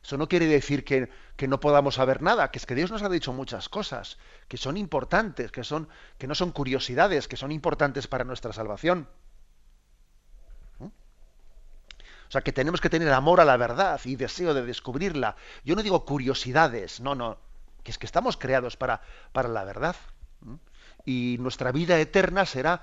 eso 0.03 0.17
no 0.17 0.27
quiere 0.27 0.45
decir 0.47 0.83
que, 0.83 1.09
que, 1.37 1.47
no 1.47 1.59
podamos 1.59 1.95
saber 1.95 2.21
nada, 2.21 2.51
que 2.51 2.59
es 2.59 2.65
que 2.65 2.75
Dios 2.75 2.91
nos 2.91 3.03
ha 3.03 3.09
dicho 3.09 3.31
muchas 3.31 3.69
cosas, 3.69 4.17
que 4.47 4.57
son 4.57 4.75
importantes, 4.75 5.51
que, 5.51 5.63
son, 5.63 5.87
que 6.17 6.27
no 6.27 6.35
son 6.35 6.51
curiosidades, 6.51 7.27
que 7.27 7.37
son 7.37 7.51
importantes 7.51 8.07
para 8.07 8.25
nuestra 8.25 8.51
salvación. 8.51 9.07
¿Mm? 10.79 10.85
O 10.85 12.31
sea, 12.31 12.41
que 12.41 12.51
tenemos 12.51 12.81
que 12.81 12.89
tener 12.89 13.11
amor 13.13 13.39
a 13.39 13.45
la 13.45 13.55
verdad 13.55 14.01
y 14.03 14.17
deseo 14.17 14.53
de 14.53 14.65
descubrirla. 14.65 15.37
Yo 15.63 15.75
no 15.75 15.83
digo 15.83 16.03
curiosidades, 16.03 16.99
no, 16.99 17.15
no 17.15 17.37
que 17.83 17.91
es 17.91 17.97
que 17.97 18.05
estamos 18.05 18.37
creados 18.37 18.77
para, 18.77 19.01
para 19.31 19.49
la 19.49 19.63
verdad. 19.63 19.95
Y 21.05 21.37
nuestra 21.39 21.71
vida 21.71 21.99
eterna 21.99 22.45
será 22.45 22.81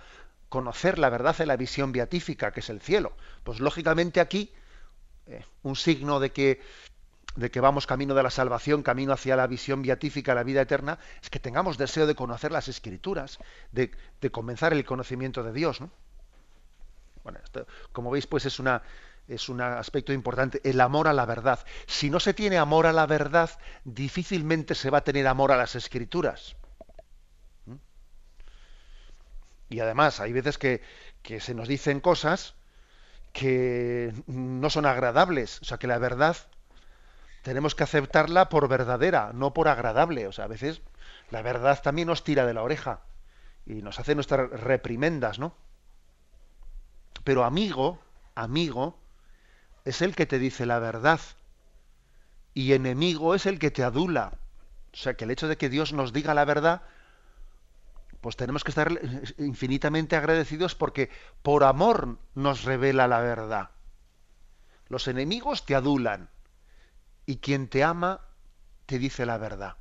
conocer 0.49 0.99
la 0.99 1.09
verdad 1.09 1.41
en 1.41 1.49
la 1.49 1.57
visión 1.57 1.93
beatífica, 1.93 2.53
que 2.53 2.61
es 2.61 2.69
el 2.69 2.81
cielo. 2.81 3.13
Pues 3.45 3.61
lógicamente 3.61 4.21
aquí, 4.21 4.53
eh, 5.27 5.45
un 5.63 5.77
signo 5.77 6.21
de 6.21 6.33
que, 6.33 6.61
de 7.37 7.51
que 7.51 7.61
vamos 7.61 7.87
camino 7.87 8.15
de 8.15 8.23
la 8.23 8.31
salvación, 8.31 8.83
camino 8.83 9.13
hacia 9.13 9.37
la 9.37 9.47
visión 9.47 9.83
beatífica, 9.83 10.35
la 10.35 10.43
vida 10.43 10.63
eterna, 10.63 10.99
es 11.23 11.31
que 11.31 11.39
tengamos 11.39 11.79
deseo 11.79 12.07
de 12.07 12.15
conocer 12.15 12.51
las 12.53 12.69
escrituras, 12.69 13.39
de, 13.73 13.93
de 14.21 14.31
comenzar 14.31 14.73
el 14.73 14.85
conocimiento 14.85 15.43
de 15.43 15.53
Dios. 15.53 15.81
¿no? 15.81 15.91
Bueno, 17.23 17.39
esto, 17.43 17.67
como 17.93 18.11
veis, 18.11 18.27
pues 18.27 18.47
es 18.47 18.59
una, 18.59 18.83
es 19.29 19.49
un 19.49 19.61
aspecto 19.61 20.13
importante, 20.13 20.61
el 20.65 20.81
amor 20.81 21.09
a 21.09 21.13
la 21.13 21.27
verdad. 21.27 21.61
Si 21.87 22.11
no 22.11 22.21
se 22.21 22.35
tiene 22.35 22.59
amor 22.59 22.87
a 22.87 22.93
la 22.93 23.07
verdad, 23.07 23.51
difícilmente 23.85 24.75
se 24.75 24.91
va 24.91 24.99
a 24.99 25.05
tener 25.05 25.27
amor 25.27 25.53
a 25.53 25.57
las 25.57 25.77
escrituras. 25.77 26.57
¿Mm? 27.67 27.77
Y 29.69 29.81
además, 29.81 30.21
hay 30.21 30.33
veces 30.33 30.59
que, 30.59 30.83
se 31.41 31.55
nos 31.55 31.69
dicen 31.69 32.01
cosas 32.01 32.55
que 33.33 34.13
no 34.27 34.71
son 34.71 34.87
agradables. 34.87 35.61
O 35.63 35.65
sea, 35.65 35.79
que 35.79 35.87
la 35.87 35.99
verdad 35.99 36.37
tenemos 37.43 37.75
que 37.75 37.85
aceptarla 37.85 38.49
por 38.49 38.69
verdadera, 38.69 39.33
no 39.35 39.53
por 39.55 39.69
agradable. 39.69 40.27
O 40.27 40.33
sea, 40.33 40.45
a 40.45 40.49
veces 40.49 40.83
la 41.31 41.43
verdad 41.43 41.81
también 41.83 42.09
nos 42.09 42.25
tira 42.25 42.47
de 42.47 42.55
la 42.55 42.63
oreja 42.63 43.01
y 43.67 43.83
nos 43.83 43.99
hace 43.99 44.15
nuestras 44.15 44.51
reprimendas, 44.51 45.39
¿no? 45.39 45.55
Pero 47.25 47.45
amigo, 47.45 47.99
amigo, 48.35 48.99
es 49.85 50.03
el 50.03 50.15
que 50.15 50.27
te 50.27 50.39
dice 50.39 50.67
la 50.67 50.79
verdad 50.79 51.21
y 52.55 52.73
enemigo 52.73 53.35
es 53.35 53.47
el 53.47 53.59
que 53.59 53.71
te 53.71 53.83
adula. 53.83 54.33
O 54.93 54.97
sea, 54.97 55.15
que 55.15 55.25
el 55.25 55.31
hecho 55.31 55.49
de 55.49 55.57
que 55.57 55.69
Dios 55.69 55.93
nos 55.93 56.13
diga 56.13 56.35
la 56.35 56.45
verdad, 56.45 56.83
pues 58.21 58.37
tenemos 58.37 58.65
que 58.65 58.71
estar 58.71 59.01
infinitamente 59.39 60.17
agradecidos 60.17 60.75
porque 60.75 61.11
por 61.43 61.65
amor 61.65 62.19
nos 62.35 62.65
revela 62.65 63.09
la 63.09 63.21
verdad. 63.21 63.71
Los 64.89 65.09
enemigos 65.09 65.65
te 65.65 65.75
adulan 65.75 66.29
y 67.31 67.37
quien 67.37 67.69
te 67.69 67.85
ama 67.85 68.23
te 68.87 68.99
dice 68.99 69.25
la 69.25 69.39
verdad. 69.39 69.77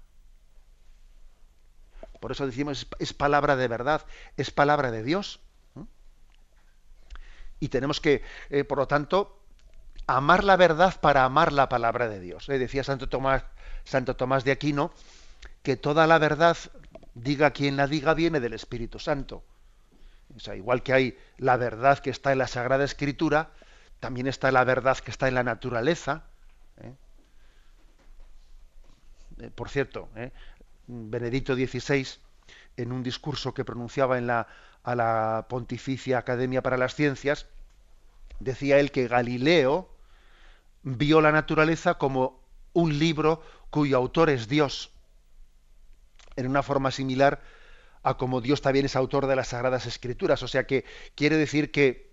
Por 2.19 2.31
eso 2.31 2.45
decimos, 2.45 2.87
es, 2.99 3.13
palabra 3.13 3.55
de 3.55 3.67
verdad, 3.67 4.05
es 4.37 4.51
palabra 4.51 4.91
de 4.91 5.01
Dios. 5.01 5.39
Y 7.59 7.69
tenemos 7.69 8.01
que, 8.01 8.21
eh, 8.51 8.63
por 8.65 8.77
lo 8.77 8.87
tanto, 8.87 9.41
amar 10.05 10.43
la 10.43 10.57
verdad 10.57 11.01
para 11.01 11.25
amar 11.25 11.51
la 11.51 11.69
palabra 11.69 12.07
de 12.07 12.19
Dios. 12.19 12.47
¿eh? 12.49 12.59
Decía 12.59 12.83
Santo 12.83 13.09
Tomás, 13.09 13.43
Santo 13.83 14.15
Tomás 14.15 14.43
de 14.43 14.51
Aquino 14.51 14.93
que 15.63 15.75
toda 15.75 16.05
la 16.05 16.19
verdad, 16.19 16.55
diga 17.15 17.49
quien 17.49 17.77
la 17.77 17.87
diga, 17.87 18.13
viene 18.13 18.39
del 18.39 18.53
Espíritu 18.53 18.99
Santo. 18.99 19.43
O 20.35 20.39
sea, 20.39 20.55
igual 20.55 20.83
que 20.83 20.93
hay 20.93 21.17
la 21.37 21.57
verdad 21.57 21.97
que 21.97 22.11
está 22.11 22.31
en 22.31 22.37
la 22.37 22.47
Sagrada 22.47 22.83
Escritura, 22.83 23.49
también 23.99 24.27
está 24.27 24.51
la 24.51 24.63
verdad 24.65 24.99
que 24.99 25.09
está 25.09 25.27
en 25.27 25.33
la 25.33 25.43
naturaleza. 25.43 26.25
¿eh? 26.77 26.93
Eh, 29.39 29.49
por 29.53 29.69
cierto, 29.69 30.09
Benedicto 30.87 31.55
XVI, 31.55 32.07
en 32.77 32.91
un 32.91 33.03
discurso 33.03 33.53
que 33.53 33.65
pronunciaba 33.65 34.17
en 34.17 34.27
la, 34.27 34.47
a 34.83 34.95
la 34.95 35.47
Pontificia 35.49 36.17
Academia 36.17 36.61
para 36.61 36.77
las 36.77 36.95
Ciencias, 36.95 37.47
decía 38.39 38.79
él 38.79 38.91
que 38.91 39.07
Galileo 39.07 39.89
vio 40.83 41.21
la 41.21 41.31
naturaleza 41.31 41.95
como 41.95 42.39
un 42.73 42.97
libro 42.97 43.43
cuyo 43.69 43.97
autor 43.97 44.29
es 44.29 44.47
Dios, 44.47 44.91
en 46.35 46.47
una 46.47 46.63
forma 46.63 46.91
similar 46.91 47.41
a 48.01 48.15
como 48.15 48.39
Dios 48.39 48.61
también 48.61 48.85
es 48.85 48.95
autor 48.95 49.27
de 49.27 49.35
las 49.35 49.49
Sagradas 49.49 49.85
Escrituras. 49.85 50.41
O 50.43 50.47
sea 50.47 50.65
que 50.65 50.85
quiere 51.15 51.37
decir 51.37 51.71
que 51.71 52.09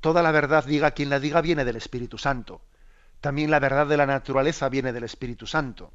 toda 0.00 0.22
la 0.22 0.32
verdad, 0.32 0.64
diga 0.64 0.92
quien 0.92 1.10
la 1.10 1.20
diga, 1.20 1.40
viene 1.40 1.64
del 1.64 1.76
Espíritu 1.76 2.18
Santo. 2.18 2.62
También 3.20 3.50
la 3.50 3.60
verdad 3.60 3.86
de 3.86 3.96
la 3.96 4.06
naturaleza 4.06 4.68
viene 4.68 4.92
del 4.92 5.04
Espíritu 5.04 5.46
Santo. 5.46 5.92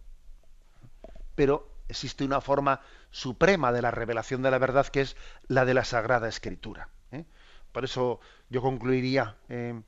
Pero 1.36 1.70
existe 1.88 2.24
una 2.24 2.42
forma 2.42 2.82
suprema 3.12 3.72
de 3.72 3.82
la 3.82 3.92
revelación 3.92 4.42
de 4.42 4.52
la 4.52 4.58
verdad 4.58 4.88
que 4.88 5.02
es 5.02 5.16
la 5.48 5.66
de 5.66 5.74
la 5.74 5.84
Sagrada 5.84 6.28
Escritura. 6.28 6.90
¿eh? 7.12 7.26
Por 7.72 7.84
eso 7.84 8.20
yo 8.50 8.62
concluiría 8.62 9.38
eh, 9.50 9.80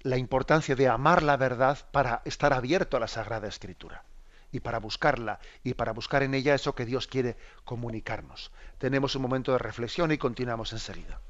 la 0.00 0.16
importancia 0.16 0.76
de 0.76 0.88
amar 0.88 1.22
la 1.22 1.36
verdad 1.36 1.78
para 1.90 2.22
estar 2.24 2.52
abierto 2.52 2.96
a 2.96 3.00
la 3.00 3.08
Sagrada 3.08 3.48
Escritura 3.48 4.04
y 4.52 4.60
para 4.60 4.78
buscarla 4.78 5.40
y 5.64 5.74
para 5.74 5.92
buscar 5.92 6.22
en 6.22 6.34
ella 6.34 6.54
eso 6.54 6.74
que 6.74 6.86
Dios 6.86 7.06
quiere 7.06 7.36
comunicarnos. 7.64 8.52
Tenemos 8.78 9.16
un 9.16 9.22
momento 9.22 9.52
de 9.52 9.58
reflexión 9.58 10.12
y 10.12 10.18
continuamos 10.18 10.72
enseguida. 10.72 11.20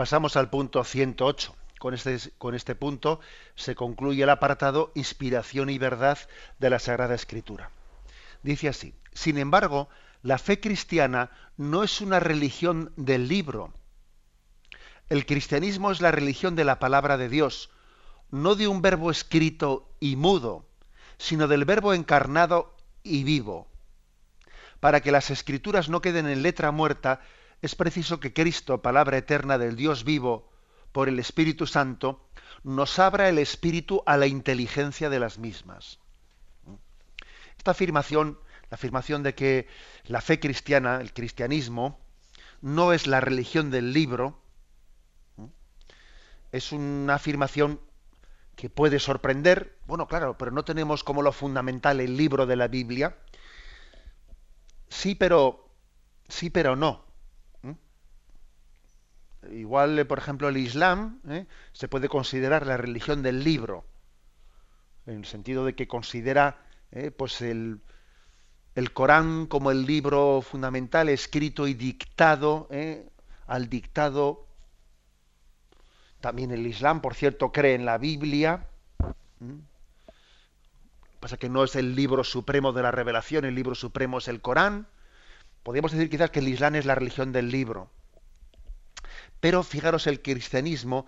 Pasamos 0.00 0.38
al 0.38 0.48
punto 0.48 0.82
108. 0.82 1.54
Con 1.78 1.92
este, 1.92 2.16
con 2.38 2.54
este 2.54 2.74
punto 2.74 3.20
se 3.54 3.74
concluye 3.74 4.22
el 4.22 4.30
apartado 4.30 4.92
Inspiración 4.94 5.68
y 5.68 5.76
verdad 5.76 6.16
de 6.58 6.70
la 6.70 6.78
Sagrada 6.78 7.14
Escritura. 7.14 7.70
Dice 8.42 8.68
así, 8.68 8.94
sin 9.12 9.36
embargo, 9.36 9.90
la 10.22 10.38
fe 10.38 10.58
cristiana 10.58 11.30
no 11.58 11.82
es 11.82 12.00
una 12.00 12.18
religión 12.18 12.94
del 12.96 13.28
libro. 13.28 13.74
El 15.10 15.26
cristianismo 15.26 15.90
es 15.90 16.00
la 16.00 16.12
religión 16.12 16.56
de 16.56 16.64
la 16.64 16.78
palabra 16.78 17.18
de 17.18 17.28
Dios, 17.28 17.68
no 18.30 18.54
de 18.54 18.68
un 18.68 18.80
verbo 18.80 19.10
escrito 19.10 19.86
y 20.00 20.16
mudo, 20.16 20.64
sino 21.18 21.46
del 21.46 21.66
verbo 21.66 21.92
encarnado 21.92 22.74
y 23.02 23.22
vivo. 23.22 23.68
Para 24.80 25.02
que 25.02 25.12
las 25.12 25.30
escrituras 25.30 25.90
no 25.90 26.00
queden 26.00 26.26
en 26.26 26.42
letra 26.42 26.70
muerta, 26.70 27.20
es 27.62 27.74
preciso 27.74 28.20
que 28.20 28.32
Cristo, 28.32 28.80
palabra 28.80 29.18
eterna 29.18 29.58
del 29.58 29.76
Dios 29.76 30.04
vivo, 30.04 30.50
por 30.92 31.08
el 31.08 31.18
Espíritu 31.18 31.66
Santo, 31.66 32.26
nos 32.64 32.98
abra 32.98 33.28
el 33.28 33.38
espíritu 33.38 34.02
a 34.06 34.16
la 34.16 34.26
inteligencia 34.26 35.08
de 35.08 35.20
las 35.20 35.38
mismas. 35.38 35.98
Esta 37.56 37.72
afirmación, 37.72 38.38
la 38.70 38.74
afirmación 38.74 39.22
de 39.22 39.34
que 39.34 39.68
la 40.04 40.20
fe 40.20 40.40
cristiana, 40.40 41.00
el 41.00 41.12
cristianismo, 41.12 42.00
no 42.60 42.92
es 42.92 43.06
la 43.06 43.20
religión 43.20 43.70
del 43.70 43.92
libro, 43.92 44.40
es 46.52 46.72
una 46.72 47.14
afirmación 47.14 47.80
que 48.56 48.68
puede 48.68 48.98
sorprender, 48.98 49.78
bueno, 49.86 50.08
claro, 50.08 50.36
pero 50.36 50.50
no 50.50 50.64
tenemos 50.64 51.04
como 51.04 51.22
lo 51.22 51.32
fundamental 51.32 52.00
el 52.00 52.16
libro 52.16 52.46
de 52.46 52.56
la 52.56 52.68
Biblia. 52.68 53.16
Sí, 54.88 55.14
pero 55.14 55.68
sí, 56.28 56.50
pero 56.50 56.76
no 56.76 57.09
igual, 59.50 59.98
eh, 59.98 60.04
por 60.04 60.18
ejemplo, 60.18 60.48
el 60.48 60.56
Islam 60.56 61.20
¿eh? 61.28 61.46
se 61.72 61.88
puede 61.88 62.08
considerar 62.08 62.66
la 62.66 62.76
religión 62.76 63.22
del 63.22 63.44
libro, 63.44 63.84
en 65.06 65.18
el 65.18 65.24
sentido 65.24 65.64
de 65.64 65.74
que 65.74 65.88
considera 65.88 66.58
¿eh? 66.92 67.10
pues 67.10 67.40
el, 67.40 67.80
el, 68.74 68.92
Corán 68.92 69.46
como 69.46 69.70
el 69.70 69.86
libro 69.86 70.42
fundamental, 70.42 71.08
escrito 71.08 71.66
y 71.66 71.74
dictado 71.74 72.68
al 73.46 73.68
dictado. 73.68 74.46
También 76.20 76.50
el 76.50 76.66
Islam, 76.66 77.00
por 77.00 77.14
cierto, 77.14 77.50
cree 77.50 77.74
en 77.74 77.86
la 77.86 77.96
Biblia. 77.98 78.66
Pasa 81.18 81.38
que 81.38 81.48
no 81.48 81.64
es 81.64 81.76
el 81.76 81.96
libro 81.96 82.24
supremo 82.24 82.72
de 82.72 82.82
la 82.82 82.90
revelación, 82.90 83.44
el 83.44 83.54
libro 83.54 83.74
supremo 83.74 84.18
es 84.18 84.28
el 84.28 84.40
Corán. 84.40 84.86
Podríamos 85.62 85.92
decir 85.92 86.10
quizás 86.10 86.30
que 86.30 86.40
el 86.40 86.48
Islam 86.48 86.74
es 86.76 86.84
la 86.84 86.94
religión 86.94 87.32
del 87.32 87.50
libro. 87.50 87.90
Pero 89.40 89.62
fijaros, 89.62 90.06
el 90.06 90.22
cristianismo 90.22 91.06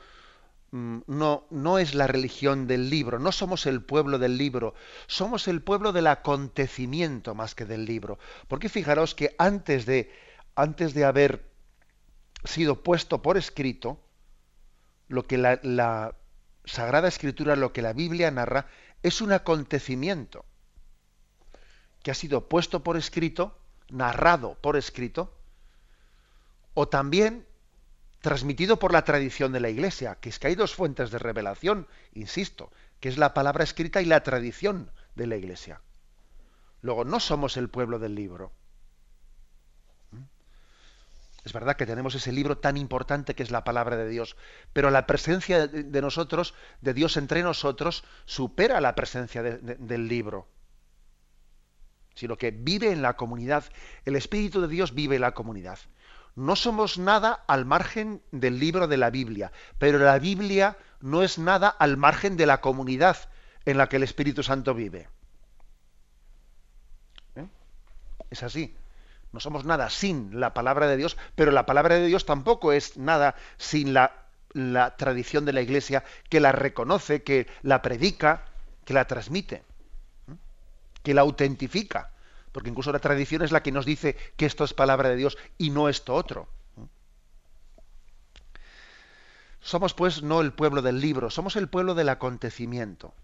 mm, 0.71 1.01
no, 1.07 1.47
no 1.51 1.79
es 1.79 1.95
la 1.95 2.07
religión 2.07 2.67
del 2.67 2.91
libro, 2.91 3.19
no 3.19 3.31
somos 3.31 3.67
el 3.67 3.83
pueblo 3.83 4.19
del 4.19 4.39
libro, 4.39 4.75
somos 5.07 5.49
el 5.49 5.63
pueblo 5.63 5.93
del 5.93 6.07
acontecimiento 6.07 7.35
más 7.35 7.55
que 7.55 7.67
del 7.67 7.85
libro. 7.85 8.19
Porque 8.49 8.69
fijaros 8.69 9.15
que 9.15 9.35
antes 9.39 9.87
de, 9.87 10.11
antes 10.57 10.95
de 10.95 11.05
haber 11.05 11.45
sido 12.45 12.83
puesto 12.83 13.23
por 13.23 13.37
escrito, 13.37 14.01
lo 15.09 15.25
que 15.25 15.37
la, 15.37 15.61
la 15.63 16.17
Sagrada 16.65 17.09
Escritura, 17.09 17.55
lo 17.55 17.73
que 17.73 17.83
la 17.83 17.93
Biblia 17.93 18.31
narra, 18.31 18.67
es 19.03 19.21
un 19.21 19.33
acontecimiento 19.33 20.45
que 22.03 22.11
ha 22.11 22.15
sido 22.15 22.49
puesto 22.49 22.83
por 22.83 22.97
escrito, 22.97 23.59
narrado 23.91 24.55
por 24.61 24.77
escrito, 24.77 25.37
o 26.75 26.89
también 26.89 27.47
transmitido 28.23 28.79
por 28.79 28.93
la 28.93 29.05
tradición 29.05 29.53
de 29.53 29.61
la 29.61 29.69
Iglesia, 29.69 30.17
que 30.21 30.31
es 30.31 30.39
que 30.39 30.47
hay 30.47 30.55
dos 30.55 30.75
fuentes 30.75 31.11
de 31.11 31.19
revelación, 31.19 31.89
insisto, 32.15 32.73
que 33.01 33.09
es 33.09 33.19
la 33.19 33.35
palabra 33.35 33.65
escrita 33.65 34.01
y 34.01 34.07
la 34.07 34.23
tradición 34.23 34.91
de 35.17 35.27
la 35.27 35.37
Iglesia. 35.37 35.83
Luego, 36.83 37.05
no 37.05 37.19
somos 37.19 37.57
el 37.57 37.69
pueblo 37.69 37.99
del 37.99 38.15
libro. 38.15 38.53
¿Mm? 40.13 40.23
Es 41.45 41.53
verdad 41.53 41.77
que 41.77 41.85
tenemos 41.85 42.15
ese 42.15 42.31
libro 42.31 42.59
tan 42.59 42.77
importante 42.77 43.35
que 43.35 43.43
es 43.43 43.51
la 43.51 43.65
palabra 43.65 43.97
de 43.97 44.09
Dios, 44.09 44.37
pero 44.73 44.91
la 44.91 45.07
presencia 45.09 45.67
de 45.67 46.01
nosotros, 46.01 46.55
de 46.81 46.95
Dios 46.95 47.17
entre 47.17 47.43
nosotros, 47.43 48.05
supera 48.25 48.81
la 48.81 48.95
presencia 48.95 49.43
del 49.43 50.09
libro. 50.09 50.49
sino 52.15 52.37
que 52.37 52.51
vive 52.53 52.93
en 52.93 53.03
la 53.03 53.17
comunidad. 53.17 53.65
El 54.05 54.17
Espíritu 54.17 54.61
de 54.61 54.69
Dios 54.69 54.95
vive 54.95 55.17
en 55.17 55.23
la 55.23 55.33
comunidad. 55.33 55.79
No 56.35 56.57
somos 56.57 56.99
nada 56.99 57.45
al 57.47 57.67
margen 57.67 58.23
del 58.31 58.59
libro 58.59 58.89
de 58.89 58.97
la 58.97 59.11
Biblia, 59.11 59.53
pero 59.79 59.99
la 59.99 60.19
Biblia 60.19 60.79
no 61.01 61.23
es 61.23 61.39
nada 61.39 61.69
al 61.69 61.97
margen 61.97 62.37
de 62.37 62.47
la 62.47 62.61
comunidad 62.61 63.17
en 63.65 63.77
la 63.77 63.89
que 63.89 63.97
el 63.97 64.03
Espíritu 64.03 64.43
Santo 64.43 64.75
vive. 64.75 65.09
¿Eh? 67.37 67.47
Es 68.31 68.43
así. 68.43 68.75
No 69.33 69.41
somos 69.41 69.65
nada 69.65 69.89
sin 69.91 70.41
la 70.41 70.53
palabra 70.53 70.87
de 70.87 70.97
Dios, 70.97 71.17
pero 71.35 71.53
la 71.53 71.67
palabra 71.67 71.97
de 71.97 72.07
Dios 72.07 72.27
tampoco 72.27 72.73
es 72.73 72.97
nada 72.97 73.35
sin 73.57 73.95
la, 73.95 74.19
tradición 74.99 75.47
de 75.47 75.55
la 75.55 75.63
Iglesia 75.63 76.05
que 76.29 76.41
la 76.41 76.53
reconoce, 76.53 77.23
que 77.23 77.47
la 77.63 77.81
predica, 77.81 78.45
que 78.85 78.93
la 78.93 79.07
transmite, 79.07 79.57
¿eh? 79.57 80.35
que 81.03 81.15
la 81.15 81.23
autentifica. 81.23 82.11
Porque 82.53 82.69
incluso 82.69 82.93
la 82.93 82.99
tradición 82.99 83.43
es 83.43 83.51
la 83.51 83.63
que 83.63 83.73
nos 83.73 83.87
dice 83.87 84.17
que 84.37 84.47
esto 84.47 84.65
es 84.65 84.75
palabra 84.75 85.09
de 85.09 85.17
Dios 85.17 85.39
y 85.59 85.71
no 85.71 85.89
esto 85.89 86.15
otro. 86.15 86.49
Somos 89.61 89.95
pues 89.95 90.23
no 90.23 90.41
el 90.41 90.53
pueblo 90.53 90.83
del 90.83 91.01
libro, 91.01 91.31
somos 91.31 91.57
el 91.57 91.69
pueblo 91.69 91.95
del 91.95 92.09
acontecimiento. 92.09 93.15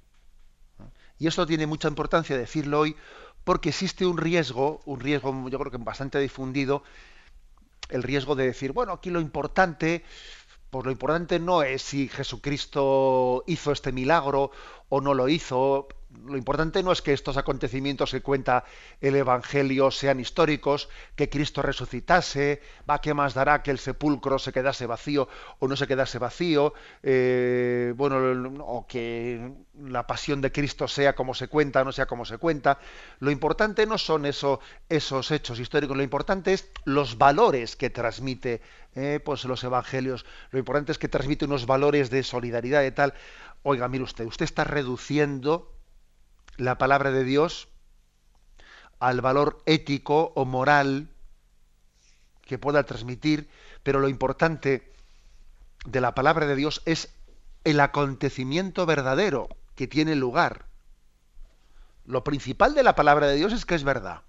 Y 1.18 1.26
esto 1.26 1.46
tiene 1.46 1.66
mucha 1.66 1.88
importancia 1.88 2.38
decirlo 2.38 2.80
hoy 2.80 2.96
porque 3.44 3.70
existe 3.70 4.06
un 4.06 4.18
riesgo, 4.18 4.80
un 4.84 5.00
riesgo 5.00 5.48
yo 5.48 5.58
creo 5.58 5.70
que 5.72 5.78
bastante 5.78 6.18
difundido, 6.20 6.82
el 7.88 8.02
riesgo 8.02 8.36
de 8.36 8.44
decir, 8.44 8.72
bueno, 8.72 8.92
aquí 8.92 9.10
lo 9.10 9.20
importante, 9.20 10.04
pues 10.70 10.84
lo 10.84 10.92
importante 10.92 11.40
no 11.40 11.62
es 11.62 11.82
si 11.82 12.08
Jesucristo 12.08 13.44
hizo 13.46 13.72
este 13.72 13.90
milagro 13.90 14.50
o 14.88 15.00
no 15.00 15.14
lo 15.14 15.28
hizo, 15.28 15.88
lo 16.24 16.38
importante 16.38 16.82
no 16.82 16.90
es 16.90 17.02
que 17.02 17.12
estos 17.12 17.36
acontecimientos 17.36 18.10
que 18.10 18.22
cuenta 18.22 18.64
el 19.00 19.16
Evangelio 19.16 19.90
sean 19.90 20.20
históricos, 20.20 20.88
que 21.14 21.28
Cristo 21.28 21.60
resucitase, 21.60 22.62
va, 22.88 23.00
¿qué 23.00 23.12
más 23.12 23.34
dará 23.34 23.62
que 23.62 23.70
el 23.70 23.78
sepulcro 23.78 24.38
se 24.38 24.52
quedase 24.52 24.86
vacío 24.86 25.28
o 25.58 25.68
no 25.68 25.76
se 25.76 25.86
quedase 25.86 26.18
vacío? 26.18 26.72
Eh, 27.02 27.92
bueno, 27.96 28.64
o 28.64 28.86
que 28.86 29.52
la 29.78 30.06
pasión 30.06 30.40
de 30.40 30.50
Cristo 30.50 30.88
sea 30.88 31.14
como 31.14 31.34
se 31.34 31.48
cuenta 31.48 31.82
o 31.82 31.84
no 31.84 31.92
sea 31.92 32.06
como 32.06 32.24
se 32.24 32.38
cuenta. 32.38 32.78
Lo 33.20 33.30
importante 33.30 33.86
no 33.86 33.98
son 33.98 34.24
eso, 34.24 34.60
esos 34.88 35.30
hechos 35.30 35.60
históricos, 35.60 35.96
lo 35.96 36.02
importante 36.02 36.54
es 36.54 36.70
los 36.84 37.18
valores 37.18 37.76
que 37.76 37.90
transmite 37.90 38.62
eh, 38.94 39.20
pues 39.22 39.44
los 39.44 39.62
Evangelios. 39.62 40.24
Lo 40.52 40.58
importante 40.58 40.92
es 40.92 40.98
que 40.98 41.08
transmite 41.08 41.44
unos 41.44 41.66
valores 41.66 42.08
de 42.08 42.22
solidaridad 42.22 42.82
y 42.84 42.92
tal. 42.92 43.12
Oiga, 43.62 43.88
mire 43.88 44.04
usted, 44.04 44.24
usted 44.24 44.44
está 44.44 44.64
reduciendo 44.64 45.77
la 46.58 46.76
palabra 46.76 47.10
de 47.10 47.24
Dios 47.24 47.68
al 48.98 49.20
valor 49.20 49.62
ético 49.64 50.32
o 50.34 50.44
moral 50.44 51.08
que 52.42 52.58
pueda 52.58 52.84
transmitir, 52.84 53.48
pero 53.82 54.00
lo 54.00 54.08
importante 54.08 54.92
de 55.86 56.00
la 56.00 56.14
palabra 56.14 56.46
de 56.46 56.56
Dios 56.56 56.82
es 56.84 57.14
el 57.64 57.80
acontecimiento 57.80 58.86
verdadero 58.86 59.48
que 59.74 59.86
tiene 59.86 60.16
lugar. 60.16 60.66
Lo 62.04 62.24
principal 62.24 62.74
de 62.74 62.82
la 62.82 62.94
palabra 62.94 63.28
de 63.28 63.36
Dios 63.36 63.52
es 63.52 63.64
que 63.64 63.74
es 63.74 63.84
verdad. 63.84 64.22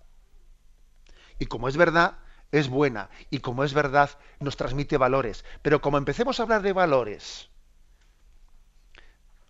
Y 1.39 1.47
como 1.47 1.67
es 1.67 1.77
verdad, 1.77 2.19
es 2.51 2.67
buena. 2.67 3.09
Y 3.29 3.39
como 3.39 3.63
es 3.63 3.73
verdad, 3.73 4.11
nos 4.39 4.57
transmite 4.57 4.97
valores. 4.97 5.45
Pero 5.61 5.81
como 5.81 5.97
empecemos 5.97 6.39
a 6.39 6.43
hablar 6.43 6.61
de 6.61 6.73
valores, 6.73 7.49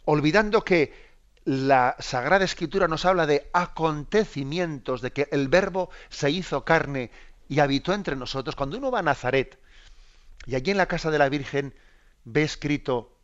olvidando 0.05 0.63
que 0.63 1.08
la 1.49 1.95
Sagrada 1.97 2.45
Escritura 2.45 2.87
nos 2.87 3.05
habla 3.05 3.25
de 3.25 3.49
acontecimientos, 3.53 5.01
de 5.01 5.11
que 5.11 5.27
el 5.31 5.47
verbo 5.47 5.89
se 6.09 6.29
hizo 6.29 6.63
carne 6.63 7.09
y 7.47 7.57
habitó 7.57 7.93
entre 7.93 8.15
nosotros. 8.15 8.55
Cuando 8.55 8.77
uno 8.77 8.91
va 8.91 8.99
a 8.99 9.01
Nazaret 9.01 9.59
y 10.45 10.53
allí 10.53 10.69
en 10.69 10.77
la 10.77 10.85
casa 10.85 11.09
de 11.09 11.17
la 11.17 11.27
Virgen 11.27 11.73
ve 12.23 12.43
escrito 12.43 13.17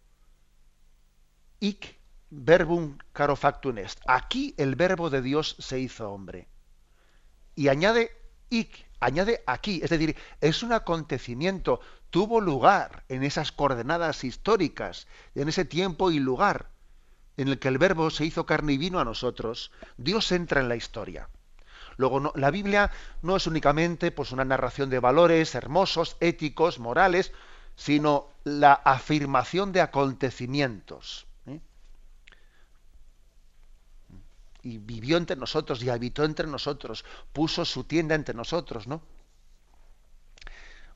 ic 1.60 2.00
verbum 2.32 2.98
caro 3.14 3.36
factum 3.36 3.78
est. 3.78 4.00
Aquí 4.08 4.56
el 4.58 4.74
verbo 4.76 5.12
de 5.12 5.22
Dios 5.22 5.56
se 5.60 5.80
hizo 5.80 6.12
hombre. 6.12 6.48
Y 7.54 7.68
añade 7.68 8.10
ic, 8.50 8.88
añade 9.02 9.44
aquí, 9.46 9.82
es 9.84 9.92
decir, 9.92 10.16
es 10.42 10.64
un 10.64 10.74
acontecimiento, 10.74 11.80
tuvo 12.10 12.42
lugar 12.42 13.04
en 13.08 13.22
esas 13.22 13.52
coordenadas 13.52 14.24
históricas, 14.24 15.06
en 15.36 15.48
ese 15.48 15.64
tiempo 15.64 16.10
y 16.10 16.18
lugar 16.18 16.74
en 17.38 17.48
el 17.50 17.60
que 17.60 17.68
el 17.68 17.78
verbo 17.78 18.10
se 18.10 18.26
hizo 18.26 18.46
carne 18.46 18.74
y 18.74 18.78
vino 18.78 19.00
a 19.00 19.06
nosotros, 19.06 19.72
Dios 19.98 20.32
entra 20.32 20.62
en 20.62 20.70
la 20.70 20.76
historia. 20.76 21.30
Luego, 21.98 22.34
la 22.36 22.52
Biblia 22.52 22.92
no 23.22 23.36
es 23.36 23.48
únicamente 23.48 24.12
pues, 24.12 24.32
una 24.32 24.46
narración 24.46 24.90
de 24.90 25.00
valores 25.00 25.56
hermosos, 25.56 26.18
éticos, 26.20 26.80
morales, 26.80 27.32
sino 27.76 28.28
la 28.44 28.74
afirmación 28.74 29.72
de 29.72 29.82
acontecimientos. 29.82 31.26
¿eh? 31.48 31.60
Y 34.64 34.78
vivió 34.78 35.18
entre 35.18 35.36
nosotros 35.36 35.82
y 35.84 35.90
habitó 35.90 36.24
entre 36.24 36.48
nosotros, 36.48 37.06
puso 37.32 37.66
su 37.66 37.84
tienda 37.86 38.16
entre 38.16 38.36
nosotros, 38.36 38.88
¿no? 38.88 39.02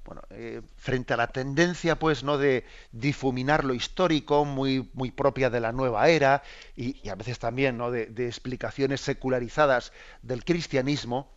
Bueno, 0.09 0.23
eh, 0.31 0.63
frente 0.77 1.13
a 1.13 1.17
la 1.17 1.27
tendencia, 1.27 1.99
pues, 1.99 2.23
¿no? 2.23 2.39
de 2.39 2.65
difuminar 2.91 3.63
lo 3.63 3.75
histórico, 3.75 4.43
muy, 4.43 4.89
muy 4.95 5.11
propia 5.11 5.51
de 5.51 5.59
la 5.59 5.71
nueva 5.71 6.09
era, 6.09 6.41
y, 6.75 7.07
a 7.09 7.13
veces 7.13 7.37
también, 7.37 7.77
¿no? 7.77 7.91
De, 7.91 8.07
explicaciones 8.25 9.01
secularizadas 9.01 9.93
del 10.23 10.43
cristianismo, 10.43 11.31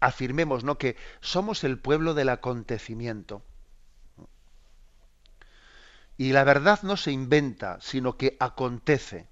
afirmemos, 0.00 0.64
¿no? 0.64 0.78
Que 0.78 0.96
somos 1.20 1.62
el 1.62 1.78
pueblo 1.78 2.14
del 2.14 2.30
acontecimiento. 2.30 3.42
Y 6.16 6.32
la 6.32 6.44
verdad 6.44 6.80
no 6.84 6.96
se 6.96 7.12
inventa, 7.12 7.76
sino 7.82 8.16
que 8.16 8.38
acontece. 8.40 9.28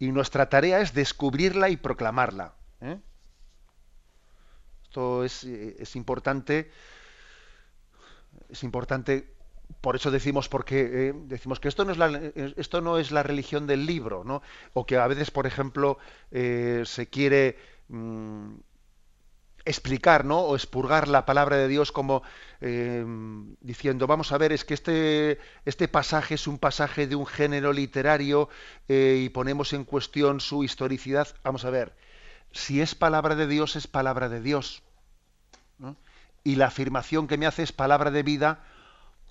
Y 0.00 0.10
nuestra 0.10 0.48
tarea 0.48 0.80
es 0.80 0.92
descubrirla 0.92 1.68
y 1.68 1.76
proclamarla. 1.76 2.54
¿eh? 2.80 2.98
Esto 4.82 5.22
es, 5.22 5.44
eh, 5.44 5.76
es 5.78 5.94
importante 5.94 6.72
es 8.50 8.62
importante 8.62 9.34
por 9.80 9.96
eso 9.96 10.10
decimos 10.10 10.48
porque 10.48 11.08
eh, 11.08 11.14
decimos 11.26 11.60
que 11.60 11.68
esto 11.68 11.84
no 11.84 11.92
es 11.92 11.98
la 11.98 12.32
esto 12.56 12.80
no 12.80 12.98
es 12.98 13.10
la 13.10 13.22
religión 13.22 13.66
del 13.66 13.86
libro 13.86 14.24
no 14.24 14.42
o 14.72 14.86
que 14.86 14.96
a 14.96 15.06
veces 15.06 15.30
por 15.30 15.46
ejemplo 15.46 15.98
eh, 16.30 16.82
se 16.86 17.08
quiere 17.08 17.58
mm, 17.88 18.54
explicar 19.64 20.24
no 20.24 20.40
o 20.40 20.56
expurgar 20.56 21.08
la 21.08 21.26
palabra 21.26 21.58
de 21.58 21.68
Dios 21.68 21.92
como 21.92 22.22
eh, 22.62 23.04
diciendo 23.60 24.06
vamos 24.06 24.32
a 24.32 24.38
ver 24.38 24.52
es 24.52 24.64
que 24.64 24.74
este 24.74 25.38
este 25.66 25.86
pasaje 25.88 26.34
es 26.34 26.46
un 26.46 26.58
pasaje 26.58 27.06
de 27.06 27.14
un 27.14 27.26
género 27.26 27.72
literario 27.72 28.48
y 28.88 29.28
ponemos 29.28 29.74
en 29.74 29.84
cuestión 29.84 30.40
su 30.40 30.64
historicidad 30.64 31.28
vamos 31.44 31.66
a 31.66 31.70
ver 31.70 31.92
si 32.52 32.80
es 32.80 32.94
palabra 32.94 33.34
de 33.34 33.46
Dios 33.46 33.76
es 33.76 33.86
palabra 33.86 34.28
de 34.28 34.40
Dios. 34.40 34.82
Y 36.48 36.56
la 36.56 36.68
afirmación 36.68 37.26
que 37.28 37.36
me 37.36 37.46
hace 37.46 37.62
es 37.62 37.72
palabra 37.72 38.10
de 38.10 38.22
vida 38.22 38.64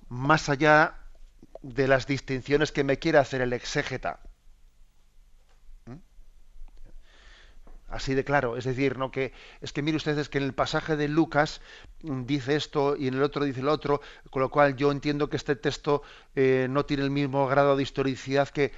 más 0.07 0.49
allá 0.49 0.99
de 1.63 1.87
las 1.87 2.05
distinciones 2.05 2.71
que 2.71 2.83
me 2.83 2.99
quiere 2.99 3.17
hacer 3.17 3.41
el 3.41 3.53
exégeta. 3.53 4.19
¿Mm? 5.87 5.95
Así 7.87 8.13
de 8.13 8.23
claro, 8.23 8.55
es 8.55 8.65
decir, 8.65 8.99
no 8.99 9.09
que 9.09 9.33
es 9.61 9.73
que 9.73 9.81
mire 9.81 9.97
ustedes 9.97 10.29
que 10.29 10.37
en 10.37 10.43
el 10.43 10.53
pasaje 10.53 10.95
de 10.95 11.07
Lucas 11.07 11.59
mm, 12.03 12.25
dice 12.25 12.55
esto 12.55 12.95
y 12.95 13.07
en 13.07 13.15
el 13.15 13.23
otro 13.23 13.45
dice 13.45 13.63
lo 13.63 13.71
otro, 13.71 13.99
con 14.29 14.43
lo 14.43 14.51
cual 14.51 14.75
yo 14.75 14.91
entiendo 14.91 15.27
que 15.27 15.37
este 15.37 15.55
texto 15.55 16.03
eh, 16.35 16.67
no 16.69 16.85
tiene 16.85 17.01
el 17.01 17.09
mismo 17.09 17.47
grado 17.47 17.75
de 17.75 17.81
historicidad 17.81 18.49
que 18.49 18.73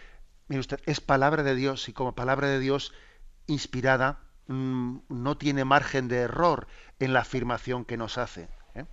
mire 0.48 0.62
usted 0.62 0.80
es 0.86 1.02
palabra 1.02 1.44
de 1.44 1.56
Dios 1.56 1.90
y 1.90 1.92
como 1.92 2.16
palabra 2.16 2.48
de 2.48 2.60
Dios 2.60 2.94
inspirada 3.48 4.29
no 4.50 5.38
tiene 5.38 5.64
margen 5.64 6.08
de 6.08 6.18
error 6.18 6.68
en 7.00 7.14
la 7.14 7.22
afirmación 7.22 7.86
que 7.86 7.98
nos 7.98 8.18
hace. 8.18 8.50
¿eh? 8.74 8.86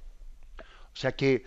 O 0.93 0.97
sea 0.97 1.17
que, 1.17 1.45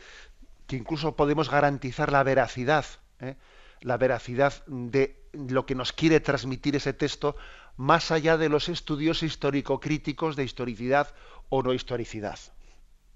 que, 0.66 0.76
incluso 0.76 1.16
podemos 1.16 1.50
garantizar 1.50 2.12
la 2.12 2.24
veracidad, 2.24 2.86
¿eh? 3.20 3.36
la 3.82 3.98
veracidad 3.98 4.66
de 4.66 5.22
lo 5.34 5.66
que 5.66 5.76
nos 5.76 5.94
quiere 5.94 6.20
transmitir 6.20 6.76
ese 6.76 6.94
texto, 6.94 7.36
más 7.78 8.10
allá 8.10 8.38
de 8.38 8.50
los 8.50 8.68
estudios 8.68 9.22
histórico-críticos 9.22 10.36
de 10.36 10.44
historicidad 10.44 11.14
o 11.50 11.62
no 11.62 11.74
historicidad. 11.74 12.40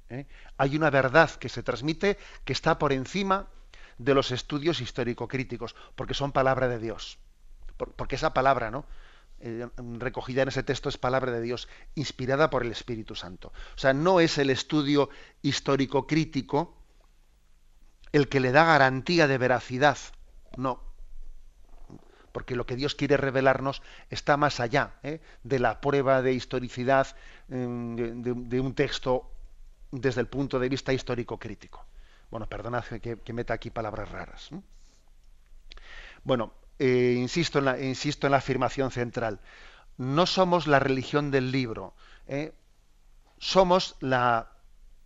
¿eh? 0.09 0.27
Hay 0.57 0.75
una 0.75 0.91
verdad 0.91 1.31
que 1.31 1.49
se 1.49 1.63
transmite 1.63 2.17
que 2.45 2.53
está 2.53 2.77
por 2.77 2.93
encima 2.93 3.47
de 3.97 4.13
los 4.13 4.31
estudios 4.31 4.79
histórico-críticos, 4.79 5.75
porque 5.95 6.13
son 6.13 6.31
palabra 6.31 6.67
de 6.67 6.77
Dios. 6.77 7.17
porque 7.95 8.15
esa 8.15 8.33
palabra, 8.33 8.69
¿no? 8.69 8.85
Eh, 9.45 9.67
recogida 9.99 10.41
en 10.41 10.47
ese 10.47 10.63
texto 10.63 10.87
es 10.87 10.97
palabra 10.97 11.33
de 11.33 11.41
Dios, 11.41 11.67
inspirada 11.95 12.49
por 12.49 12.63
el 12.63 12.71
Espíritu 12.71 13.13
Santo. 13.13 13.51
O 13.75 13.77
sea, 13.77 13.91
no 13.91 14.21
es 14.21 14.37
el 14.37 14.49
estudio 14.49 15.09
histórico 15.41 16.07
crítico 16.07 16.77
el 18.13 18.29
que 18.29 18.39
le 18.39 18.53
da 18.53 18.63
garantía 18.63 19.27
de 19.27 19.37
veracidad, 19.37 19.97
no. 20.55 20.79
porque 22.31 22.55
lo 22.55 22.65
que 22.65 22.77
Dios 22.77 22.95
quiere 22.95 23.17
revelarnos 23.17 23.81
está 24.09 24.37
más 24.37 24.61
allá 24.61 24.93
¿eh? 25.03 25.19
de 25.43 25.59
la 25.59 25.81
prueba 25.81 26.21
de 26.21 26.31
historicidad 26.31 27.07
mm, 27.49 28.21
de, 28.21 28.59
un 28.61 28.73
texto 28.75 29.29
desde 29.91 30.21
el 30.21 30.27
punto 30.27 30.57
de 30.57 30.69
vista 30.69 30.93
histórico 30.93 31.37
crítico. 31.37 31.85
Bueno, 32.31 32.47
perdonad 32.47 32.85
que, 32.85 33.33
meta 33.33 33.53
aquí 33.53 33.71
palabras 33.71 34.09
raras. 34.09 34.51
Bueno, 36.23 36.53
eh, 36.83 37.15
insisto, 37.17 37.59
en 37.59 37.65
la, 37.65 37.79
insisto 37.79 38.27
en 38.27 38.31
la 38.31 38.37
afirmación 38.37 38.91
central. 38.91 39.39
No 39.97 40.25
somos 40.25 40.67
la 40.67 40.79
religión 40.79 41.31
del 41.31 41.51
libro, 41.51 41.93
¿eh? 42.27 42.53
somos 43.37 43.95
la, 44.01 44.51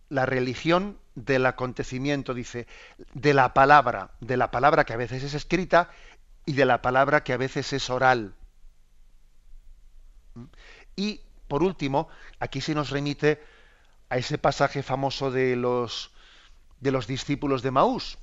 la 0.08 0.26
religión 0.26 0.98
del 1.14 1.46
acontecimiento, 1.46 2.34
dice, 2.34 2.66
de 3.14 3.32
la 3.32 3.54
palabra, 3.54 4.10
de 4.20 4.36
la 4.36 4.50
palabra 4.50 4.84
que 4.84 4.92
a 4.92 4.96
veces 4.96 5.22
es 5.22 5.34
escrita 5.34 5.90
y 6.46 6.54
de 6.54 6.64
la 6.64 6.82
palabra 6.82 7.22
que 7.22 7.32
a 7.32 7.36
veces 7.36 7.72
es 7.72 7.90
oral. 7.90 8.34
Y 10.96 11.20
por 11.46 11.62
último, 11.62 12.08
aquí 12.40 12.60
se 12.60 12.74
nos 12.74 12.90
remite 12.90 13.40
a 14.08 14.16
ese 14.16 14.36
pasaje 14.36 14.82
famoso 14.82 15.30
de 15.30 15.54
los 15.54 16.10
de 16.80 16.90
los 16.90 17.06
discípulos 17.06 17.62
de 17.62 17.70
Maús, 17.70 18.18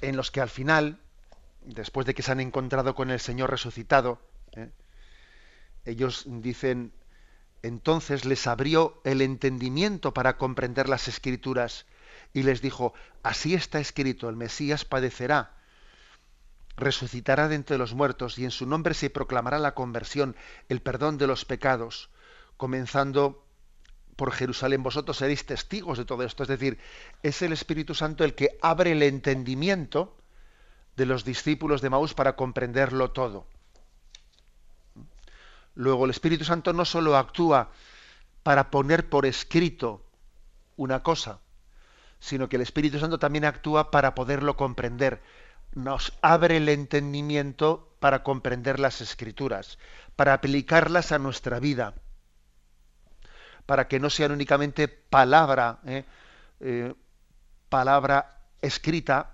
en 0.00 0.16
los 0.16 0.30
que 0.30 0.40
al 0.40 0.48
final, 0.50 0.98
después 1.64 2.06
de 2.06 2.14
que 2.14 2.22
se 2.22 2.32
han 2.32 2.40
encontrado 2.40 2.94
con 2.94 3.10
el 3.10 3.20
Señor 3.20 3.50
resucitado, 3.50 4.20
¿eh? 4.52 4.70
ellos 5.84 6.24
dicen, 6.26 6.92
entonces 7.62 8.24
les 8.24 8.46
abrió 8.46 9.00
el 9.04 9.22
entendimiento 9.22 10.14
para 10.14 10.36
comprender 10.36 10.88
las 10.88 11.08
escrituras 11.08 11.86
y 12.32 12.42
les 12.42 12.60
dijo, 12.60 12.94
así 13.22 13.54
está 13.54 13.80
escrito, 13.80 14.28
el 14.28 14.36
Mesías 14.36 14.84
padecerá, 14.84 15.56
resucitará 16.76 17.48
de 17.48 17.54
entre 17.54 17.78
los 17.78 17.94
muertos 17.94 18.38
y 18.38 18.44
en 18.44 18.50
su 18.50 18.66
nombre 18.66 18.94
se 18.94 19.10
proclamará 19.10 19.58
la 19.58 19.74
conversión, 19.74 20.36
el 20.68 20.80
perdón 20.82 21.18
de 21.18 21.26
los 21.26 21.44
pecados, 21.44 22.10
comenzando 22.56 23.46
por 24.16 24.32
Jerusalén. 24.32 24.82
Vosotros 24.82 25.16
seréis 25.16 25.46
testigos 25.46 25.98
de 25.98 26.04
todo 26.04 26.22
esto. 26.22 26.42
Es 26.42 26.48
decir, 26.48 26.78
es 27.22 27.42
el 27.42 27.52
Espíritu 27.52 27.94
Santo 27.94 28.24
el 28.24 28.34
que 28.34 28.58
abre 28.60 28.92
el 28.92 29.02
entendimiento 29.02 30.16
de 30.96 31.06
los 31.06 31.24
discípulos 31.24 31.80
de 31.80 31.90
Maús 31.90 32.14
para 32.14 32.36
comprenderlo 32.36 33.10
todo. 33.10 33.46
Luego 35.74 36.04
el 36.04 36.10
Espíritu 36.10 36.44
Santo 36.44 36.72
no 36.72 36.84
solo 36.84 37.16
actúa 37.16 37.70
para 38.42 38.70
poner 38.70 39.08
por 39.08 39.26
escrito 39.26 40.04
una 40.76 41.02
cosa, 41.02 41.40
sino 42.20 42.48
que 42.48 42.56
el 42.56 42.62
Espíritu 42.62 42.98
Santo 42.98 43.18
también 43.18 43.44
actúa 43.44 43.90
para 43.90 44.14
poderlo 44.14 44.56
comprender. 44.56 45.22
Nos 45.74 46.16
abre 46.22 46.58
el 46.58 46.68
entendimiento 46.68 47.96
para 47.98 48.22
comprender 48.22 48.78
las 48.78 49.00
escrituras, 49.00 49.78
para 50.14 50.34
aplicarlas 50.34 51.10
a 51.10 51.18
nuestra 51.18 51.58
vida, 51.58 51.94
para 53.66 53.88
que 53.88 53.98
no 53.98 54.10
sean 54.10 54.30
únicamente 54.30 54.88
palabra, 54.88 55.80
¿eh? 55.86 56.04
Eh, 56.60 56.94
palabra 57.68 58.40
escrita, 58.62 59.33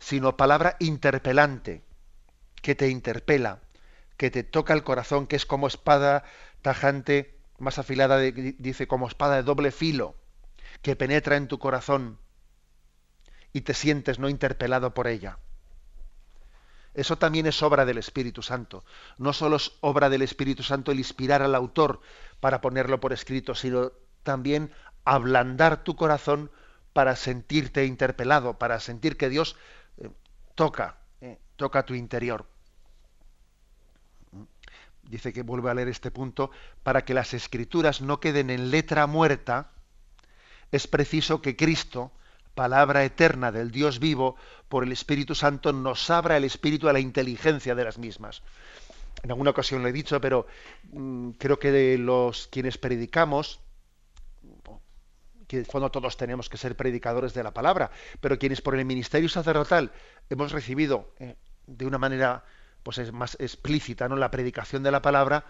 sino 0.00 0.36
palabra 0.36 0.76
interpelante, 0.80 1.84
que 2.62 2.74
te 2.74 2.88
interpela, 2.88 3.60
que 4.16 4.30
te 4.30 4.42
toca 4.42 4.72
el 4.74 4.82
corazón, 4.82 5.26
que 5.26 5.36
es 5.36 5.46
como 5.46 5.68
espada 5.68 6.24
tajante, 6.62 7.38
más 7.58 7.78
afilada, 7.78 8.18
dice, 8.18 8.88
como 8.88 9.06
espada 9.06 9.36
de 9.36 9.42
doble 9.42 9.70
filo, 9.70 10.16
que 10.82 10.96
penetra 10.96 11.36
en 11.36 11.46
tu 11.46 11.58
corazón 11.58 12.18
y 13.52 13.60
te 13.60 13.74
sientes 13.74 14.18
no 14.18 14.28
interpelado 14.28 14.94
por 14.94 15.06
ella. 15.06 15.38
Eso 16.94 17.18
también 17.18 17.46
es 17.46 17.62
obra 17.62 17.84
del 17.84 17.98
Espíritu 17.98 18.42
Santo. 18.42 18.84
No 19.18 19.32
solo 19.32 19.56
es 19.56 19.72
obra 19.80 20.08
del 20.08 20.22
Espíritu 20.22 20.62
Santo 20.62 20.90
el 20.90 20.98
inspirar 20.98 21.42
al 21.42 21.54
autor 21.54 22.00
para 22.40 22.60
ponerlo 22.60 23.00
por 23.00 23.12
escrito, 23.12 23.54
sino 23.54 23.92
también 24.22 24.72
ablandar 25.04 25.84
tu 25.84 25.94
corazón 25.94 26.50
para 26.92 27.14
sentirte 27.16 27.84
interpelado, 27.84 28.58
para 28.58 28.80
sentir 28.80 29.16
que 29.16 29.28
Dios 29.28 29.56
toca, 30.60 30.96
eh, 31.22 31.38
toca 31.56 31.86
tu 31.86 31.94
interior 31.94 32.44
dice 35.10 35.32
que 35.32 35.42
vuelve 35.42 35.70
a 35.70 35.74
leer 35.74 35.88
este 35.88 36.10
punto, 36.10 36.50
para 36.82 37.04
que 37.04 37.14
las 37.14 37.34
escrituras 37.34 38.00
no 38.00 38.20
queden 38.20 38.50
en 38.50 38.70
letra 38.70 39.06
muerta, 39.06 39.70
es 40.70 40.86
preciso 40.86 41.42
que 41.42 41.56
Cristo, 41.56 42.12
palabra 42.54 43.04
eterna 43.04 43.50
del 43.50 43.70
Dios 43.70 43.98
vivo, 43.98 44.36
por 44.68 44.84
el 44.84 44.92
Espíritu 44.92 45.34
Santo, 45.34 45.72
nos 45.72 46.10
abra 46.10 46.36
el 46.36 46.44
espíritu 46.44 46.88
a 46.88 46.92
la 46.92 47.00
inteligencia 47.00 47.74
de 47.74 47.84
las 47.84 47.98
mismas. 47.98 48.42
En 49.22 49.30
alguna 49.30 49.50
ocasión 49.50 49.82
lo 49.82 49.88
he 49.88 49.92
dicho, 49.92 50.20
pero 50.20 50.46
mm, 50.92 51.30
creo 51.30 51.58
que 51.58 51.72
de 51.72 51.98
los 51.98 52.48
quienes 52.48 52.78
predicamos, 52.78 53.60
que 55.50 55.58
en 55.58 55.66
fondo 55.66 55.90
todos 55.90 56.16
tenemos 56.16 56.48
que 56.48 56.56
ser 56.56 56.76
predicadores 56.76 57.34
de 57.34 57.42
la 57.42 57.50
palabra, 57.50 57.90
pero 58.20 58.38
quienes 58.38 58.62
por 58.62 58.76
el 58.76 58.84
ministerio 58.84 59.28
sacerdotal 59.28 59.90
hemos 60.30 60.52
recibido 60.52 61.10
eh, 61.18 61.34
de 61.66 61.86
una 61.86 61.98
manera 61.98 62.44
pues 62.84 62.98
es 62.98 63.12
más 63.12 63.36
explícita, 63.40 64.08
¿no? 64.08 64.14
La 64.14 64.30
predicación 64.30 64.84
de 64.84 64.92
la 64.92 65.02
palabra, 65.02 65.44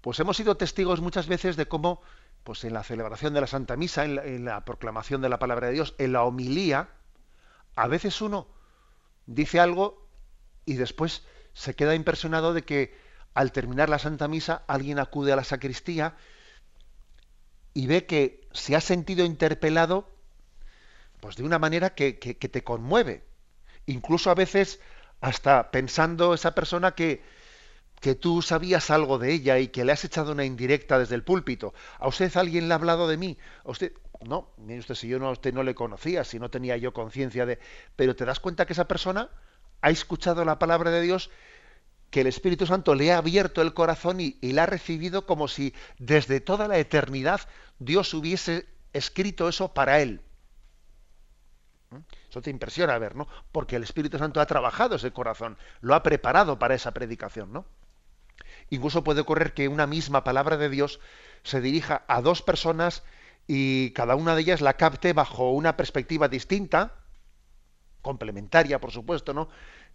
pues 0.00 0.18
hemos 0.20 0.38
sido 0.38 0.56
testigos 0.56 1.02
muchas 1.02 1.28
veces 1.28 1.56
de 1.56 1.68
cómo, 1.68 2.00
pues 2.44 2.64
en 2.64 2.72
la 2.72 2.82
celebración 2.82 3.34
de 3.34 3.42
la 3.42 3.46
Santa 3.46 3.76
Misa, 3.76 4.06
en 4.06 4.46
la, 4.46 4.64
proclamación 4.64 5.20
de 5.20 5.28
la 5.28 5.38
palabra 5.38 5.66
de 5.66 5.74
Dios, 5.74 5.94
en 5.98 6.14
la 6.14 6.24
homilía, 6.24 6.88
a 7.76 7.88
veces 7.88 8.22
uno 8.22 8.48
dice 9.26 9.60
algo 9.60 10.08
y 10.64 10.74
después 10.74 11.26
se 11.52 11.74
queda 11.74 11.94
impresionado 11.94 12.54
de 12.54 12.62
que 12.62 12.96
al 13.34 13.52
terminar 13.52 13.90
la 13.90 13.98
Santa 13.98 14.28
Misa 14.28 14.64
alguien 14.66 14.98
acude 14.98 15.30
a 15.32 15.36
la 15.36 15.44
sacristía 15.44 16.16
y 17.74 17.86
ve 17.86 18.06
que 18.06 18.46
se 18.52 18.76
ha 18.76 18.80
sentido 18.80 19.24
interpelado 19.24 20.08
pues 21.20 21.36
de 21.36 21.42
una 21.42 21.58
manera 21.58 21.94
que, 21.94 22.18
que 22.18 22.48
te 22.48 22.64
conmueve. 22.64 23.24
Incluso 23.86 24.30
a 24.30 24.34
veces 24.34 24.80
hasta 25.20 25.70
pensando 25.70 26.32
esa 26.34 26.54
persona 26.54 26.94
que, 26.94 27.22
que 28.00 28.14
tú 28.14 28.42
sabías 28.42 28.90
algo 28.90 29.18
de 29.18 29.32
ella 29.32 29.58
y 29.58 29.68
que 29.68 29.84
le 29.84 29.92
has 29.92 30.04
echado 30.04 30.32
una 30.32 30.44
indirecta 30.44 30.98
desde 30.98 31.14
el 31.14 31.22
púlpito. 31.22 31.74
¿A 31.98 32.08
usted 32.08 32.34
alguien 32.36 32.66
le 32.68 32.74
ha 32.74 32.76
hablado 32.76 33.06
de 33.06 33.18
mí? 33.18 33.38
¿A 33.64 33.70
usted? 33.70 33.92
No, 34.22 34.50
mire 34.56 34.80
usted, 34.80 34.94
si 34.94 35.08
yo 35.08 35.18
no, 35.18 35.28
a 35.28 35.32
usted 35.32 35.52
no 35.54 35.62
le 35.62 35.74
conocía, 35.74 36.24
si 36.24 36.38
no 36.38 36.50
tenía 36.50 36.76
yo 36.76 36.92
conciencia 36.92 37.46
de... 37.46 37.58
Pero 37.96 38.16
te 38.16 38.24
das 38.24 38.40
cuenta 38.40 38.66
que 38.66 38.72
esa 38.72 38.88
persona 38.88 39.30
ha 39.82 39.90
escuchado 39.90 40.44
la 40.44 40.58
palabra 40.58 40.90
de 40.90 41.00
Dios, 41.02 41.30
que 42.10 42.22
el 42.22 42.26
Espíritu 42.26 42.66
Santo 42.66 42.94
le 42.94 43.12
ha 43.12 43.18
abierto 43.18 43.62
el 43.62 43.74
corazón 43.74 44.20
y, 44.20 44.36
y 44.40 44.52
la 44.52 44.64
ha 44.64 44.66
recibido 44.66 45.26
como 45.26 45.48
si 45.48 45.74
desde 45.98 46.40
toda 46.40 46.68
la 46.68 46.78
eternidad 46.78 47.40
Dios 47.78 48.12
hubiese 48.14 48.66
escrito 48.92 49.48
eso 49.48 49.72
para 49.72 50.00
él. 50.00 50.20
Eso 52.28 52.40
te 52.40 52.50
impresiona 52.50 52.98
ver, 52.98 53.16
¿no? 53.16 53.26
Porque 53.50 53.76
el 53.76 53.82
Espíritu 53.82 54.18
Santo 54.18 54.40
ha 54.40 54.46
trabajado 54.46 54.96
ese 54.96 55.10
corazón, 55.12 55.58
lo 55.80 55.94
ha 55.94 56.02
preparado 56.02 56.58
para 56.58 56.74
esa 56.74 56.92
predicación, 56.92 57.52
¿no? 57.52 57.66
Incluso 58.70 59.02
puede 59.02 59.20
ocurrir 59.20 59.52
que 59.52 59.68
una 59.68 59.86
misma 59.86 60.22
palabra 60.22 60.56
de 60.56 60.68
Dios 60.68 61.00
se 61.42 61.60
dirija 61.60 62.04
a 62.06 62.20
dos 62.22 62.42
personas 62.42 63.02
y 63.48 63.90
cada 63.90 64.14
una 64.14 64.36
de 64.36 64.42
ellas 64.42 64.60
la 64.60 64.74
capte 64.74 65.12
bajo 65.12 65.50
una 65.50 65.76
perspectiva 65.76 66.28
distinta, 66.28 66.94
complementaria, 68.02 68.80
por 68.80 68.92
supuesto, 68.92 69.34
¿no? 69.34 69.48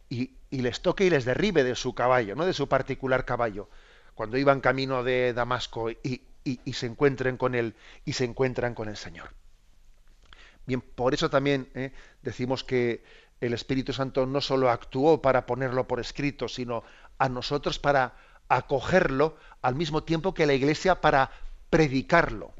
Y, 0.09 0.31
les 0.51 0.81
toque 0.81 1.05
y 1.05 1.09
les 1.09 1.25
derribe 1.25 1.63
de 1.63 1.75
su 1.75 1.93
caballo, 1.93 2.35
¿no? 2.35 2.45
De 2.45 2.53
su 2.53 2.69
particular 2.69 3.25
caballo, 3.25 3.69
cuando 4.13 4.37
iban 4.37 4.61
camino 4.61 5.03
de 5.03 5.33
Damasco 5.33 5.89
y, 5.91 6.21
se 6.73 6.85
encuentren 6.85 7.37
con 7.37 7.55
él 7.55 7.75
y 8.05 8.13
se 8.13 8.23
encuentran 8.23 8.73
con 8.73 8.87
el 8.87 8.97
Señor. 8.97 9.29
Bien, 10.65 10.81
por 10.81 11.13
eso 11.13 11.29
también 11.29 11.69
¿eh? 11.73 11.91
decimos 12.21 12.63
que 12.63 13.03
el 13.41 13.53
Espíritu 13.53 13.93
Santo 13.93 14.25
no 14.25 14.41
solo 14.41 14.69
actuó 14.69 15.21
para 15.21 15.45
ponerlo 15.45 15.87
por 15.87 15.99
escrito, 15.99 16.47
sino 16.47 16.83
a 17.17 17.29
nosotros 17.29 17.79
para 17.79 18.15
acogerlo 18.47 19.37
al 19.61 19.75
mismo 19.75 20.03
tiempo 20.03 20.33
que 20.33 20.45
la 20.45 20.53
Iglesia 20.53 21.01
para 21.01 21.31
predicarlo. 21.69 22.53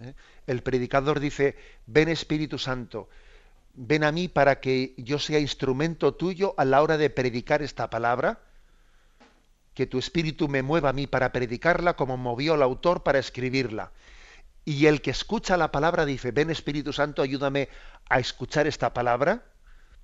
¿Eh? 0.00 0.14
El 0.46 0.62
predicador 0.62 1.20
dice, 1.20 1.56
ven 1.86 2.08
Espíritu 2.08 2.58
Santo, 2.58 3.08
ven 3.82 4.04
a 4.04 4.12
mí 4.12 4.28
para 4.28 4.60
que 4.60 4.92
yo 4.98 5.18
sea 5.18 5.38
instrumento 5.38 6.12
tuyo 6.12 6.54
a 6.58 6.66
la 6.66 6.82
hora 6.82 6.98
de 6.98 7.08
predicar 7.08 7.62
esta 7.62 7.88
palabra, 7.88 8.40
que 9.72 9.86
tu 9.86 9.98
Espíritu 9.98 10.48
me 10.48 10.62
mueva 10.62 10.90
a 10.90 10.92
mí 10.92 11.06
para 11.06 11.32
predicarla 11.32 11.96
como 11.96 12.18
movió 12.18 12.56
el 12.56 12.62
autor 12.62 13.02
para 13.02 13.18
escribirla. 13.18 13.92
Y 14.66 14.84
el 14.84 15.00
que 15.00 15.10
escucha 15.10 15.56
la 15.56 15.72
palabra 15.72 16.04
dice, 16.04 16.30
ven 16.30 16.50
Espíritu 16.50 16.92
Santo, 16.92 17.22
ayúdame 17.22 17.70
a 18.10 18.18
escuchar 18.18 18.66
esta 18.66 18.92
palabra 18.92 19.44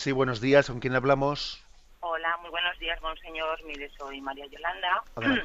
Sí, 0.00 0.12
buenos 0.12 0.40
días. 0.40 0.66
¿Con 0.66 0.80
quién 0.80 0.94
hablamos? 0.94 1.62
Hola, 2.00 2.34
muy 2.38 2.48
buenos 2.48 2.78
días, 2.78 2.98
monseñor. 3.02 3.62
Mire, 3.64 3.90
soy 3.98 4.18
María 4.22 4.46
Yolanda. 4.46 5.02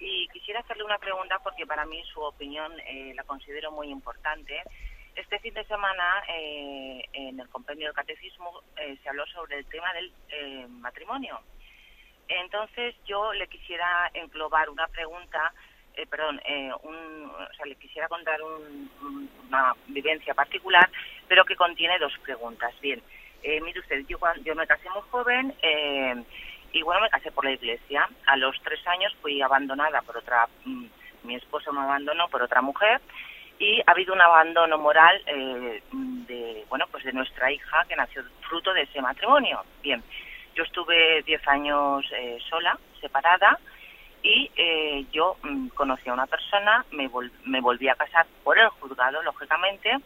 Y 0.00 0.26
quisiera 0.28 0.58
hacerle 0.60 0.82
una 0.82 0.98
pregunta 0.98 1.38
porque 1.38 1.64
para 1.64 1.86
mí 1.86 2.02
su 2.12 2.20
opinión 2.20 2.72
eh, 2.80 3.12
la 3.14 3.22
considero 3.22 3.70
muy 3.70 3.88
importante. 3.88 4.60
Este 5.14 5.38
fin 5.38 5.54
de 5.54 5.64
semana, 5.66 6.22
eh, 6.28 7.04
en 7.12 7.38
el 7.38 7.48
compendio 7.48 7.86
del 7.86 7.94
catecismo, 7.94 8.60
eh, 8.76 8.98
se 9.02 9.08
habló 9.08 9.24
sobre 9.26 9.58
el 9.58 9.66
tema 9.66 9.86
del 9.94 10.68
matrimonio. 10.68 11.40
Entonces, 12.26 12.96
yo 13.06 13.32
le 13.34 13.46
quisiera 13.46 14.10
englobar 14.14 14.68
una 14.68 14.88
pregunta, 14.88 15.54
perdón, 16.10 16.42
un, 16.82 17.30
o 17.30 17.54
sea, 17.56 17.64
le 17.64 17.76
quisiera 17.76 18.08
contar 18.08 18.40
una 18.42 19.74
vivencia 19.86 20.34
particular, 20.34 20.90
pero 21.28 21.44
que 21.44 21.56
contiene 21.56 21.98
dos 21.98 22.12
preguntas. 22.18 22.74
Bien, 22.80 23.00
eh, 23.46 23.60
mire 23.60 23.78
usted, 23.78 24.04
yo, 24.08 24.18
me 24.56 24.66
casé 24.66 24.90
muy 24.90 25.02
joven 25.08 25.54
eh, 25.62 26.20
y 26.72 26.82
bueno, 26.82 27.00
me 27.00 27.10
casé 27.10 27.30
por 27.30 27.44
la 27.44 27.52
iglesia. 27.52 28.08
A 28.26 28.36
los 28.36 28.60
tres 28.62 28.84
años 28.88 29.14
fui 29.22 29.40
abandonada 29.40 30.02
por 30.02 30.16
otra, 30.16 30.48
mm, 30.64 30.86
mi 31.22 31.36
esposo 31.36 31.72
me 31.72 31.80
abandonó 31.80 32.28
por 32.28 32.42
otra 32.42 32.60
mujer 32.60 33.00
y 33.60 33.80
ha 33.86 33.92
habido 33.92 34.14
un 34.14 34.20
abandono 34.20 34.78
moral 34.78 35.22
eh, 35.26 35.80
de, 35.92 36.64
bueno, 36.68 36.86
pues 36.90 37.04
de 37.04 37.12
nuestra 37.12 37.52
hija 37.52 37.84
que 37.88 37.94
nació 37.94 38.24
fruto 38.40 38.74
de 38.74 38.82
ese 38.82 39.00
matrimonio. 39.00 39.62
Bien, 39.80 40.02
yo 40.56 40.64
estuve 40.64 41.22
diez 41.22 41.46
años 41.46 42.04
eh, 42.16 42.38
sola, 42.50 42.76
separada 43.00 43.60
y 44.24 44.50
yo 45.12 45.36
mm, 45.44 45.68
conocí 45.68 46.08
a 46.08 46.14
una 46.14 46.26
persona, 46.26 46.84
me, 46.90 47.08
me 47.44 47.60
volví 47.60 47.88
a 47.88 47.94
casar 47.94 48.26
por 48.42 48.58
el 48.58 48.68
juzgado, 48.70 49.22
lógicamente, 49.22 49.98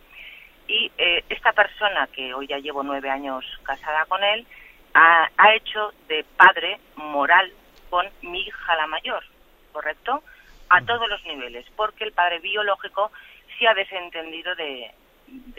y 0.70 0.92
eh, 0.98 1.24
esta 1.28 1.52
persona, 1.52 2.06
que 2.12 2.32
hoy 2.32 2.46
ya 2.46 2.58
llevo 2.58 2.84
nueve 2.84 3.10
años 3.10 3.44
casada 3.64 4.04
con 4.06 4.22
él, 4.22 4.46
ha, 4.94 5.28
hecho 5.54 5.92
de 6.06 6.24
padre 6.36 6.78
moral 6.94 7.52
con 7.90 8.06
mi 8.22 8.42
hija 8.42 8.76
la 8.76 8.86
mayor, 8.86 9.24
¿correcto? 9.72 10.22
A 10.68 10.80
todos 10.82 11.08
los 11.08 11.24
niveles, 11.24 11.66
porque 11.74 12.04
el 12.04 12.12
padre 12.12 12.38
biológico 12.38 13.10
se 13.58 13.66
ha 13.66 13.74
desentendido 13.74 14.54
de, 14.54 14.92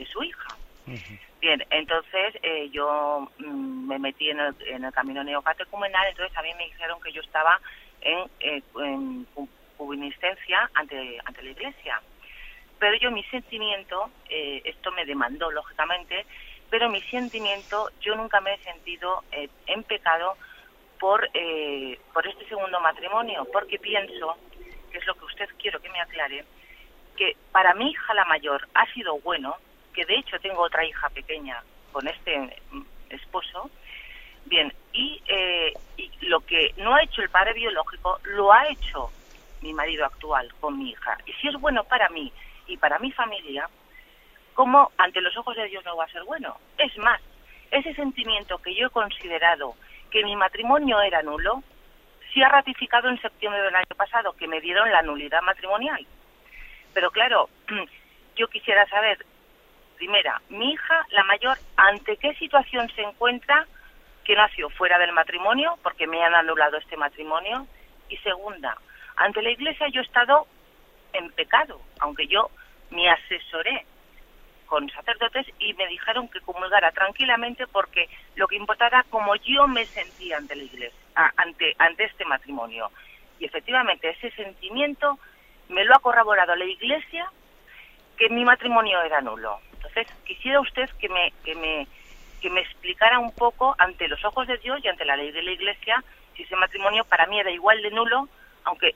su 0.05 0.23
hija. 0.23 0.55
Bien, 1.41 1.61
entonces 1.69 2.35
eh, 2.41 2.69
yo 2.71 3.29
mm, 3.39 3.87
me 3.87 3.99
metí 3.99 4.29
en 4.29 4.39
el, 4.39 4.55
en 4.65 4.85
el 4.85 4.93
camino 4.93 5.23
neocatecumenal, 5.23 6.07
entonces 6.07 6.35
a 6.37 6.41
mí 6.41 6.53
me 6.57 6.65
dijeron 6.65 7.01
que 7.01 7.11
yo 7.11 7.21
estaba 7.21 7.59
en, 8.01 8.29
eh, 8.39 8.63
en 8.79 9.27
ante, 10.73 11.19
ante 11.25 11.43
la 11.43 11.49
iglesia 11.49 12.01
pero 12.81 12.97
yo 12.97 13.11
mi 13.11 13.23
sentimiento, 13.25 14.09
eh, 14.27 14.63
esto 14.65 14.91
me 14.91 15.05
demandó 15.05 15.51
lógicamente, 15.51 16.25
pero 16.67 16.89
mi 16.89 16.99
sentimiento, 17.03 17.91
yo 18.01 18.15
nunca 18.15 18.41
me 18.41 18.55
he 18.55 18.57
sentido 18.63 19.23
eh, 19.31 19.49
en 19.67 19.83
pecado 19.83 20.35
por, 20.99 21.29
eh, 21.35 21.99
por 22.11 22.25
este 22.25 22.43
segundo 22.47 22.79
matrimonio, 22.79 23.47
porque 23.53 23.77
pienso, 23.77 24.35
que 24.91 24.97
es 24.97 25.05
lo 25.05 25.13
que 25.13 25.25
usted 25.25 25.47
quiero 25.59 25.79
que 25.79 25.91
me 25.91 26.01
aclare, 26.01 26.43
que 27.15 27.37
para 27.51 27.75
mi 27.75 27.91
hija 27.91 28.15
la 28.15 28.25
mayor 28.25 28.67
ha 28.73 28.91
sido 28.93 29.19
bueno, 29.19 29.57
que 29.93 30.03
de 30.05 30.15
hecho 30.15 30.39
tengo 30.39 30.63
otra 30.63 30.83
hija 30.83 31.07
pequeña 31.09 31.63
con 31.91 32.07
este 32.07 32.35
mm, 32.71 32.81
esposo, 33.11 33.69
bien, 34.45 34.73
y, 34.91 35.21
y 35.97 36.11
lo 36.21 36.39
que 36.39 36.73
no 36.77 36.95
ha 36.95 37.03
hecho 37.03 37.21
el 37.21 37.29
padre 37.29 37.53
biológico, 37.53 38.19
lo 38.23 38.51
ha 38.51 38.67
hecho 38.69 39.11
mi 39.61 39.71
marido 39.71 40.03
actual 40.03 40.51
con 40.59 40.79
mi 40.79 40.89
hija. 40.89 41.15
Y 41.27 41.33
si 41.33 41.47
es 41.47 41.53
bueno 41.61 41.83
para 41.83 42.09
mí, 42.09 42.33
y 42.71 42.77
para 42.77 42.99
mi 42.99 43.11
familia, 43.11 43.69
¿cómo 44.53 44.91
ante 44.97 45.21
los 45.21 45.35
ojos 45.37 45.55
de 45.57 45.67
Dios 45.67 45.83
no 45.83 45.97
va 45.97 46.05
a 46.05 46.11
ser 46.11 46.23
bueno? 46.23 46.57
Es 46.77 46.97
más, 46.97 47.21
ese 47.69 47.93
sentimiento 47.93 48.59
que 48.59 48.73
yo 48.73 48.87
he 48.87 48.91
considerado 48.91 49.75
que 50.09 50.23
mi 50.23 50.35
matrimonio 50.35 51.01
era 51.01 51.21
nulo, 51.21 51.63
se 52.33 52.43
ha 52.43 52.49
ratificado 52.49 53.09
en 53.09 53.21
septiembre 53.21 53.61
del 53.61 53.75
año 53.75 53.95
pasado, 53.97 54.33
que 54.33 54.47
me 54.47 54.61
dieron 54.61 54.89
la 54.89 55.01
nulidad 55.01 55.41
matrimonial. 55.41 56.05
Pero 56.93 57.11
claro, 57.11 57.49
yo 58.37 58.47
quisiera 58.47 58.87
saber, 58.87 59.25
primera, 59.97 60.41
mi 60.49 60.71
hija, 60.71 61.05
la 61.09 61.23
mayor, 61.25 61.57
¿ante 61.75 62.15
qué 62.17 62.33
situación 62.35 62.89
se 62.95 63.01
encuentra 63.01 63.67
que 64.23 64.35
nació 64.35 64.69
fuera 64.69 64.97
del 64.97 65.11
matrimonio, 65.11 65.77
porque 65.83 66.07
me 66.07 66.23
han 66.23 66.35
anulado 66.35 66.77
este 66.77 66.95
matrimonio? 66.95 67.67
Y 68.07 68.15
segunda, 68.17 68.77
ante 69.17 69.41
la 69.41 69.51
iglesia 69.51 69.89
yo 69.89 69.99
he 70.01 70.05
estado 70.05 70.47
en 71.13 71.31
pecado, 71.31 71.81
aunque 71.99 72.27
yo 72.27 72.49
me 72.91 73.09
asesoré 73.09 73.85
con 74.71 74.89
sacerdotes 74.89 75.47
y 75.59 75.73
me 75.73 75.87
dijeron 75.87 76.29
que 76.29 76.39
comulgara 76.39 76.91
tranquilamente 76.91 77.67
porque 77.67 78.07
lo 78.35 78.47
que 78.47 78.55
importara 78.55 79.03
como 79.09 79.35
yo 79.35 79.67
me 79.67 79.85
sentía 79.85 80.37
ante 80.37 80.55
la 80.55 80.63
iglesia, 80.63 80.99
ante, 81.35 81.75
ante 81.77 82.05
este 82.05 82.23
matrimonio. 82.23 82.89
Y 83.39 83.45
efectivamente 83.45 84.09
ese 84.09 84.31
sentimiento 84.31 85.19
me 85.67 85.83
lo 85.83 85.95
ha 85.95 85.99
corroborado 85.99 86.55
la 86.55 86.65
iglesia 86.65 87.29
que 88.17 88.29
mi 88.29 88.45
matrimonio 88.45 89.01
era 89.01 89.19
nulo. 89.19 89.59
Entonces 89.73 90.07
quisiera 90.25 90.61
usted 90.61 90.89
que 90.99 91.09
me, 91.09 91.33
que 91.43 91.55
me, 91.55 91.87
que 92.39 92.49
me 92.49 92.61
explicara 92.61 93.19
un 93.19 93.33
poco 93.33 93.75
ante 93.77 94.07
los 94.07 94.23
ojos 94.23 94.47
de 94.47 94.57
Dios 94.57 94.79
y 94.83 94.87
ante 94.87 95.05
la 95.05 95.17
ley 95.17 95.31
de 95.31 95.43
la 95.43 95.51
iglesia 95.51 96.03
si 96.35 96.43
ese 96.43 96.55
matrimonio 96.55 97.03
para 97.03 97.25
mí 97.25 97.39
era 97.39 97.51
igual 97.51 97.81
de 97.81 97.91
nulo 97.91 98.29
aunque 98.63 98.95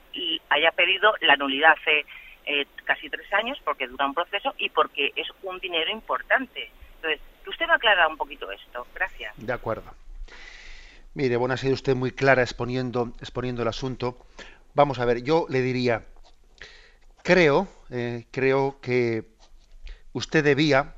haya 0.50 0.72
pedido 0.72 1.16
la 1.22 1.36
nulidad 1.36 1.76
hace 1.80 2.06
eh, 2.46 2.66
casi 2.84 3.10
tres 3.10 3.32
años 3.34 3.60
porque 3.64 3.88
dura 3.88 4.06
un 4.06 4.14
proceso 4.14 4.54
y 4.58 4.70
porque 4.70 5.12
es 5.16 5.28
un 5.44 5.60
dinero 5.60 5.92
importante. 5.92 6.70
Entonces, 6.96 7.20
que 7.44 7.50
usted 7.50 7.68
me 7.68 7.74
aclara 7.74 8.08
un 8.08 8.18
poquito 8.18 8.52
esto. 8.52 8.88
Gracias. 8.94 9.34
De 9.38 9.54
acuerdo. 9.54 9.92
Mire, 11.14 11.38
bueno, 11.38 11.54
ha 11.54 11.58
sido 11.58 11.74
usted 11.74 11.96
muy 11.96 12.12
clara 12.12 12.42
exponiendo, 12.42 13.14
exponiendo 13.22 13.62
el 13.62 13.70
asunto. 13.70 14.18
Vamos 14.74 15.00
a 15.00 15.06
ver, 15.06 15.24
yo 15.24 15.46
le 15.50 15.62
diría, 15.62 16.06
creo, 17.24 17.68
eh, 17.90 18.26
creo 18.32 18.80
que 18.82 19.24
usted 20.12 20.44
debía, 20.44 20.96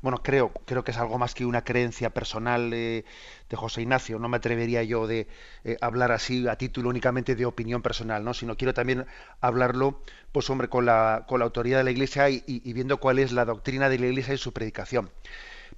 bueno, 0.00 0.18
creo, 0.22 0.52
creo 0.64 0.84
que 0.84 0.92
es 0.92 0.96
algo 0.98 1.18
más 1.18 1.34
que 1.34 1.44
una 1.44 1.64
creencia 1.64 2.10
personal 2.10 2.72
eh, 2.72 3.04
de 3.48 3.56
José 3.56 3.82
Ignacio. 3.82 4.18
No 4.18 4.28
me 4.28 4.36
atrevería 4.36 4.82
yo 4.84 5.06
de 5.06 5.26
eh, 5.64 5.76
hablar 5.80 6.12
así 6.12 6.46
a 6.46 6.56
título 6.56 6.88
únicamente 6.90 7.34
de 7.34 7.46
opinión 7.46 7.82
personal, 7.82 8.24
¿no? 8.24 8.32
Sino 8.32 8.56
quiero 8.56 8.74
también 8.74 9.06
hablarlo, 9.40 10.00
pues 10.30 10.48
hombre, 10.50 10.68
con 10.68 10.86
la, 10.86 11.24
con 11.26 11.40
la 11.40 11.46
autoridad 11.46 11.78
de 11.78 11.84
la 11.84 11.90
Iglesia 11.90 12.30
y, 12.30 12.72
viendo 12.72 12.98
cuál 12.98 13.18
es 13.18 13.32
la 13.32 13.44
doctrina 13.44 13.88
de 13.88 13.98
la 13.98 14.06
Iglesia 14.06 14.34
y 14.34 14.38
su 14.38 14.52
predicación. 14.52 15.10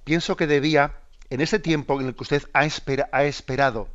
Pienso 0.03 0.35
que 0.35 0.45
debía, 0.45 0.97
en 1.31 1.41
ese 1.41 1.57
tiempo 1.57 1.99
en 1.99 2.07
el 2.07 2.15
que 2.15 2.23
usted 2.23 2.43
ha, 2.53 2.61
ha 3.11 3.23
esperado 3.23 3.89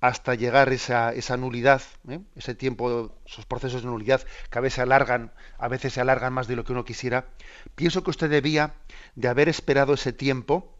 hasta 0.00 0.34
llegar 0.34 0.72
esa, 0.72 1.12
esa 1.12 1.36
nulidad, 1.36 1.82
¿eh? 2.08 2.20
ese 2.34 2.54
tiempo, 2.54 3.14
esos 3.26 3.44
procesos 3.44 3.82
de 3.82 3.88
nulidad 3.88 4.22
que 4.50 4.58
a 4.58 4.62
veces 4.62 4.76
se 4.76 4.82
alargan, 4.82 5.32
a 5.58 5.68
veces 5.68 5.92
se 5.92 6.00
alargan 6.00 6.32
más 6.32 6.48
de 6.48 6.56
lo 6.56 6.64
que 6.64 6.72
uno 6.72 6.84
quisiera, 6.84 7.26
pienso 7.74 8.02
que 8.02 8.10
usted 8.10 8.30
debía 8.30 8.74
de 9.14 9.28
haber 9.28 9.48
esperado 9.48 9.94
ese 9.94 10.12
tiempo, 10.12 10.74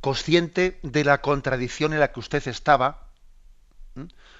consciente 0.00 0.80
de 0.82 1.04
la 1.04 1.20
contradicción 1.20 1.92
en 1.92 2.00
la 2.00 2.10
que 2.10 2.20
usted 2.20 2.46
estaba, 2.48 3.06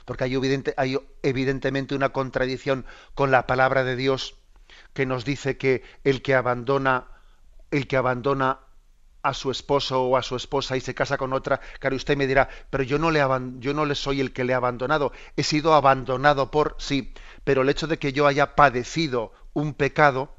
porque 0.05 0.25
hay, 0.25 0.35
hay 0.77 0.99
evidentemente 1.23 1.95
una 1.95 2.09
contradicción 2.09 2.85
con 3.15 3.31
la 3.31 3.47
palabra 3.47 3.85
de 3.85 3.95
Dios 3.95 4.37
que 4.93 5.07
nos 5.07 5.25
dice 5.25 5.57
que 5.57 5.83
el 6.03 6.23
que 6.23 6.35
abandona, 6.35 7.07
el 7.71 7.87
que 7.87 7.97
abandona 7.97 8.59
a 9.23 9.35
su 9.35 9.51
esposo 9.51 10.03
o 10.03 10.17
a 10.17 10.23
su 10.23 10.37
esposa 10.37 10.77
y 10.77 10.81
se 10.81 10.95
casa 10.95 11.17
con 11.17 11.33
otra, 11.33 11.61
claro, 11.79 11.97
usted 11.97 12.17
me 12.17 12.27
dirá, 12.27 12.49
pero 12.71 12.83
yo 12.83 12.99
no 12.99 13.11
le, 13.11 13.21
yo 13.59 13.75
no 13.75 13.85
le 13.85 13.95
soy 13.95 14.21
el 14.21 14.33
que 14.33 14.45
le 14.45 14.55
ha 14.55 14.57
abandonado, 14.57 15.13
he 15.37 15.43
sido 15.43 15.75
abandonado 15.75 16.51
por 16.51 16.77
sí, 16.79 17.15
pero 17.45 17.63
el 17.63 17.69
hecho 17.69 17.87
de 17.87 17.99
que 17.99 18.13
yo 18.13 18.27
haya 18.27 18.55
padecido 18.57 19.33
un 19.53 19.75
pecado, 19.75 20.35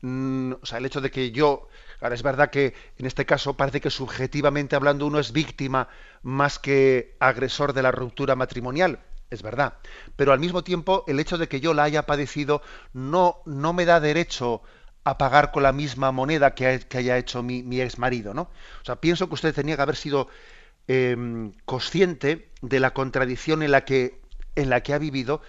mm, 0.00 0.52
o 0.60 0.66
sea, 0.66 0.78
el 0.78 0.86
hecho 0.86 1.00
de 1.00 1.10
que 1.10 1.30
yo, 1.32 1.68
ahora 2.00 2.14
es 2.14 2.22
verdad 2.22 2.50
que 2.50 2.74
en 2.98 3.06
este 3.06 3.26
caso 3.26 3.56
parece 3.56 3.80
que 3.80 3.90
subjetivamente 3.90 4.76
hablando 4.76 5.06
uno 5.06 5.18
es 5.18 5.32
víctima 5.32 5.88
más 6.22 6.58
que 6.58 7.16
agresor 7.20 7.74
de 7.74 7.82
la 7.82 7.92
ruptura 7.92 8.36
matrimonial, 8.36 9.00
es 9.28 9.42
verdad, 9.42 9.74
pero 10.16 10.32
al 10.32 10.40
mismo 10.40 10.64
tiempo 10.64 11.04
el 11.06 11.20
hecho 11.20 11.38
de 11.38 11.48
que 11.48 11.60
yo 11.60 11.74
la 11.74 11.84
haya 11.84 12.06
padecido 12.06 12.62
no, 12.92 13.42
no 13.44 13.72
me 13.72 13.84
da 13.84 14.00
derecho 14.00 14.56
a 14.56 14.70
pagar 15.04 15.50
con 15.50 15.62
la 15.62 15.72
misma 15.72 16.12
moneda 16.12 16.54
que, 16.54 16.66
haya 16.94 17.18
hecho 17.18 17.42
mi, 17.42 17.62
mi, 17.62 17.80
ex 17.80 17.98
marido, 17.98 18.34
¿no? 18.34 18.42
O 18.82 18.84
sea, 18.84 18.96
pienso 18.96 19.28
que 19.28 19.34
usted 19.34 19.54
tenía 19.54 19.76
que 19.76 19.82
haber 19.82 19.96
sido 19.96 20.28
em, 20.88 21.52
consciente 21.64 22.50
de 22.62 22.80
la 22.80 22.92
contradicción 22.92 23.62
en 23.62 23.72
la 23.72 23.84
que 23.84 24.20
en 24.56 24.68
la 24.68 24.82
que 24.82 24.92
ha 24.92 24.98
vivido 24.98 25.40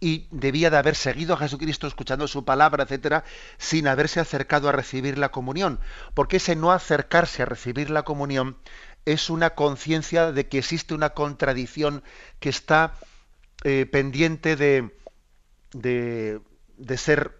y 0.00 0.26
debía 0.30 0.70
de 0.70 0.76
haber 0.76 0.96
seguido 0.96 1.34
a 1.34 1.38
Jesucristo 1.38 1.86
escuchando 1.86 2.28
su 2.28 2.44
palabra, 2.44 2.84
etcétera, 2.84 3.24
sin 3.58 3.88
haberse 3.88 4.20
acercado 4.20 4.68
a 4.68 4.72
recibir 4.72 5.18
la 5.18 5.30
comunión, 5.30 5.80
porque 6.14 6.36
ese 6.36 6.56
no 6.56 6.72
acercarse 6.72 7.42
a 7.42 7.46
recibir 7.46 7.90
la 7.90 8.02
comunión 8.02 8.58
es 9.06 9.30
una 9.30 9.50
conciencia 9.50 10.32
de 10.32 10.48
que 10.48 10.58
existe 10.58 10.94
una 10.94 11.10
contradicción 11.10 12.02
que 12.40 12.48
está 12.48 12.94
eh, 13.64 13.86
pendiente 13.86 14.56
de, 14.56 14.94
de, 15.72 16.40
de 16.76 16.96
ser 16.98 17.38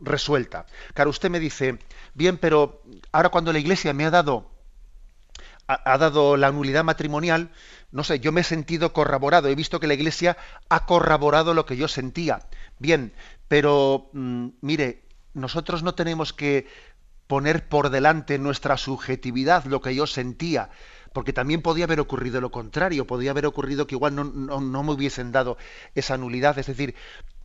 resuelta. 0.00 0.66
Claro, 0.94 1.10
usted 1.10 1.30
me 1.30 1.40
dice, 1.40 1.78
bien, 2.14 2.38
pero 2.38 2.82
ahora 3.12 3.30
cuando 3.30 3.52
la 3.52 3.58
Iglesia 3.58 3.92
me 3.92 4.04
ha 4.04 4.10
dado 4.10 4.50
ha, 5.68 5.98
dado 5.98 6.36
la 6.36 6.52
nulidad 6.52 6.84
matrimonial, 6.84 7.50
no 7.90 8.04
sé, 8.04 8.20
yo 8.20 8.32
me 8.32 8.42
he 8.42 8.44
sentido 8.44 8.92
corroborado, 8.92 9.48
he 9.48 9.54
visto 9.54 9.80
que 9.80 9.86
la 9.86 9.94
Iglesia 9.94 10.36
ha 10.68 10.86
corroborado 10.86 11.54
lo 11.54 11.66
que 11.66 11.76
yo 11.76 11.88
sentía. 11.88 12.46
Bien, 12.78 13.12
pero 13.48 14.08
mm, 14.12 14.48
mire, 14.60 15.02
nosotros 15.34 15.82
no 15.82 15.94
tenemos 15.94 16.32
que 16.32 16.66
poner 17.26 17.68
por 17.68 17.90
delante 17.90 18.38
nuestra 18.38 18.76
subjetividad, 18.76 19.64
lo 19.64 19.80
que 19.80 19.94
yo 19.94 20.06
sentía, 20.06 20.70
porque 21.12 21.32
también 21.32 21.62
podía 21.62 21.84
haber 21.84 21.98
ocurrido 21.98 22.40
lo 22.40 22.50
contrario, 22.52 23.06
podía 23.06 23.32
haber 23.32 23.46
ocurrido 23.46 23.86
que 23.86 23.96
igual 23.96 24.14
no, 24.14 24.24
no 24.24 24.82
me 24.82 24.92
hubiesen 24.92 25.32
dado 25.32 25.56
esa 25.94 26.16
nulidad. 26.16 26.58
Es 26.58 26.66
decir, 26.66 26.94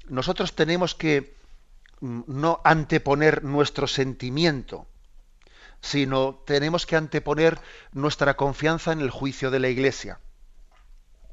nosotros 0.07 0.53
tenemos 0.53 0.93
que 0.93 1.33
no 2.01 2.61
anteponer 2.63 3.43
nuestro 3.43 3.87
sentimiento, 3.87 4.87
sino 5.81 6.35
tenemos 6.45 6.85
que 6.85 6.95
anteponer 6.95 7.59
nuestra 7.93 8.35
confianza 8.35 8.91
en 8.91 9.01
el 9.01 9.09
juicio 9.09 9.51
de 9.51 9.59
la 9.59 9.69
Iglesia. 9.69 10.19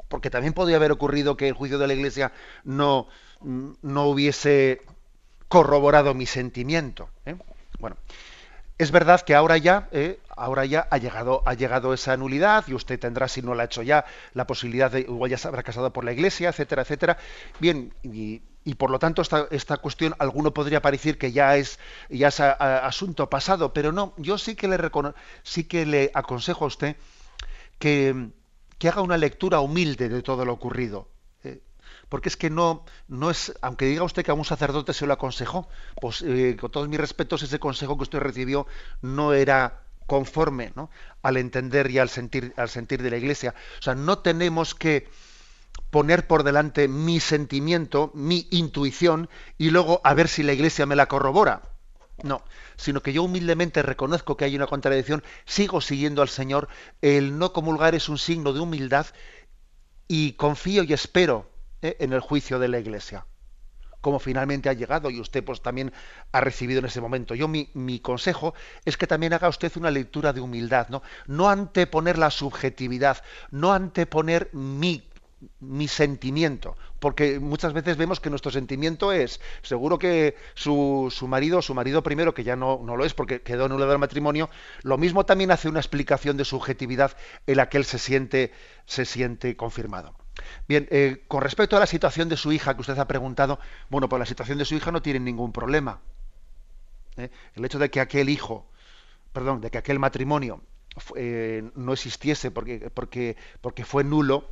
Porque 0.09 0.31
también 0.31 0.55
podría 0.55 0.77
haber 0.77 0.93
ocurrido 0.93 1.37
que 1.37 1.49
el 1.49 1.55
juicio 1.55 1.79
de 1.79 1.87
la 1.87 1.95
Iglesia 1.95 2.33
no, 2.65 3.09
no 3.41 4.07
hubiese 4.07 4.83
corroborado 5.49 6.15
mi 6.15 6.27
sentimiento. 6.27 7.11
¿eh? 7.27 7.37
Bueno, 7.79 7.97
es 8.79 8.91
verdad 8.91 9.21
que 9.23 9.35
ahora 9.35 9.59
ya, 9.59 9.89
¿eh? 9.93 10.21
ahora 10.37 10.65
ya 10.65 10.87
ha 10.91 10.99
llegado, 10.99 11.43
ha 11.47 11.55
llegado 11.55 11.93
esa 11.93 12.17
nulidad 12.17 12.65
y 12.69 12.75
usted 12.75 12.99
tendrá, 12.99 13.29
si 13.29 13.43
no 13.43 13.55
la 13.55 13.65
ha 13.65 13.67
hecho 13.67 13.83
ya, 13.83 14.05
la 14.35 14.47
posibilidad 14.47 14.91
de, 14.91 15.01
igual 15.01 15.31
ya 15.31 15.39
se 15.39 15.49
habrá 15.49 15.63
casado 15.63 15.93
por 15.93 16.05
la 16.05 16.13
Iglesia, 16.13 16.51
etcétera, 16.51 16.83
etcétera. 16.83 17.19
Bien, 17.59 17.93
y 18.03 18.41
y 18.69 18.75
por 18.75 18.91
lo 18.91 18.99
tanto 18.99 19.23
esta, 19.23 19.49
esta 19.51 19.79
cuestión 19.79 20.15
alguno 20.19 20.53
podría 20.53 20.83
parecer 20.83 21.17
que 21.17 21.33
ya 21.33 21.57
es 21.57 21.79
ya 22.11 22.29
es 22.29 22.39
asunto 22.39 23.31
pasado, 23.31 23.73
pero 23.73 23.93
no, 23.93 24.13
yo 24.19 24.37
sí 24.37 24.57
que 24.57 24.69
le 24.69 24.77
sí 25.43 25.65
que 25.65 25.87
le 25.87 26.11
aconsejo 26.13 26.67
a 26.67 26.69
usted 26.69 26.97
que, 27.79 28.29
que, 28.79 28.89
haga 28.91 29.01
una 29.01 29.17
lectura 29.17 29.61
humilde 29.61 30.11
de 30.11 30.21
todo 30.21 30.45
lo 30.45 30.53
ocurrido. 30.53 31.09
Eh, 31.45 31.63
porque 32.11 32.29
es 32.29 32.37
que 32.37 32.51
no, 32.51 32.85
no 33.07 33.31
es, 33.31 33.55
aunque 33.63 33.87
diga 33.87 34.03
usted 34.03 34.23
que 34.23 34.33
a 34.33 34.35
un 34.35 34.45
sacerdote 34.45 34.93
se 34.93 35.07
lo 35.07 35.15
aconsejó, 35.15 35.67
pues 35.99 36.21
eh, 36.21 36.55
con 36.61 36.71
todos 36.71 36.89
mis 36.91 37.01
respetos, 37.01 37.43
ese 37.43 37.59
consejo 37.59 37.97
que 37.97 38.03
usted 38.03 38.19
recibió 38.19 38.67
no 39.01 39.33
era 39.33 39.81
conforme 40.07 40.73
¿no? 40.77 40.91
al 41.23 41.39
entender 41.39 41.91
y 41.91 41.99
al 41.99 42.11
sentir, 42.11 42.53
al 42.59 42.69
sentir 42.69 43.03
de 43.03 43.11
la 43.11 43.17
iglesia. 43.17 43.55
O 43.79 43.83
sea, 43.83 43.95
no 43.95 44.19
tenemos 44.19 44.75
que 44.75 45.09
poner 45.91 46.27
por 46.27 46.43
delante 46.43 46.89
mi 46.89 47.21
sentimiento, 47.21 48.11
mi 48.15 48.47
intuición, 48.51 49.29
y 49.57 49.71
luego 49.71 50.01
a 50.05 50.15
ver 50.15 50.29
si 50.29 50.43
la 50.43 50.53
iglesia 50.53 50.87
me 50.87 50.97
la 50.97 51.07
corrobora. 51.07 51.63
No, 52.25 52.43
sino 52.77 53.01
que 53.01 53.13
yo 53.13 53.23
humildemente 53.23 53.81
reconozco 53.83 54.37
que 54.37 54.45
hay 54.45 54.57
una 54.57 54.67
contradicción, 54.67 55.23
sigo 55.45 55.81
siguiendo 55.81 56.21
al 56.21 56.29
Señor, 56.29 56.69
el 57.01 57.39
no 57.39 57.53
comulgar 57.53 57.95
es 57.95 58.09
un 58.09 58.19
signo 58.19 58.53
de 58.53 58.61
humildad 58.61 59.07
y 60.09 60.33
confío 60.33 60.83
y 60.83 60.93
espero 60.93 61.49
eh, 61.81 61.97
en 62.01 62.13
el 62.13 62.21
juicio 62.21 62.59
de 62.59 62.67
la 62.67 62.81
iglesia, 62.81 63.27
como 64.01 64.19
finalmente 64.19 64.69
ha 64.69 64.73
llegado 64.73 65.11
y 65.11 65.21
usted 65.21 65.45
pues 65.45 65.63
también 65.63 65.93
ha 66.33 66.41
recibido 66.41 66.81
en 66.81 66.87
ese 66.87 67.01
momento. 67.01 67.37
Yo 67.37 67.47
mi, 67.47 67.71
mi 67.75 68.01
consejo 68.01 68.53
es 68.85 68.97
que 68.97 69.07
también 69.07 69.33
haga 69.33 69.49
usted 69.49 69.71
una 69.77 69.93
lectura 69.93 70.33
de 70.33 70.41
humildad, 70.41 70.89
¿no? 70.89 71.03
No 71.27 71.49
anteponer 71.49 72.19
la 72.19 72.33
subjetividad, 72.33 73.23
no 73.53 73.73
anteponer 73.73 74.51
mi 74.53 75.08
mi 75.61 75.87
sentimiento, 75.87 76.77
porque 76.99 77.39
muchas 77.39 77.73
veces 77.73 77.97
vemos 77.97 78.21
que 78.21 78.31
nuestro 78.31 78.51
sentimiento 78.51 79.13
es, 79.13 79.41
seguro 79.63 79.99
que 79.99 80.37
su, 80.55 81.13
su 81.15 81.29
marido, 81.29 81.63
su 81.63 81.75
marido 81.75 82.03
primero, 82.03 82.35
que 82.35 82.45
ya 82.45 82.57
no, 82.57 82.81
no 82.83 82.97
lo 82.97 83.05
es 83.05 83.15
porque 83.15 83.43
quedó 83.43 83.67
anulado 83.67 83.93
el 83.93 83.99
matrimonio, 83.99 84.51
lo 84.83 84.99
mismo 84.99 85.25
también 85.25 85.51
hace 85.51 85.69
una 85.69 85.81
explicación 85.81 86.37
de 86.37 86.45
subjetividad 86.45 87.17
en 87.47 87.57
la 87.57 87.69
que 87.69 87.79
él 87.79 87.85
se 87.85 87.99
siente, 87.99 88.53
se 88.87 89.05
siente 89.05 89.57
confirmado. 89.57 90.15
Bien, 90.67 90.87
eh, 90.91 91.25
con 91.29 91.43
respecto 91.43 91.77
a 91.77 91.81
la 91.81 91.87
situación 91.87 92.29
de 92.29 92.37
su 92.37 92.53
hija 92.53 92.75
que 92.75 92.81
usted 92.81 92.99
ha 92.99 93.09
preguntado, 93.09 93.59
bueno, 93.91 94.09
pues 94.09 94.21
la 94.21 94.27
situación 94.27 94.59
de 94.59 94.65
su 94.65 94.75
hija 94.75 94.93
no 94.93 95.03
tiene 95.03 95.21
ningún 95.21 95.53
problema. 95.53 96.01
¿eh? 97.17 97.31
El 97.55 97.65
hecho 97.65 97.79
de 97.79 97.91
que 97.91 98.01
aquel 98.01 98.29
hijo, 98.29 98.67
perdón, 99.33 99.61
de 99.61 99.71
que 99.71 99.79
aquel 99.79 99.99
matrimonio 99.99 100.63
eh, 101.17 101.71
no 101.75 101.93
existiese 101.93 102.51
porque, 102.51 102.91
porque, 102.91 103.37
porque 103.61 103.85
fue 103.85 104.05
nulo, 104.05 104.49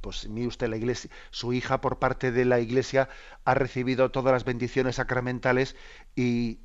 pues 0.00 0.28
mire 0.28 0.48
usted 0.48 0.68
la 0.68 0.76
iglesia, 0.76 1.10
su 1.30 1.52
hija 1.52 1.80
por 1.80 1.98
parte 1.98 2.32
de 2.32 2.44
la 2.44 2.60
iglesia 2.60 3.08
ha 3.44 3.54
recibido 3.54 4.10
todas 4.10 4.32
las 4.32 4.44
bendiciones 4.44 4.96
sacramentales 4.96 5.76
y, 6.16 6.58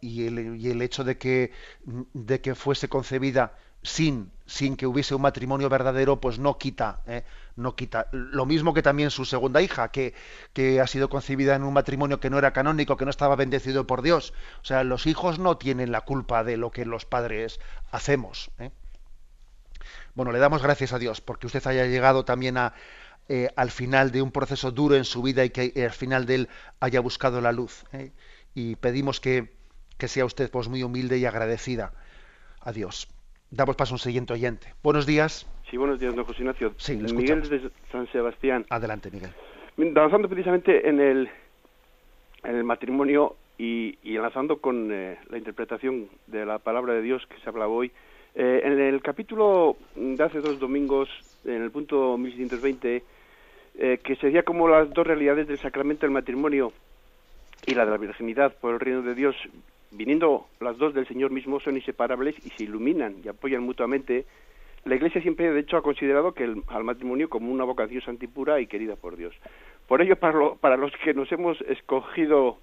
y, 0.00 0.26
el, 0.26 0.82
hecho 0.82 1.04
de 1.04 1.18
que, 1.18 1.52
de 1.84 2.40
que 2.40 2.54
fuese 2.54 2.88
concebida 2.88 3.56
sin, 3.82 4.32
sin 4.46 4.76
que 4.76 4.86
hubiese 4.86 5.14
un 5.14 5.22
matrimonio 5.22 5.68
verdadero, 5.68 6.20
pues 6.20 6.38
no 6.38 6.58
quita, 6.58 7.02
¿eh? 7.06 7.24
no 7.56 7.76
quita. 7.76 8.08
Lo 8.12 8.44
mismo 8.46 8.74
que 8.74 8.82
también 8.82 9.10
su 9.10 9.24
segunda 9.24 9.62
hija, 9.62 9.88
que, 9.90 10.14
que, 10.52 10.80
ha 10.80 10.86
sido 10.86 11.08
concebida 11.08 11.54
en 11.54 11.62
un 11.62 11.74
matrimonio 11.74 12.20
que 12.20 12.30
no 12.30 12.38
era 12.38 12.52
canónico, 12.52 12.96
que 12.96 13.04
no 13.04 13.10
estaba 13.10 13.36
bendecido 13.36 13.86
por 13.86 14.02
Dios. 14.02 14.32
O 14.62 14.64
sea, 14.64 14.84
los 14.84 15.06
hijos 15.06 15.38
no 15.38 15.56
tienen 15.56 15.92
la 15.92 16.02
culpa 16.02 16.44
de 16.44 16.56
lo 16.56 16.70
que 16.70 16.84
los 16.84 17.04
padres 17.04 17.60
hacemos. 17.90 18.50
¿eh? 18.58 18.70
Bueno, 20.18 20.32
le 20.32 20.40
damos 20.40 20.64
gracias 20.64 20.92
a 20.92 20.98
Dios 20.98 21.20
porque 21.20 21.46
usted 21.46 21.64
haya 21.68 21.86
llegado 21.86 22.24
también 22.24 22.56
a, 22.56 22.72
eh, 23.28 23.50
al 23.54 23.70
final 23.70 24.10
de 24.10 24.20
un 24.20 24.32
proceso 24.32 24.72
duro 24.72 24.96
en 24.96 25.04
su 25.04 25.22
vida 25.22 25.44
y 25.44 25.50
que 25.50 25.70
eh, 25.76 25.84
al 25.84 25.92
final 25.92 26.26
de 26.26 26.34
él 26.34 26.48
haya 26.80 26.98
buscado 26.98 27.40
la 27.40 27.52
luz. 27.52 27.84
¿eh? 27.92 28.10
Y 28.52 28.74
pedimos 28.74 29.20
que, 29.20 29.52
que, 29.96 30.08
sea 30.08 30.24
usted 30.24 30.50
pues, 30.50 30.68
muy 30.68 30.82
humilde 30.82 31.18
y 31.18 31.24
agradecida 31.24 31.92
a 32.60 32.72
Dios. 32.72 33.06
Damos 33.52 33.76
paso 33.76 33.94
a 33.94 33.94
un 33.94 34.00
siguiente 34.00 34.32
oyente. 34.32 34.74
Buenos 34.82 35.06
días. 35.06 35.48
Sí, 35.70 35.76
buenos 35.76 36.00
días, 36.00 36.16
don 36.16 36.24
José 36.24 36.40
Ignacio. 36.40 36.74
Sí, 36.78 36.96
Miguel 36.96 37.48
de 37.48 37.70
San 37.92 38.10
Sebastián. 38.10 38.66
Adelante, 38.70 39.12
Miguel. 39.12 39.30
Avanzando 39.96 40.28
precisamente 40.28 40.88
en 40.88 40.98
el, 40.98 41.30
en 42.42 42.56
el 42.56 42.64
matrimonio 42.64 43.36
y, 43.56 43.96
y 44.02 44.16
enlazando 44.16 44.60
con 44.60 44.88
la 44.88 45.38
interpretación 45.38 46.08
de 46.26 46.44
la 46.44 46.58
palabra 46.58 46.94
de 46.94 47.02
Dios 47.02 47.24
que 47.28 47.38
se 47.38 47.48
habla 47.48 47.68
hoy, 47.68 47.92
eh, 48.40 48.60
en 48.62 48.80
el 48.80 49.02
capítulo 49.02 49.76
de 49.96 50.22
hace 50.22 50.40
dos 50.40 50.60
domingos, 50.60 51.08
en 51.44 51.60
el 51.60 51.72
punto 51.72 52.16
1620, 52.16 53.02
eh, 53.78 53.98
que 54.00 54.14
sería 54.14 54.44
como 54.44 54.68
las 54.68 54.88
dos 54.94 55.04
realidades 55.04 55.48
del 55.48 55.58
sacramento 55.58 56.06
del 56.06 56.12
matrimonio 56.12 56.72
y 57.66 57.74
la 57.74 57.84
de 57.84 57.90
la 57.90 57.96
virginidad 57.96 58.54
por 58.60 58.74
el 58.74 58.78
reino 58.78 59.02
de 59.02 59.16
Dios, 59.16 59.34
viniendo 59.90 60.46
las 60.60 60.78
dos 60.78 60.94
del 60.94 61.08
Señor 61.08 61.32
mismo, 61.32 61.58
son 61.58 61.74
inseparables 61.78 62.36
y 62.46 62.50
se 62.50 62.62
iluminan 62.62 63.16
y 63.24 63.28
apoyan 63.28 63.64
mutuamente 63.64 64.24
la 64.84 64.94
Iglesia 64.94 65.20
siempre, 65.20 65.52
de 65.52 65.58
hecho, 65.58 65.76
ha 65.76 65.82
considerado 65.82 66.32
que 66.32 66.44
el, 66.44 66.62
al 66.68 66.84
matrimonio 66.84 67.28
como 67.28 67.50
una 67.50 67.64
vocación 67.64 68.02
santipura 68.02 68.60
y 68.60 68.68
querida 68.68 68.94
por 68.94 69.16
Dios. 69.16 69.34
Por 69.88 70.00
ello, 70.00 70.14
para, 70.14 70.54
para 70.60 70.76
los 70.76 70.92
que 71.04 71.12
nos 71.12 71.30
hemos 71.32 71.60
escogido 71.62 72.58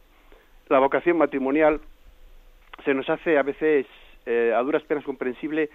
la 0.70 0.80
vocación 0.80 1.18
matrimonial, 1.18 1.82
se 2.86 2.94
nos 2.94 3.10
hace 3.10 3.38
a 3.38 3.44
veces 3.44 3.86
eh, 4.26 4.54
a 4.56 4.62
duras 4.62 4.84
penas 4.84 5.04
comprensible 5.04 5.70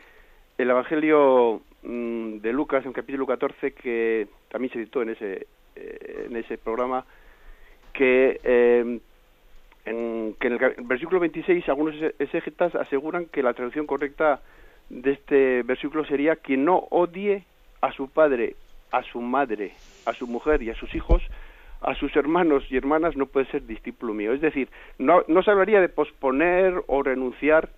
el 0.59 0.70
Evangelio 0.70 1.62
mm, 1.82 2.38
de 2.38 2.53
Lucas, 2.53 2.84
en 2.84 2.92
capítulo 2.92 3.26
14, 3.26 3.72
que 3.72 4.28
también 4.51 4.72
se 4.72 4.78
editó 4.78 5.01
en 5.03 5.11
ese, 5.11 5.46
eh, 5.76 6.26
en 6.28 6.36
ese 6.36 6.59
programa, 6.59 7.05
que, 7.94 8.40
eh, 8.44 9.01
en, 9.86 10.34
que 10.38 10.46
en 10.46 10.53
el 10.53 10.74
versículo 10.84 11.20
26 11.20 11.68
algunos 11.68 11.94
exégetas 12.18 12.74
aseguran 12.74 13.26
que 13.26 13.42
la 13.42 13.55
traducción 13.55 13.86
correcta 13.86 14.40
de 14.90 15.12
este 15.12 15.62
versículo 15.62 16.05
sería 16.05 16.36
quien 16.36 16.64
no 16.64 16.76
odie 16.90 17.44
a 17.80 17.92
su 17.92 18.11
padre, 18.11 18.57
a 18.90 19.03
su 19.03 19.20
madre, 19.20 19.72
a 20.05 20.12
su 20.12 20.26
mujer 20.26 20.62
y 20.62 20.70
a 20.70 20.74
sus 20.74 20.94
hijos, 20.94 21.22
a 21.80 21.94
sus 21.94 22.14
hermanos 22.16 22.64
y 22.68 22.76
hermanas 22.76 23.16
no 23.16 23.24
puede 23.24 23.46
ser 23.46 23.66
discípulo 23.66 24.12
mío. 24.12 24.34
Es 24.34 24.42
decir, 24.42 24.68
no 24.98 25.42
se 25.42 25.51
hablaría 25.51 25.80
de 25.80 25.88
posponer 25.88 26.82
o 26.86 27.03
renunciar, 27.03 27.70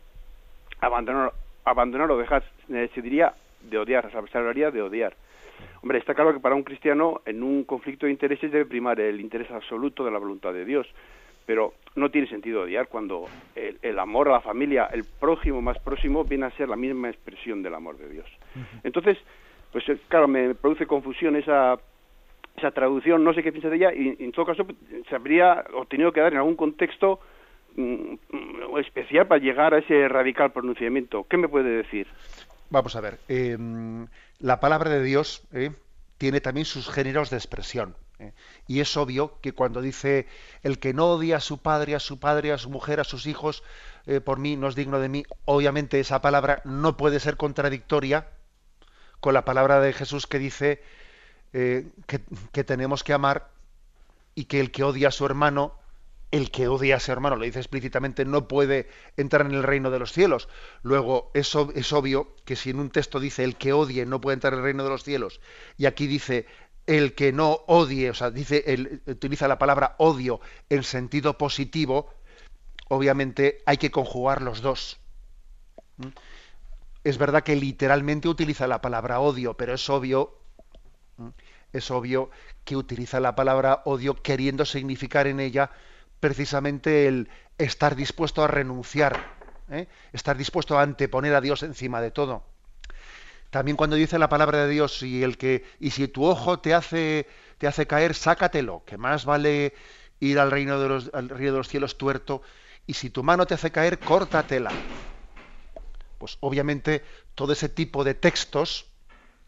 abandonar, 0.83 1.33
abandonar 1.65 2.11
o 2.11 2.19
dejar, 2.19 2.43
se 2.69 3.03
diría 3.03 3.33
de 3.63 3.79
odiar, 3.79 4.11
se 4.11 4.39
hablaría 4.39 4.71
de 4.71 4.83
odiar. 4.83 5.15
Hombre, 5.81 5.99
está 5.99 6.15
claro 6.15 6.33
que 6.33 6.41
para 6.41 6.55
un 6.55 6.65
cristiano 6.65 7.23
en 7.25 7.43
un 7.43 7.65
conflicto 7.65 8.07
de 8.07 8.13
intereses 8.13 8.51
debe 8.51 8.67
primar 8.67 9.01
el 9.01 9.21
interés 9.21 9.51
absoluto 9.51 10.05
de 10.05 10.11
la 10.11 10.19
voluntad 10.19 10.53
de 10.53 10.65
Dios, 10.65 10.87
pero 11.47 11.75
no 11.95 12.11
tiene 12.11 12.29
sentido 12.29 12.63
odiar 12.63 12.89
cuando 12.89 13.27
el, 13.55 13.99
amor 13.99 14.29
a 14.29 14.33
la 14.33 14.41
familia, 14.41 14.89
el 14.93 15.05
prójimo 15.05 15.63
más 15.63 15.79
próximo, 15.79 16.25
viene 16.25 16.47
a 16.47 16.51
ser 16.51 16.69
la 16.69 16.77
misma 16.77 17.11
expresión 17.11 17.63
del 17.63 17.75
amor 17.75 17.97
de 17.97 18.09
Dios. 18.09 18.27
Entonces, 18.83 19.19
pues 19.71 19.89
eh, 19.89 19.99
claro, 20.09 20.29
me 20.29 20.55
produce 20.55 20.87
confusión 20.87 21.37
esa 21.37 21.79
esa 22.57 22.71
traducción, 22.71 23.25
no 23.25 23.33
sé 23.33 23.43
qué 23.43 23.51
piensa 23.51 23.71
de 23.71 23.77
ella, 23.77 23.95
y 23.95 24.15
en 24.23 24.31
todo 24.31 24.45
caso 24.45 24.67
se 25.09 25.15
habría 25.15 25.65
o 25.73 25.87
tenido 25.87 26.13
que 26.13 26.21
dar 26.21 26.33
en 26.33 26.39
algún 26.39 26.55
contexto 26.55 27.19
mm, 27.77 28.79
especial 28.79 29.27
para 29.27 29.41
llegar 29.41 29.75
a 29.75 29.79
ese 29.79 30.09
radical 30.09 30.53
pronunciamiento. 30.53 31.27
¿Qué 31.29 31.37
me 31.37 31.49
puede 31.49 31.71
decir? 31.71 32.07
Vamos 32.73 32.97
a 32.97 33.03
ver. 33.03 33.19
Em, 33.29 34.07
la 34.39 34.59
palabra 34.59 34.89
de 34.89 35.03
Dios 35.03 35.47
eh, 35.53 35.73
tiene 36.17 36.41
también 36.41 36.65
sus 36.65 36.89
géneros 36.89 37.29
de 37.29 37.37
expresión. 37.37 37.95
Eh, 38.19 38.33
y 38.67 38.81
es 38.81 38.97
obvio 38.97 39.39
que 39.43 39.53
cuando 39.53 39.83
dice 39.83 40.27
el 40.63 40.79
que 40.79 40.95
no 40.95 41.13
odia 41.13 41.37
a 41.37 41.41
su 41.41 41.59
padre, 41.59 41.95
a 41.95 42.01
su 42.01 42.19
padre, 42.19 42.51
a 42.51 42.57
su 42.57 42.71
mujer, 42.71 42.99
a 42.99 43.05
sus 43.05 43.27
hijos, 43.27 43.63
eh, 44.07 44.21
por 44.23 44.39
mí 44.39 44.57
no 44.57 44.69
es 44.69 44.75
digno 44.75 45.01
de 45.01 45.11
mí, 45.11 45.25
obviamente 45.45 46.01
esa 46.01 46.23
palabra 46.23 46.63
no 46.65 46.97
puede 46.97 47.21
ser 47.21 47.37
contradictoria 47.37 48.29
con 49.21 49.35
la 49.35 49.45
palabra 49.45 49.79
de 49.81 49.93
Jesús 49.93 50.27
que 50.27 50.39
dice 50.39 50.83
que, 51.53 52.65
tenemos 52.65 53.05
que 53.05 53.13
amar 53.13 53.51
y 54.35 54.47
que 54.47 54.61
el 54.61 54.71
que 54.71 54.83
odia 54.83 55.09
a 55.09 55.11
su 55.11 55.27
hermano 55.27 55.75
el 56.33 56.51
que 56.51 56.67
odia 56.67 56.97
a 56.97 57.01
su 57.01 57.13
hermano, 57.13 57.37
lo 57.37 57.45
dice 57.45 57.61
explícitamente, 57.61 58.25
no 58.25 58.49
puede 58.49 58.89
entrar 59.17 59.47
en 59.47 59.53
el 59.53 59.63
reino 59.63 59.91
de 59.91 59.99
los 59.99 60.13
cielos. 60.13 60.49
Luego, 60.83 61.31
es, 61.35 61.55
es 61.75 61.93
obvio 61.93 62.35
que 62.45 62.57
si 62.57 62.71
en 62.71 62.81
un 62.81 62.91
texto 62.91 63.21
dice 63.21 63.45
el 63.45 63.57
que 63.57 63.75
odie 63.75 64.07
no 64.07 64.21
puede 64.21 64.35
entrar 64.35 64.55
en 64.55 64.61
el 64.61 64.65
reino 64.65 64.83
de 64.83 64.91
los 64.91 65.05
cielos, 65.05 65.41
y 65.77 65.85
aquí 65.85 66.07
dice 66.07 66.47
el 66.87 67.15
que 67.15 67.33
no 67.33 67.61
odie, 67.67 68.11
o 68.11 68.15
sea, 68.15 68.31
dice, 68.31 68.65
el, 68.67 69.03
utiliza 69.07 69.47
la 69.47 69.59
palabra 69.59 69.95
odio 69.99 70.41
en 70.71 70.83
sentido 70.83 71.37
positivo, 71.37 72.13
obviamente 72.89 73.63
hay 73.67 73.77
que 73.77 73.91
conjugar 73.91 74.41
los 74.41 74.63
dos. 74.63 74.99
¿Mm? 75.99 76.09
Es 77.05 77.19
verdad 77.19 77.43
que 77.43 77.57
literalmente 77.57 78.29
utiliza 78.29 78.67
la 78.67 78.81
palabra 78.81 79.21
odio, 79.21 79.55
pero 79.55 79.75
es 79.75 79.91
obvio, 79.91 80.39
¿Mm? 81.19 81.29
es 81.75 81.91
obvio 81.91 82.31
que 82.65 82.77
utiliza 82.77 83.21
la 83.21 83.35
palabra 83.35 83.83
odio 83.85 84.15
queriendo 84.15 84.65
significar 84.65 85.27
en 85.27 85.39
ella 85.39 85.71
precisamente 86.23 87.09
el 87.09 87.29
estar 87.59 87.97
dispuesto 87.97 88.45
a 88.45 88.47
renunciar, 88.47 89.35
¿eh? 89.69 89.89
estar 90.13 90.37
dispuesto 90.37 90.79
a 90.79 90.83
anteponer 90.83 91.35
a 91.35 91.41
Dios 91.41 91.65
encima 91.65 92.01
de 92.01 92.13
todo. 92.13 92.45
También 93.51 93.77
cuando 93.77 93.97
dice 93.97 94.21
la 94.21 94.29
palabra 94.29 94.59
de 94.59 94.69
Dios 94.69 95.03
y 95.03 95.25
el 95.25 95.37
que 95.37 95.65
y 95.81 95.91
si 95.91 96.07
tu 96.07 96.25
ojo 96.25 96.61
te 96.61 96.75
hace 96.75 97.27
te 97.59 97.67
hace 97.67 97.89
caer, 97.89 98.15
sácatelo, 98.15 98.85
que 98.87 98.97
más 98.99 99.25
vale 99.25 99.75
ir 100.21 100.39
al 100.39 100.53
reino 100.53 100.79
de 100.79 100.89
los 100.89 101.11
al 101.13 101.29
reino 101.29 101.51
de 101.51 101.59
los 101.59 101.69
cielos 101.69 101.99
tuerto 101.99 102.41
y 102.87 102.95
si 102.95 103.11
tu 103.11 103.25
mano 103.25 103.45
te 103.45 103.55
hace 103.55 103.73
caer, 103.73 103.99
córtatela. 103.99 104.71
Pues 106.19 106.39
obviamente 106.39 107.03
todo 107.35 107.53
ese 107.53 107.69
tipo 107.69 108.05
de 108.05 108.15
textos, 108.15 108.92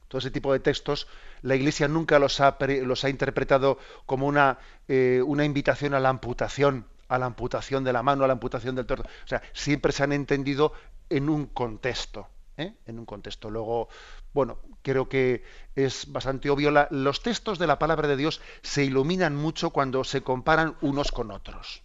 todo 0.08 0.18
ese 0.18 0.30
tipo 0.30 0.52
de 0.52 0.60
textos 0.60 1.06
la 1.44 1.56
Iglesia 1.56 1.88
nunca 1.88 2.18
los 2.18 2.40
ha, 2.40 2.56
los 2.82 3.04
ha 3.04 3.10
interpretado 3.10 3.78
como 4.06 4.26
una, 4.26 4.58
eh, 4.88 5.22
una 5.26 5.44
invitación 5.44 5.92
a 5.92 6.00
la 6.00 6.08
amputación, 6.08 6.86
a 7.08 7.18
la 7.18 7.26
amputación 7.26 7.84
de 7.84 7.92
la 7.92 8.02
mano, 8.02 8.24
a 8.24 8.26
la 8.26 8.32
amputación 8.32 8.74
del 8.74 8.86
torso. 8.86 9.04
O 9.04 9.28
sea, 9.28 9.42
siempre 9.52 9.92
se 9.92 10.02
han 10.02 10.12
entendido 10.12 10.72
en 11.10 11.28
un 11.28 11.44
contexto. 11.44 12.28
¿eh? 12.56 12.72
En 12.86 12.98
un 12.98 13.04
contexto. 13.04 13.50
Luego, 13.50 13.90
bueno, 14.32 14.58
creo 14.80 15.06
que 15.06 15.44
es 15.76 16.10
bastante 16.10 16.48
obvio. 16.48 16.70
los 16.90 17.22
textos 17.22 17.58
de 17.58 17.66
la 17.66 17.78
palabra 17.78 18.08
de 18.08 18.16
Dios 18.16 18.40
se 18.62 18.82
iluminan 18.82 19.36
mucho 19.36 19.68
cuando 19.68 20.02
se 20.02 20.22
comparan 20.22 20.76
unos 20.80 21.12
con 21.12 21.30
otros. 21.30 21.82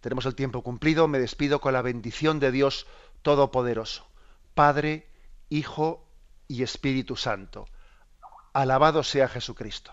Tenemos 0.00 0.24
el 0.24 0.34
tiempo 0.34 0.62
cumplido. 0.62 1.06
Me 1.06 1.18
despido 1.18 1.60
con 1.60 1.74
la 1.74 1.82
bendición 1.82 2.40
de 2.40 2.50
Dios 2.50 2.86
Todopoderoso. 3.20 4.06
Padre, 4.54 5.06
Hijo 5.52 6.08
y 6.48 6.62
Espíritu 6.62 7.14
Santo. 7.14 7.66
Alabado 8.54 9.02
sea 9.02 9.28
Jesucristo. 9.28 9.92